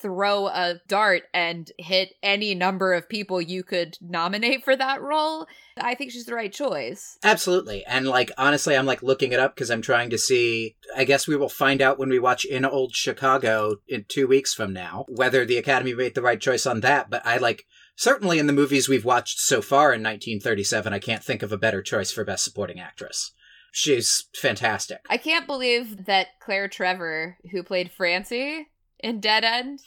throw 0.00 0.46
a 0.48 0.80
dart 0.88 1.24
and 1.32 1.70
hit 1.78 2.14
any 2.22 2.54
number 2.54 2.94
of 2.94 3.08
people 3.08 3.40
you 3.40 3.62
could 3.62 3.96
nominate 4.00 4.64
for 4.64 4.76
that 4.76 5.00
role, 5.00 5.46
I 5.76 5.94
think 5.94 6.10
she's 6.10 6.26
the 6.26 6.34
right 6.34 6.52
choice. 6.52 7.18
Absolutely. 7.22 7.84
And 7.86 8.08
like 8.08 8.32
honestly, 8.36 8.76
I'm 8.76 8.86
like 8.86 9.02
looking 9.02 9.32
it 9.32 9.40
up 9.40 9.54
because 9.54 9.70
I'm 9.70 9.82
trying 9.82 10.10
to 10.10 10.18
see 10.18 10.76
I 10.96 11.04
guess 11.04 11.28
we 11.28 11.36
will 11.36 11.48
find 11.48 11.80
out 11.80 11.98
when 11.98 12.08
we 12.08 12.18
watch 12.18 12.44
In 12.44 12.64
Old 12.64 12.94
Chicago 12.94 13.76
in 13.86 14.04
2 14.08 14.26
weeks 14.26 14.54
from 14.54 14.72
now 14.72 15.04
whether 15.08 15.44
the 15.44 15.58
Academy 15.58 15.94
made 15.94 16.14
the 16.14 16.22
right 16.22 16.40
choice 16.40 16.66
on 16.66 16.80
that, 16.80 17.10
but 17.10 17.24
I 17.24 17.36
like 17.36 17.64
certainly 17.96 18.38
in 18.38 18.46
the 18.46 18.52
movies 18.52 18.88
we've 18.88 19.04
watched 19.04 19.38
so 19.38 19.60
far 19.60 19.92
in 19.92 20.02
1937, 20.02 20.92
I 20.92 20.98
can't 20.98 21.24
think 21.24 21.42
of 21.42 21.52
a 21.52 21.58
better 21.58 21.82
choice 21.82 22.10
for 22.10 22.24
best 22.24 22.44
supporting 22.44 22.80
actress. 22.80 23.32
She's 23.70 24.28
fantastic. 24.34 25.00
I 25.10 25.18
can't 25.18 25.46
believe 25.46 26.06
that 26.06 26.28
Claire 26.40 26.68
Trevor, 26.68 27.36
who 27.52 27.62
played 27.62 27.90
Francie 27.90 28.68
in 29.00 29.20
Dead 29.20 29.44
End, 29.44 29.80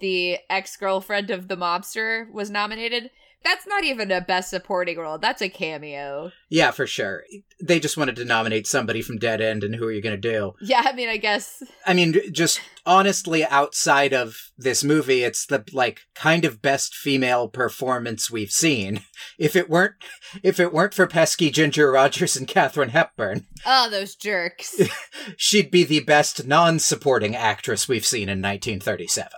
the 0.00 0.38
ex 0.50 0.76
girlfriend 0.76 1.30
of 1.30 1.48
the 1.48 1.56
mobster, 1.56 2.30
was 2.30 2.50
nominated. 2.50 3.10
That's 3.44 3.66
not 3.66 3.84
even 3.84 4.10
a 4.10 4.20
best 4.20 4.50
supporting 4.50 4.98
role. 4.98 5.18
That's 5.18 5.40
a 5.42 5.48
cameo. 5.48 6.32
Yeah, 6.48 6.72
for 6.72 6.84
sure. 6.84 7.22
They 7.62 7.78
just 7.78 7.96
wanted 7.96 8.16
to 8.16 8.24
nominate 8.24 8.66
somebody 8.66 9.02
from 9.02 9.18
Dead 9.18 9.40
End, 9.40 9.62
and 9.62 9.76
who 9.76 9.84
are 9.86 9.92
you 9.92 10.02
going 10.02 10.20
to 10.20 10.32
do? 10.32 10.54
Yeah, 10.60 10.82
I 10.84 10.92
mean, 10.94 11.08
I 11.08 11.16
guess. 11.16 11.62
I 11.86 11.94
mean, 11.94 12.16
just 12.32 12.60
honestly, 12.84 13.44
outside 13.44 14.12
of 14.12 14.36
this 14.58 14.82
movie, 14.82 15.22
it's 15.22 15.46
the 15.46 15.62
like 15.72 16.00
kind 16.16 16.44
of 16.44 16.60
best 16.60 16.96
female 16.96 17.46
performance 17.46 18.30
we've 18.30 18.50
seen. 18.50 19.00
If 19.38 19.54
it 19.54 19.68
weren't, 19.68 19.94
if 20.42 20.58
it 20.58 20.72
weren't 20.72 20.94
for 20.94 21.06
pesky 21.06 21.50
Ginger 21.50 21.92
Rogers 21.92 22.36
and 22.36 22.48
Katherine 22.48 22.88
Hepburn, 22.88 23.46
Oh, 23.66 23.90
those 23.90 24.14
jerks. 24.14 24.80
she'd 25.36 25.70
be 25.70 25.84
the 25.84 26.00
best 26.00 26.46
non-supporting 26.46 27.36
actress 27.36 27.86
we've 27.86 28.06
seen 28.06 28.30
in 28.30 28.40
1937. 28.40 29.30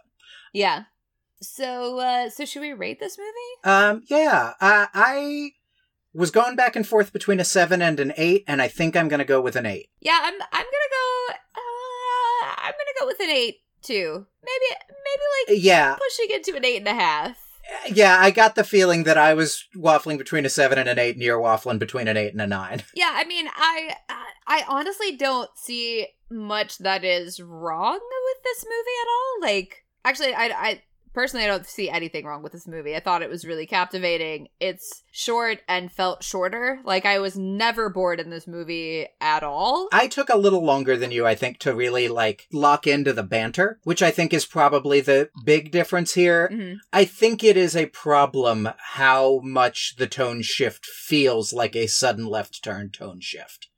Yeah. 0.53 0.85
So, 1.41 1.99
uh, 2.01 2.31
so 2.31 2.45
should 2.45 2.63
we 2.63 2.73
rate 2.73 2.99
this 3.01 3.17
movie? 3.17 3.31
Um, 3.65 4.03
yeah, 4.09 4.55
uh, 4.61 4.87
I 4.93 5.51
was 6.13 6.31
going 6.33 6.57
back 6.57 6.75
and 6.75 6.87
forth 6.87 7.13
between 7.13 7.39
a 7.39 7.45
seven 7.45 7.81
and 7.81 8.01
an 8.01 8.13
eight, 8.17 8.43
and 8.49 8.61
I 8.61 8.67
think 8.69 8.97
I'm 8.97 9.09
going 9.09 9.19
to 9.21 9.25
go 9.25 9.41
with 9.41 9.55
an 9.57 9.65
eight. 9.67 9.89
Yeah, 10.01 10.19
I'm. 10.23 10.35
I'm 10.35 10.41
gonna 10.51 10.91
go. 10.91 11.35
Uh, 11.55 12.55
I'm 12.59 12.73
gonna 12.73 12.99
go 13.01 13.07
with 13.07 13.21
an 13.21 13.31
eight 13.31 13.57
too. 13.83 14.27
Maybe, 14.43 14.81
maybe 14.91 15.55
like 15.57 15.63
Yeah, 15.65 15.95
pushing 15.95 16.27
it 16.37 16.43
to 16.45 16.57
an 16.57 16.65
eight 16.65 16.79
and 16.79 16.89
a 16.89 16.95
half. 16.95 17.37
yeah, 17.93 18.17
I 18.19 18.31
got 18.33 18.55
the 18.57 18.65
feeling 18.65 19.05
that 19.05 19.19
I 19.19 19.35
was 19.35 19.65
waffling 19.77 20.19
between 20.19 20.45
a 20.47 20.49
seven 20.51 20.79
and 20.79 20.89
an 20.89 20.99
eight, 20.99 21.15
and 21.15 21.23
you're 21.23 21.41
waffling 21.41 21.79
between 21.79 22.09
an 22.09 22.17
eight 22.17 22.33
and 22.33 22.41
a 22.41 22.47
nine. 22.47 22.83
Yeah, 22.95 23.13
I 23.15 23.25
mean, 23.25 23.47
I 23.55 23.95
I 24.47 24.65
honestly 24.69 25.17
don't 25.17 25.51
see 25.57 26.09
much 26.31 26.79
that 26.79 27.05
is 27.05 27.39
wrong 27.41 27.95
with 27.95 28.43
this 28.43 28.65
movie 28.65 28.99
at 29.03 29.09
all. 29.09 29.55
Like, 29.55 29.85
actually, 30.09 30.35
I 30.35 30.47
I 30.47 30.83
personally, 31.15 31.45
I 31.45 31.49
don't 31.49 31.67
see 31.67 31.91
anything 31.91 32.25
wrong 32.25 32.43
with 32.43 32.53
this 32.53 32.69
movie. 32.69 32.95
I 32.95 33.01
thought 33.01 33.23
it 33.23 33.31
was 33.31 33.45
really 33.45 33.67
captivating. 33.67 34.49
It's 34.61 35.03
short 35.11 35.59
and 35.67 35.91
felt 35.91 36.23
shorter. 36.23 36.81
Like 36.85 37.07
I 37.07 37.19
was 37.19 37.37
never 37.37 37.89
bored 37.89 38.21
in 38.21 38.31
this 38.31 38.47
movie 38.47 39.09
at 39.21 39.43
all. 39.43 39.89
I 39.93 40.07
took 40.07 40.29
a 40.29 40.37
little 40.37 40.65
longer 40.65 40.97
than 40.97 41.11
you, 41.11 41.27
I 41.27 41.35
think, 41.35 41.59
to 41.61 41.75
really 41.75 42.07
like 42.07 42.47
lock 42.53 42.87
into 42.87 43.13
the 43.13 43.23
banter, 43.25 43.81
which 43.83 44.03
I 44.03 44.11
think 44.13 44.33
is 44.33 44.47
probably 44.47 45.01
the 45.01 45.31
big 45.45 45.73
difference 45.73 46.15
here. 46.15 46.51
Mhm. 46.53 46.77
I 46.93 47.05
think 47.05 47.43
it 47.43 47.57
is 47.57 47.75
a 47.75 47.87
problem 47.87 48.69
how 48.79 49.41
much 49.43 49.97
the 49.97 50.07
tone 50.07 50.43
shift 50.43 50.87
feels 50.87 51.53
like 51.53 51.75
a 51.75 51.89
sudden 51.89 52.27
left 52.27 52.63
turn 52.63 52.91
tone 52.91 53.21
shift. 53.21 53.69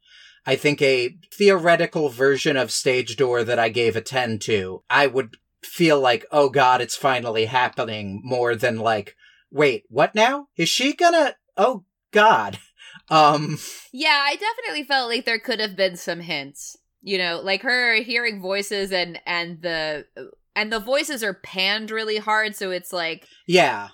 I 0.47 0.57
think 0.57 0.81
a 0.81 1.17
theoretical 1.33 2.09
version 2.09 2.57
of 2.57 2.71
Stage 2.71 3.17
Door 3.17 3.45
that 3.45 3.59
I 3.59 3.69
gave 3.69 3.95
a 3.95 4.01
10 4.01 4.39
to, 4.41 4.83
I 4.89 5.07
would 5.07 5.37
feel 5.63 6.01
like, 6.01 6.25
oh 6.31 6.49
god, 6.49 6.81
it's 6.81 6.97
finally 6.97 7.47
happening 7.47 8.21
more 8.25 8.55
than 8.55 8.79
like, 8.79 9.17
wait, 9.51 9.85
what 9.89 10.15
now? 10.15 10.49
Is 10.57 10.69
she 10.69 10.95
gonna, 10.95 11.37
oh 11.57 11.85
god. 12.13 12.59
Um, 13.09 13.59
Yeah, 13.93 14.23
I 14.25 14.37
definitely 14.37 14.85
felt 14.85 15.09
like 15.09 15.25
there 15.25 15.41
could 15.41 15.59
have 15.59 15.75
been 15.75 15.97
some 15.97 16.21
hints. 16.21 16.77
You 17.03 17.19
know, 17.19 17.41
like 17.43 17.63
her 17.63 17.97
hearing 17.97 18.41
voices 18.41 18.93
and 18.93 19.21
and 19.27 19.61
the 19.63 20.07
and 20.55 20.73
the 20.73 20.79
voices 20.79 21.25
are 21.25 21.35
panned 21.35 21.91
really 21.91 22.19
hard, 22.19 22.55
so 22.55 22.71
it's 22.71 22.93
like 22.93 23.27
yeah. 23.49 23.89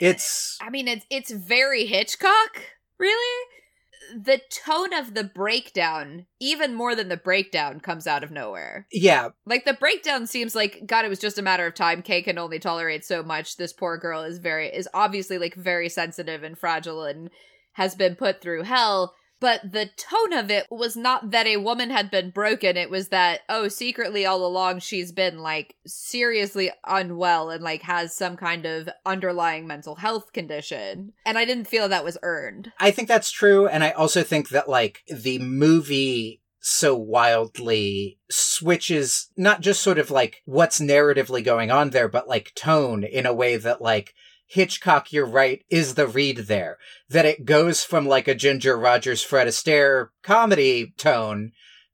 It's, 0.00 0.58
I 0.60 0.70
mean, 0.70 0.88
it's 0.88 1.06
it's 1.08 1.30
very 1.30 1.86
Hitchcock, 1.86 2.62
really. 2.98 3.46
The 4.14 4.40
tone 4.50 4.92
of 4.92 5.14
the 5.14 5.24
breakdown, 5.24 6.26
even 6.40 6.74
more 6.74 6.94
than 6.94 7.08
the 7.08 7.16
breakdown, 7.16 7.80
comes 7.80 8.06
out 8.06 8.24
of 8.24 8.30
nowhere. 8.30 8.86
yeah, 8.92 9.30
Like 9.46 9.64
the 9.64 9.74
breakdown 9.74 10.26
seems 10.26 10.54
like 10.54 10.82
God, 10.86 11.04
it 11.04 11.08
was 11.08 11.18
just 11.18 11.38
a 11.38 11.42
matter 11.42 11.66
of 11.66 11.74
time. 11.74 12.02
Kay 12.02 12.22
can 12.22 12.38
only 12.38 12.58
tolerate 12.58 13.04
so 13.04 13.22
much. 13.22 13.56
This 13.56 13.72
poor 13.72 13.96
girl 13.98 14.22
is 14.22 14.38
very 14.38 14.68
is 14.68 14.88
obviously 14.94 15.38
like 15.38 15.54
very 15.54 15.88
sensitive 15.88 16.42
and 16.42 16.58
fragile 16.58 17.04
and 17.04 17.30
has 17.72 17.94
been 17.94 18.16
put 18.16 18.40
through 18.40 18.62
hell. 18.62 19.14
But 19.40 19.72
the 19.72 19.90
tone 19.96 20.32
of 20.32 20.50
it 20.50 20.66
was 20.70 20.96
not 20.96 21.30
that 21.32 21.46
a 21.46 21.58
woman 21.58 21.90
had 21.90 22.10
been 22.10 22.30
broken. 22.30 22.76
It 22.76 22.88
was 22.88 23.08
that, 23.08 23.40
oh, 23.48 23.68
secretly 23.68 24.24
all 24.24 24.46
along 24.46 24.78
she's 24.78 25.12
been 25.12 25.38
like 25.38 25.74
seriously 25.86 26.70
unwell 26.86 27.50
and 27.50 27.62
like 27.62 27.82
has 27.82 28.14
some 28.14 28.36
kind 28.36 28.64
of 28.64 28.88
underlying 29.04 29.66
mental 29.66 29.96
health 29.96 30.32
condition. 30.32 31.12
And 31.26 31.36
I 31.36 31.44
didn't 31.44 31.68
feel 31.68 31.88
that 31.88 32.04
was 32.04 32.18
earned. 32.22 32.72
I 32.78 32.90
think 32.90 33.08
that's 33.08 33.30
true. 33.30 33.66
And 33.66 33.84
I 33.84 33.90
also 33.90 34.22
think 34.22 34.48
that 34.50 34.68
like 34.68 35.02
the 35.08 35.38
movie 35.38 36.40
so 36.66 36.96
wildly 36.96 38.18
switches 38.30 39.28
not 39.36 39.60
just 39.60 39.82
sort 39.82 39.98
of 39.98 40.10
like 40.10 40.40
what's 40.46 40.80
narratively 40.80 41.44
going 41.44 41.70
on 41.70 41.90
there, 41.90 42.08
but 42.08 42.26
like 42.26 42.54
tone 42.54 43.04
in 43.04 43.26
a 43.26 43.34
way 43.34 43.58
that 43.58 43.82
like 43.82 44.14
Hitchcock, 44.46 45.12
you're 45.12 45.26
right, 45.26 45.64
is 45.70 45.94
the 45.94 46.06
read 46.06 46.38
there. 46.38 46.78
That 47.08 47.24
it 47.24 47.44
goes 47.44 47.84
from 47.84 48.06
like 48.06 48.28
a 48.28 48.34
Ginger 48.34 48.76
Rogers, 48.76 49.22
Fred 49.22 49.46
Astaire 49.46 50.08
comedy 50.22 50.94
tone 50.96 51.52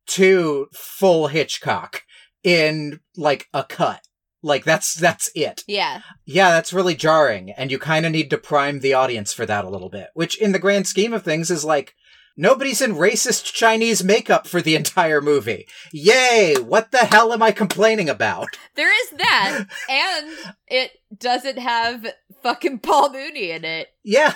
to 0.08 0.68
full 0.72 1.28
Hitchcock 1.28 2.02
in 2.42 3.00
like 3.16 3.46
a 3.54 3.64
cut. 3.64 4.02
Like 4.42 4.64
that's, 4.64 4.94
that's 4.94 5.30
it. 5.34 5.62
Yeah. 5.68 6.00
Yeah, 6.24 6.50
that's 6.50 6.72
really 6.72 6.94
jarring, 6.94 7.50
and 7.50 7.70
you 7.70 7.78
kind 7.78 8.06
of 8.06 8.12
need 8.12 8.30
to 8.30 8.38
prime 8.38 8.80
the 8.80 8.94
audience 8.94 9.32
for 9.32 9.44
that 9.46 9.64
a 9.64 9.70
little 9.70 9.90
bit, 9.90 10.08
which 10.14 10.40
in 10.40 10.52
the 10.52 10.58
grand 10.58 10.86
scheme 10.86 11.12
of 11.12 11.22
things 11.22 11.50
is 11.50 11.64
like, 11.64 11.94
nobody's 12.36 12.80
in 12.80 12.94
racist 12.94 13.52
Chinese 13.52 14.02
makeup 14.04 14.46
for 14.46 14.60
the 14.60 14.76
entire 14.76 15.20
movie. 15.20 15.66
Yay! 15.92 16.54
What 16.58 16.90
the 16.90 16.98
hell 16.98 17.32
am 17.32 17.42
I 17.42 17.52
complaining 17.52 18.08
about? 18.08 18.48
There 18.76 19.02
is 19.04 19.10
that. 19.18 19.64
and 19.90 20.54
it 20.66 20.92
doesn't 21.18 21.58
have 21.58 22.06
fucking 22.42 22.78
Paul 22.78 23.10
Muni 23.10 23.50
in 23.50 23.64
it. 23.64 23.88
Yeah, 24.04 24.32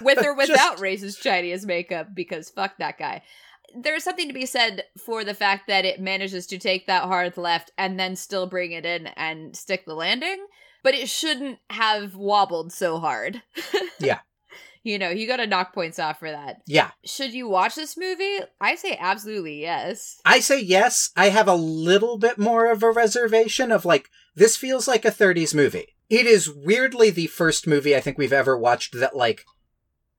with 0.00 0.18
or 0.24 0.36
Just- 0.36 0.50
without 0.50 0.78
racist 0.78 1.20
Chinese 1.22 1.66
makeup 1.66 2.08
because 2.14 2.50
fuck 2.50 2.76
that 2.78 2.98
guy. 2.98 3.22
There's 3.76 4.04
something 4.04 4.28
to 4.28 4.34
be 4.34 4.46
said 4.46 4.84
for 5.04 5.24
the 5.24 5.34
fact 5.34 5.66
that 5.66 5.84
it 5.84 6.00
manages 6.00 6.46
to 6.48 6.58
take 6.58 6.86
that 6.86 7.02
hard 7.04 7.36
left 7.36 7.72
and 7.76 7.98
then 7.98 8.14
still 8.14 8.46
bring 8.46 8.70
it 8.70 8.86
in 8.86 9.08
and 9.16 9.56
stick 9.56 9.84
the 9.84 9.94
landing, 9.94 10.46
but 10.84 10.94
it 10.94 11.08
shouldn't 11.08 11.58
have 11.70 12.14
wobbled 12.14 12.72
so 12.72 13.00
hard. 13.00 13.42
Yeah. 13.98 14.20
You 14.84 14.98
know, 14.98 15.08
you 15.08 15.26
got 15.26 15.38
to 15.38 15.46
knock 15.46 15.72
points 15.74 15.98
off 15.98 16.18
for 16.20 16.30
that. 16.30 16.60
yeah. 16.66 16.90
Should 17.04 17.32
you 17.32 17.48
watch 17.48 17.74
this 17.74 17.96
movie? 17.96 18.38
I 18.60 18.74
say 18.76 18.96
absolutely 19.00 19.60
yes. 19.62 20.20
I 20.24 20.40
say 20.40 20.60
yes. 20.60 21.10
I 21.16 21.30
have 21.30 21.48
a 21.48 21.54
little 21.54 22.18
bit 22.18 22.38
more 22.38 22.70
of 22.70 22.82
a 22.82 22.92
reservation 22.92 23.72
of 23.72 23.84
like, 23.86 24.10
this 24.36 24.56
feels 24.56 24.86
like 24.86 25.04
a 25.06 25.10
30s 25.10 25.54
movie. 25.54 25.96
It 26.10 26.26
is 26.26 26.52
weirdly 26.52 27.08
the 27.10 27.28
first 27.28 27.66
movie 27.66 27.96
I 27.96 28.00
think 28.00 28.18
we've 28.18 28.32
ever 28.32 28.58
watched 28.58 28.92
that 28.98 29.16
like 29.16 29.44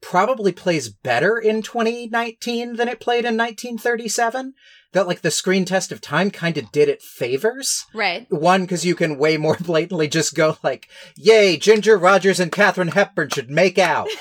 probably 0.01 0.51
plays 0.51 0.89
better 0.89 1.37
in 1.37 1.61
2019 1.61 2.75
than 2.75 2.87
it 2.87 2.99
played 2.99 3.25
in 3.25 3.37
1937. 3.37 4.53
That 4.93 5.07
like 5.07 5.21
the 5.21 5.31
screen 5.31 5.65
test 5.65 5.91
of 5.91 5.99
time 6.01 6.31
kind 6.31 6.57
of 6.57 6.71
did 6.71 6.89
it 6.89 7.01
favors. 7.01 7.85
Right. 7.93 8.25
One, 8.31 8.61
because 8.61 8.85
you 8.85 8.95
can 8.95 9.17
way 9.19 9.37
more 9.37 9.57
blatantly 9.61 10.07
just 10.07 10.33
go 10.33 10.57
like, 10.63 10.87
yay, 11.15 11.57
Ginger 11.57 11.97
Rogers 11.97 12.39
and 12.39 12.51
Katherine 12.51 12.89
Hepburn 12.89 13.29
should 13.29 13.51
make 13.51 13.77
out. 13.77 14.07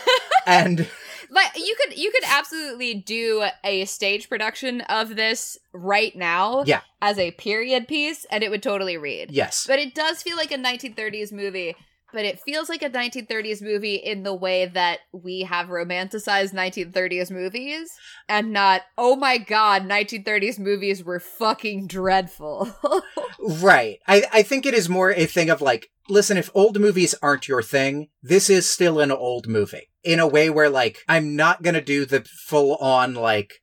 and 0.47 0.89
Like 1.31 1.57
you 1.57 1.75
could 1.83 1.97
you 1.99 2.11
could 2.13 2.25
absolutely 2.29 2.95
do 2.95 3.45
a 3.65 3.85
stage 3.87 4.29
production 4.29 4.83
of 4.83 5.17
this 5.17 5.59
right 5.73 6.15
now 6.15 6.63
Yeah. 6.67 6.81
as 7.03 7.19
a 7.19 7.31
period 7.33 7.89
piece 7.89 8.25
and 8.31 8.45
it 8.45 8.51
would 8.51 8.63
totally 8.63 8.97
read. 8.97 9.31
yes. 9.31 9.65
But 9.67 9.79
it 9.79 9.95
does 9.95 10.23
feel 10.23 10.37
like 10.37 10.53
a 10.53 10.59
1930s 10.59 11.33
movie, 11.33 11.75
but 12.15 12.25
it 12.25 12.41
feels 12.41 12.69
like 12.69 12.83
a 12.83 12.89
1930s 12.89 13.61
movie 13.61 13.97
in 13.97 14.23
the 14.23 14.33
way 14.33 14.67
that 14.67 15.01
we 15.13 15.41
have 15.41 15.67
romanticized 15.67 16.55
1930s 16.55 17.31
movies 17.31 17.91
and 18.29 18.53
not, 18.53 18.83
oh 18.97 19.17
my 19.17 19.37
god, 19.37 19.83
1930s 19.83 20.61
movies 20.61 21.03
were 21.05 21.21
fucking 21.21 21.87
dreadful. 21.89 22.75
Right. 23.47 23.99
I, 24.07 24.25
I 24.33 24.43
think 24.43 24.65
it 24.65 24.73
is 24.73 24.89
more 24.89 25.11
a 25.11 25.27
thing 25.27 25.51
of 25.51 25.61
like, 25.61 25.91
listen, 26.09 26.39
if 26.39 26.51
old 26.55 26.81
movies 26.81 27.15
aren't 27.21 27.47
your 27.47 27.63
thing, 27.63 28.09
this 28.23 28.49
is 28.49 28.71
still 28.71 29.01
an 29.01 29.13
old 29.13 29.47
movie. 29.49 29.91
In 30.03 30.19
a 30.19 30.27
way 30.27 30.49
where 30.49 30.71
like, 30.71 31.01
I'm 31.09 31.37
not 31.37 31.63
gonna 31.63 31.83
do 31.83 32.07
the 32.07 32.25
full 32.47 32.77
on 32.77 33.15
like, 33.15 33.61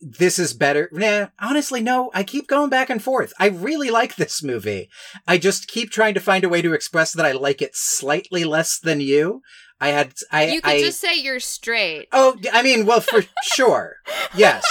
this 0.00 0.38
is 0.38 0.54
better. 0.54 0.88
Nah, 0.92 1.28
honestly, 1.40 1.80
no. 1.80 2.10
I 2.14 2.22
keep 2.22 2.46
going 2.46 2.70
back 2.70 2.90
and 2.90 3.02
forth. 3.02 3.32
I 3.38 3.48
really 3.48 3.90
like 3.90 4.16
this 4.16 4.42
movie. 4.42 4.88
I 5.26 5.38
just 5.38 5.68
keep 5.68 5.90
trying 5.90 6.14
to 6.14 6.20
find 6.20 6.44
a 6.44 6.48
way 6.48 6.62
to 6.62 6.72
express 6.72 7.12
that 7.12 7.26
I 7.26 7.32
like 7.32 7.60
it 7.62 7.74
slightly 7.74 8.44
less 8.44 8.78
than 8.78 9.00
you. 9.00 9.42
I 9.80 9.88
had, 9.88 10.14
I, 10.32 10.46
you 10.48 10.60
could 10.60 10.72
I, 10.72 10.80
just 10.80 11.00
say 11.00 11.16
you're 11.16 11.40
straight. 11.40 12.08
oh, 12.12 12.36
I 12.52 12.62
mean, 12.62 12.86
well, 12.86 13.00
for 13.00 13.22
sure. 13.42 13.96
Yes. 14.34 14.64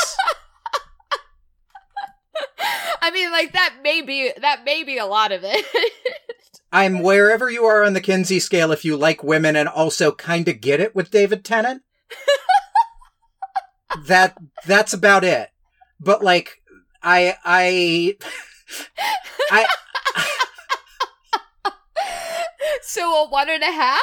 I 3.02 3.12
mean, 3.12 3.32
like 3.32 3.54
that 3.54 3.76
may 3.84 4.02
be 4.02 4.32
that 4.42 4.64
may 4.66 4.84
be 4.84 4.98
a 4.98 5.06
lot 5.06 5.32
of 5.32 5.42
it. 5.44 5.66
I'm 6.72 7.02
wherever 7.02 7.50
you 7.50 7.64
are 7.64 7.84
on 7.84 7.94
the 7.94 8.02
Kinsey 8.02 8.40
scale 8.40 8.72
if 8.72 8.84
you 8.84 8.98
like 8.98 9.24
women 9.24 9.56
and 9.56 9.70
also 9.70 10.12
kind 10.12 10.48
of 10.48 10.60
get 10.60 10.82
it 10.82 10.94
with 10.94 11.12
David 11.12 11.46
Tennant. 11.46 11.84
That 14.06 14.38
that's 14.66 14.94
about 14.94 15.24
it. 15.24 15.50
But 16.00 16.24
like 16.24 16.62
I 17.02 17.36
I 17.44 18.18
I 19.52 19.66
so 22.82 23.26
a 23.26 23.30
one 23.30 23.50
and 23.50 23.64
a 23.64 23.72
half. 23.72 24.02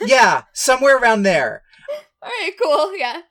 yeah, 0.00 0.42
somewhere 0.52 0.98
around 0.98 1.22
there. 1.22 1.62
All 2.22 2.28
right, 2.28 2.52
cool. 2.62 2.96
Yeah. 2.96 3.22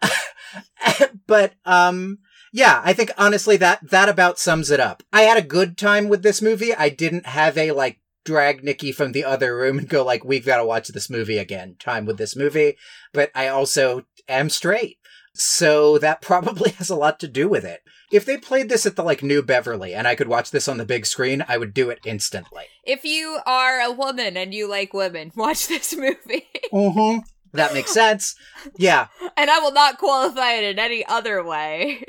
but 1.27 1.53
um 1.65 2.19
yeah, 2.53 2.81
I 2.83 2.93
think 2.93 3.11
honestly 3.17 3.57
that 3.57 3.89
that 3.89 4.09
about 4.09 4.39
sums 4.39 4.71
it 4.71 4.79
up. 4.79 5.03
I 5.13 5.21
had 5.23 5.37
a 5.37 5.41
good 5.41 5.77
time 5.77 6.09
with 6.09 6.23
this 6.23 6.41
movie. 6.41 6.73
I 6.75 6.89
didn't 6.89 7.25
have 7.27 7.57
a 7.57 7.71
like 7.71 7.99
drag 8.23 8.63
Nikki 8.63 8.91
from 8.91 9.13
the 9.13 9.23
other 9.23 9.55
room 9.55 9.79
and 9.79 9.89
go 9.89 10.03
like 10.03 10.23
we've 10.23 10.45
got 10.45 10.57
to 10.57 10.65
watch 10.65 10.89
this 10.89 11.09
movie 11.09 11.37
again. 11.37 11.75
Time 11.79 12.05
with 12.05 12.17
this 12.17 12.35
movie, 12.35 12.75
but 13.13 13.31
I 13.33 13.47
also 13.47 14.03
am 14.27 14.49
straight. 14.49 14.97
So 15.33 15.97
that 15.99 16.21
probably 16.21 16.71
has 16.71 16.89
a 16.89 16.95
lot 16.95 17.19
to 17.21 17.27
do 17.27 17.47
with 17.47 17.63
it. 17.65 17.81
If 18.11 18.25
they 18.25 18.37
played 18.37 18.67
this 18.69 18.85
at 18.85 18.95
the 18.95 19.03
like 19.03 19.23
New 19.23 19.41
Beverly 19.41 19.93
and 19.93 20.07
I 20.07 20.15
could 20.15 20.27
watch 20.27 20.51
this 20.51 20.67
on 20.67 20.77
the 20.77 20.85
big 20.85 21.05
screen, 21.05 21.45
I 21.47 21.57
would 21.57 21.73
do 21.73 21.89
it 21.89 21.99
instantly. 22.05 22.65
If 22.83 23.05
you 23.05 23.39
are 23.45 23.79
a 23.79 23.91
woman 23.91 24.35
and 24.35 24.53
you 24.53 24.69
like 24.69 24.93
women, 24.93 25.31
watch 25.35 25.67
this 25.67 25.95
movie. 25.95 26.47
Mm-hmm. 26.71 27.19
That 27.53 27.73
makes 27.73 27.91
sense. 27.93 28.35
Yeah. 28.77 29.07
and 29.35 29.49
I 29.49 29.59
will 29.59 29.73
not 29.73 29.97
qualify 29.97 30.53
it 30.53 30.63
in 30.63 30.79
any 30.79 31.05
other 31.05 31.43
way. 31.43 32.01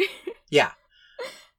Yeah. 0.50 0.70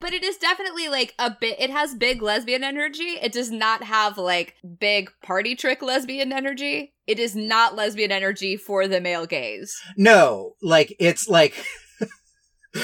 But 0.03 0.11
it 0.11 0.21
is 0.21 0.35
definitely 0.35 0.89
like 0.89 1.13
a 1.17 1.31
bit 1.31 1.55
it 1.61 1.69
has 1.69 1.95
big 1.95 2.21
lesbian 2.21 2.61
energy. 2.61 3.17
It 3.21 3.31
does 3.31 3.49
not 3.49 3.83
have 3.83 4.17
like 4.17 4.55
big 4.77 5.09
party 5.23 5.55
trick 5.55 5.81
lesbian 5.81 6.33
energy. 6.33 6.91
It 7.07 7.19
is 7.19 7.37
not 7.37 7.77
lesbian 7.77 8.11
energy 8.11 8.57
for 8.57 8.85
the 8.85 8.99
male 8.99 9.25
gaze. 9.25 9.73
No, 9.95 10.55
like 10.61 10.93
it's 10.99 11.29
like 11.29 11.55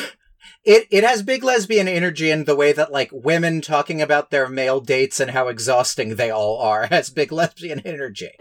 it 0.63 0.87
it 0.89 1.03
has 1.03 1.21
big 1.21 1.43
lesbian 1.43 1.89
energy 1.89 2.31
in 2.31 2.45
the 2.45 2.55
way 2.55 2.71
that 2.71 2.93
like 2.93 3.09
women 3.11 3.59
talking 3.59 4.01
about 4.01 4.31
their 4.31 4.47
male 4.47 4.79
dates 4.79 5.19
and 5.19 5.31
how 5.31 5.49
exhausting 5.49 6.15
they 6.15 6.31
all 6.31 6.57
are 6.59 6.85
has 6.89 7.09
big 7.09 7.33
lesbian 7.33 7.81
energy. 7.81 8.31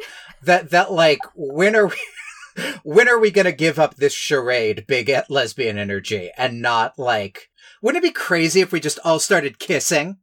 that 0.41 0.71
that 0.71 0.93
like 0.93 1.19
when 1.35 1.75
are 1.75 1.89
we 1.89 1.97
when 2.85 3.09
are 3.09 3.19
we 3.19 3.33
gonna 3.33 3.51
give 3.51 3.81
up 3.81 3.97
this 3.97 4.13
charade 4.13 4.87
big 4.87 5.11
lesbian 5.29 5.79
energy 5.79 6.31
and 6.39 6.63
not 6.63 6.97
like 6.97 7.49
wouldn't 7.83 8.05
it 8.05 8.09
be 8.09 8.13
crazy 8.13 8.61
if 8.61 8.73
we 8.73 8.81
just 8.81 8.99
all 9.05 9.19
started 9.19 9.59
kissing? 9.59 10.19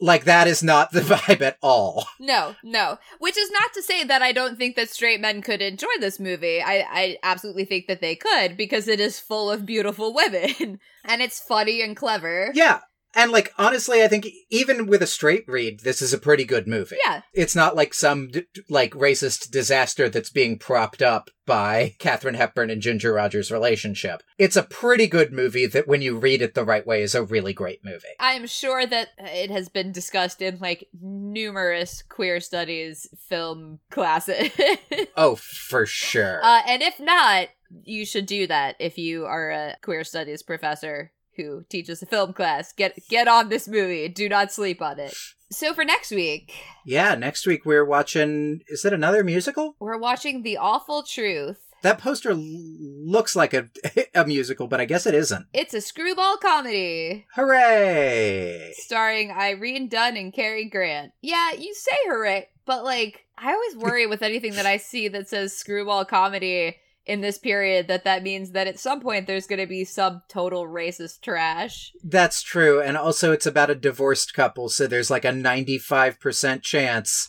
Like 0.00 0.24
that 0.24 0.48
is 0.48 0.62
not 0.62 0.90
the 0.90 1.00
vibe 1.02 1.40
at 1.40 1.58
all. 1.62 2.06
No, 2.18 2.56
no. 2.62 2.98
Which 3.18 3.36
is 3.36 3.50
not 3.50 3.72
to 3.74 3.82
say 3.82 4.04
that 4.04 4.22
I 4.22 4.32
don't 4.32 4.58
think 4.58 4.76
that 4.76 4.90
straight 4.90 5.20
men 5.20 5.40
could 5.42 5.62
enjoy 5.62 5.86
this 6.00 6.18
movie. 6.18 6.60
I, 6.60 6.84
I 6.90 7.18
absolutely 7.22 7.64
think 7.64 7.86
that 7.86 8.00
they 8.00 8.16
could 8.16 8.56
because 8.56 8.88
it 8.88 9.00
is 9.00 9.20
full 9.20 9.50
of 9.50 9.66
beautiful 9.66 10.12
women 10.12 10.80
and 11.04 11.22
it's 11.22 11.40
funny 11.40 11.80
and 11.80 11.96
clever. 11.96 12.50
Yeah. 12.54 12.80
And 13.14 13.30
like 13.30 13.52
honestly, 13.58 14.02
I 14.02 14.08
think 14.08 14.26
even 14.50 14.86
with 14.86 15.02
a 15.02 15.06
straight 15.06 15.44
read, 15.46 15.80
this 15.80 16.02
is 16.02 16.12
a 16.12 16.18
pretty 16.18 16.44
good 16.44 16.66
movie. 16.66 16.96
Yeah. 17.04 17.22
It's 17.32 17.56
not 17.56 17.76
like 17.76 17.94
some 17.94 18.30
like 18.68 18.92
racist 18.92 19.50
disaster 19.50 20.08
that's 20.08 20.30
being 20.30 20.58
propped 20.58 21.02
up 21.02 21.30
by 21.46 21.94
Katherine 21.98 22.34
Hepburn 22.34 22.70
and 22.70 22.82
Ginger 22.82 23.12
Rogers' 23.12 23.50
relationship. 23.50 24.22
It's 24.38 24.56
a 24.56 24.62
pretty 24.62 25.06
good 25.06 25.32
movie 25.32 25.66
that 25.66 25.86
when 25.86 26.02
you 26.02 26.18
read 26.18 26.42
it 26.42 26.54
the 26.54 26.64
right 26.64 26.86
way 26.86 27.02
is 27.02 27.14
a 27.14 27.24
really 27.24 27.52
great 27.52 27.84
movie. 27.84 28.06
I'm 28.18 28.46
sure 28.46 28.86
that 28.86 29.08
it 29.18 29.50
has 29.50 29.68
been 29.68 29.92
discussed 29.92 30.42
in 30.42 30.58
like 30.58 30.88
numerous 31.00 32.02
queer 32.02 32.40
studies 32.40 33.08
film 33.28 33.78
classes. 33.90 34.50
oh, 35.16 35.36
for 35.36 35.86
sure. 35.86 36.40
Uh, 36.42 36.62
and 36.66 36.82
if 36.82 36.98
not, 36.98 37.48
you 37.84 38.04
should 38.04 38.26
do 38.26 38.46
that 38.46 38.76
if 38.78 38.98
you 38.98 39.24
are 39.26 39.50
a 39.50 39.76
queer 39.82 40.04
studies 40.04 40.42
professor 40.42 41.10
who 41.36 41.64
teaches 41.68 42.02
a 42.02 42.06
film 42.06 42.32
class. 42.32 42.72
Get 42.72 42.98
get 43.08 43.28
on 43.28 43.48
this 43.48 43.68
movie. 43.68 44.08
Do 44.08 44.28
not 44.28 44.52
sleep 44.52 44.80
on 44.82 44.98
it. 44.98 45.14
So 45.50 45.72
for 45.74 45.84
next 45.84 46.10
week, 46.10 46.52
yeah, 46.84 47.14
next 47.14 47.46
week 47.46 47.64
we're 47.64 47.84
watching. 47.84 48.60
Is 48.68 48.84
it 48.84 48.92
another 48.92 49.22
musical? 49.22 49.76
We're 49.78 49.98
watching 49.98 50.42
The 50.42 50.56
Awful 50.56 51.02
Truth. 51.04 51.60
That 51.82 51.98
poster 51.98 52.30
l- 52.30 52.38
looks 52.40 53.36
like 53.36 53.52
a 53.54 53.68
a 54.14 54.26
musical, 54.26 54.66
but 54.66 54.80
I 54.80 54.84
guess 54.86 55.06
it 55.06 55.14
isn't. 55.14 55.46
It's 55.52 55.74
a 55.74 55.80
screwball 55.80 56.38
comedy. 56.38 57.26
Hooray! 57.34 58.72
Starring 58.76 59.30
Irene 59.30 59.88
Dunne 59.88 60.16
and 60.16 60.32
Cary 60.32 60.64
Grant. 60.68 61.12
Yeah, 61.20 61.52
you 61.52 61.74
say 61.74 61.96
hooray, 62.06 62.48
but 62.66 62.84
like 62.84 63.26
I 63.36 63.52
always 63.52 63.76
worry 63.76 64.06
with 64.06 64.22
anything 64.22 64.54
that 64.54 64.66
I 64.66 64.78
see 64.78 65.08
that 65.08 65.28
says 65.28 65.56
screwball 65.56 66.04
comedy 66.04 66.76
in 67.06 67.20
this 67.20 67.38
period 67.38 67.86
that 67.88 68.04
that 68.04 68.22
means 68.22 68.52
that 68.52 68.66
at 68.66 68.78
some 68.78 69.00
point 69.00 69.26
there's 69.26 69.46
going 69.46 69.60
to 69.60 69.66
be 69.66 69.84
some 69.84 70.22
total 70.28 70.66
racist 70.66 71.20
trash. 71.20 71.92
That's 72.02 72.42
true. 72.42 72.80
And 72.80 72.96
also 72.96 73.32
it's 73.32 73.46
about 73.46 73.70
a 73.70 73.74
divorced 73.74 74.32
couple, 74.34 74.68
so 74.68 74.86
there's 74.86 75.10
like 75.10 75.24
a 75.24 75.28
95% 75.32 76.62
chance 76.62 77.28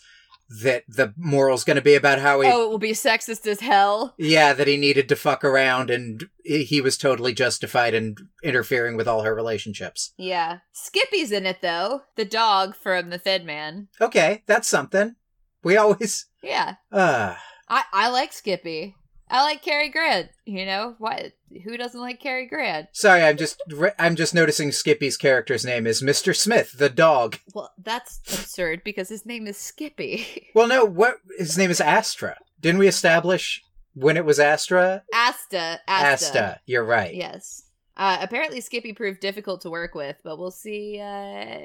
that 0.62 0.84
the 0.88 1.12
moral's 1.18 1.64
going 1.64 1.76
to 1.76 1.82
be 1.82 1.96
about 1.96 2.20
how 2.20 2.40
he 2.40 2.48
Oh, 2.48 2.66
it 2.66 2.70
will 2.70 2.78
be 2.78 2.92
sexist 2.92 3.48
as 3.48 3.62
hell. 3.62 4.14
Yeah, 4.18 4.54
that 4.54 4.68
he 4.68 4.78
needed 4.78 5.10
to 5.10 5.16
fuck 5.16 5.44
around 5.44 5.90
and 5.90 6.24
he 6.44 6.80
was 6.82 6.98
totally 7.00 7.34
justified 7.34 7.96
in 7.96 8.16
interfering 8.44 8.96
with 8.96 9.08
all 9.08 9.24
her 9.24 9.34
relationships. 9.34 10.14
Yeah. 10.18 10.60
Skippy's 10.72 11.32
in 11.32 11.48
it 11.48 11.62
though. 11.62 12.02
The 12.16 12.26
dog 12.26 12.76
from 12.76 13.10
The 13.10 13.18
Thin 13.18 13.46
Man. 13.46 13.88
Okay, 14.00 14.44
that's 14.46 14.68
something. 14.68 15.16
We 15.64 15.78
always 15.78 16.28
Yeah. 16.44 16.76
uh 16.92 17.36
I 17.68 17.84
I 17.92 18.10
like 18.10 18.32
Skippy. 18.32 18.96
I 19.30 19.42
like 19.44 19.64
Cary 19.64 19.90
Grant. 19.90 20.30
You 20.46 20.66
know 20.66 20.96
what? 21.00 21.34
Who 21.64 21.78
doesn't 21.78 22.00
like 22.00 22.20
Cary 22.22 22.48
Grant? 22.48 22.90
Sorry, 22.92 23.24
I'm 23.24 23.38
just 23.38 23.62
I'm 23.98 24.16
just 24.16 24.36
noticing 24.36 24.72
Skippy's 24.72 25.18
character's 25.18 25.66
name 25.66 25.88
is 25.88 26.02
Mr. 26.04 26.36
Smith, 26.36 26.74
the 26.78 26.90
dog. 26.90 27.38
Well, 27.54 27.72
that's 27.82 28.20
absurd 28.28 28.84
because 28.84 29.10
his 29.10 29.26
name 29.26 29.48
is 29.48 29.58
Skippy. 29.58 30.26
Well, 30.56 30.68
no, 30.68 30.86
what 30.86 31.18
his 31.38 31.58
name 31.58 31.70
is 31.70 31.82
Astra. 31.82 32.38
Didn't 32.62 32.80
we 32.80 32.88
establish 32.88 33.62
when 33.94 34.16
it 34.16 34.24
was 34.24 34.40
Astra? 34.40 35.04
Asta. 35.14 35.82
Asta. 35.88 36.08
Asta. 36.14 36.60
You're 36.66 36.86
right. 36.86 37.14
Yes. 37.14 37.64
Uh, 37.98 38.18
apparently, 38.22 38.62
Skippy 38.62 38.94
proved 38.94 39.20
difficult 39.20 39.62
to 39.62 39.70
work 39.70 39.96
with, 39.96 40.16
but 40.24 40.38
we'll 40.40 40.52
see 40.52 41.00
uh, 41.02 41.58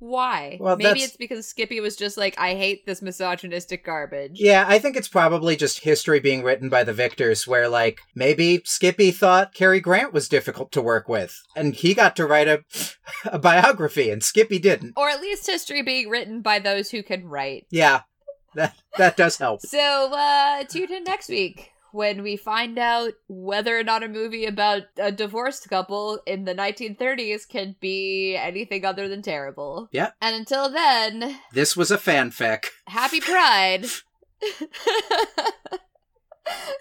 why. 0.00 0.56
Well, 0.58 0.76
Maybe 0.76 0.88
that's- 0.88 1.04
it's 1.08 1.16
because 1.16 1.46
Skippy 1.46 1.78
was 1.80 1.94
just 1.94 2.16
like, 2.16 2.34
I 2.38 2.54
hate 2.54 2.84
this 2.86 3.00
misogynistic 3.02 3.84
garbage. 3.84 4.32
Yeah, 4.34 4.64
I 4.66 4.78
think 4.78 4.96
it's 4.96 5.08
probably 5.08 5.56
just 5.56 5.80
history 5.84 6.18
being 6.20 6.42
written 6.42 6.68
by 6.68 6.82
the 6.84 6.92
victors 6.92 7.46
where, 7.46 7.68
like, 7.68 8.00
maybe 8.14 8.62
Skippy 8.64 9.10
thought 9.12 9.54
Cary 9.54 9.78
Grant 9.80 10.12
was 10.12 10.28
difficult 10.28 10.72
to 10.72 10.82
work 10.82 11.08
with, 11.08 11.40
and 11.54 11.74
he 11.74 11.94
got 11.94 12.16
to 12.16 12.26
write 12.26 12.48
a, 12.48 12.64
a 13.26 13.38
biography, 13.38 14.10
and 14.10 14.22
Skippy 14.22 14.58
didn't. 14.58 14.94
Or 14.96 15.08
at 15.08 15.20
least 15.20 15.46
history 15.46 15.82
being 15.82 16.08
written 16.08 16.40
by 16.42 16.58
those 16.58 16.90
who 16.90 17.02
can 17.02 17.26
write. 17.26 17.66
Yeah, 17.70 18.00
that, 18.54 18.74
that 18.96 19.16
does 19.16 19.36
help. 19.36 19.60
So, 19.60 20.12
uh, 20.12 20.64
tune 20.64 20.92
in 20.92 21.04
next 21.04 21.28
week 21.28 21.69
when 21.92 22.22
we 22.22 22.36
find 22.36 22.78
out 22.78 23.12
whether 23.28 23.78
or 23.78 23.84
not 23.84 24.02
a 24.02 24.08
movie 24.08 24.46
about 24.46 24.82
a 24.98 25.12
divorced 25.12 25.68
couple 25.68 26.20
in 26.26 26.44
the 26.44 26.54
1930s 26.54 27.48
can 27.48 27.76
be 27.80 28.36
anything 28.36 28.84
other 28.84 29.08
than 29.08 29.22
terrible. 29.22 29.88
Yeah. 29.92 30.10
And 30.20 30.34
until 30.36 30.70
then, 30.70 31.38
This 31.52 31.76
was 31.76 31.90
a 31.90 31.98
fanfic. 31.98 32.66
happy 32.86 33.20
Pride. 33.30 33.86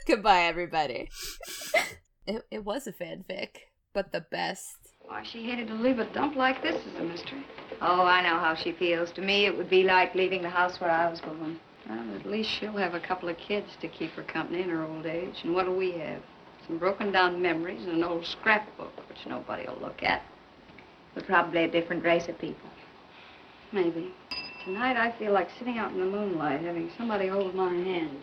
Goodbye, 0.08 0.44
everybody. 0.44 1.10
It, 2.26 2.44
it 2.52 2.64
was 2.66 2.88
a 2.88 2.94
fanfic, 2.94 3.50
but 3.94 4.12
the 4.12 4.22
best. 4.32 4.68
Why 5.02 5.24
she 5.24 5.44
hated 5.44 5.68
to 5.68 5.74
leave 5.76 6.00
a 6.00 6.06
dump 6.14 6.36
like 6.36 6.62
this 6.62 6.76
is 6.86 6.96
a 7.00 7.04
mystery. 7.04 7.44
Oh, 7.82 8.02
I 8.04 8.22
know 8.22 8.38
how 8.40 8.56
she 8.56 8.72
feels. 8.72 9.12
To 9.14 9.22
me, 9.22 9.46
it 9.46 9.56
would 9.58 9.70
be 9.70 9.84
like 9.84 10.16
leaving 10.16 10.42
the 10.42 10.50
house 10.50 10.80
where 10.80 10.92
I 10.92 11.10
was 11.10 11.22
born. 11.22 11.60
Well, 11.90 12.16
at 12.16 12.26
least 12.28 12.52
she'll 12.52 12.78
have 12.78 12.94
a 12.94 13.00
couple 13.00 13.30
of 13.30 13.38
kids 13.38 13.68
to 13.82 13.88
keep 13.88 14.12
her 14.12 14.24
company 14.24 14.62
in 14.62 14.70
her 14.70 14.84
old 14.84 15.08
age. 15.08 15.42
And 15.44 15.56
what'll 15.56 15.76
we 15.76 15.94
have? 15.94 16.22
Some 16.68 16.78
broken 16.78 17.12
down 17.12 17.42
memories 17.42 17.84
and 17.84 17.94
an 17.94 18.04
old 18.04 18.26
scrapbook, 18.28 18.96
which 19.10 19.26
nobody 19.28 19.66
will 19.68 19.80
look 19.82 20.04
at. 20.04 20.22
We're 21.16 21.24
probably 21.24 21.64
a 21.64 21.72
different 21.72 22.04
race 22.04 22.28
of 22.28 22.38
people. 22.38 22.70
Maybe. 23.72 24.14
Tonight, 24.66 24.98
I 24.98 25.18
feel 25.18 25.32
like 25.32 25.50
sitting 25.58 25.80
out 25.80 25.92
in 25.92 26.00
the 26.00 26.06
moonlight, 26.06 26.62
having 26.62 26.92
somebody 26.96 27.28
hold 27.28 27.56
my 27.56 27.74
hand. 27.74 28.22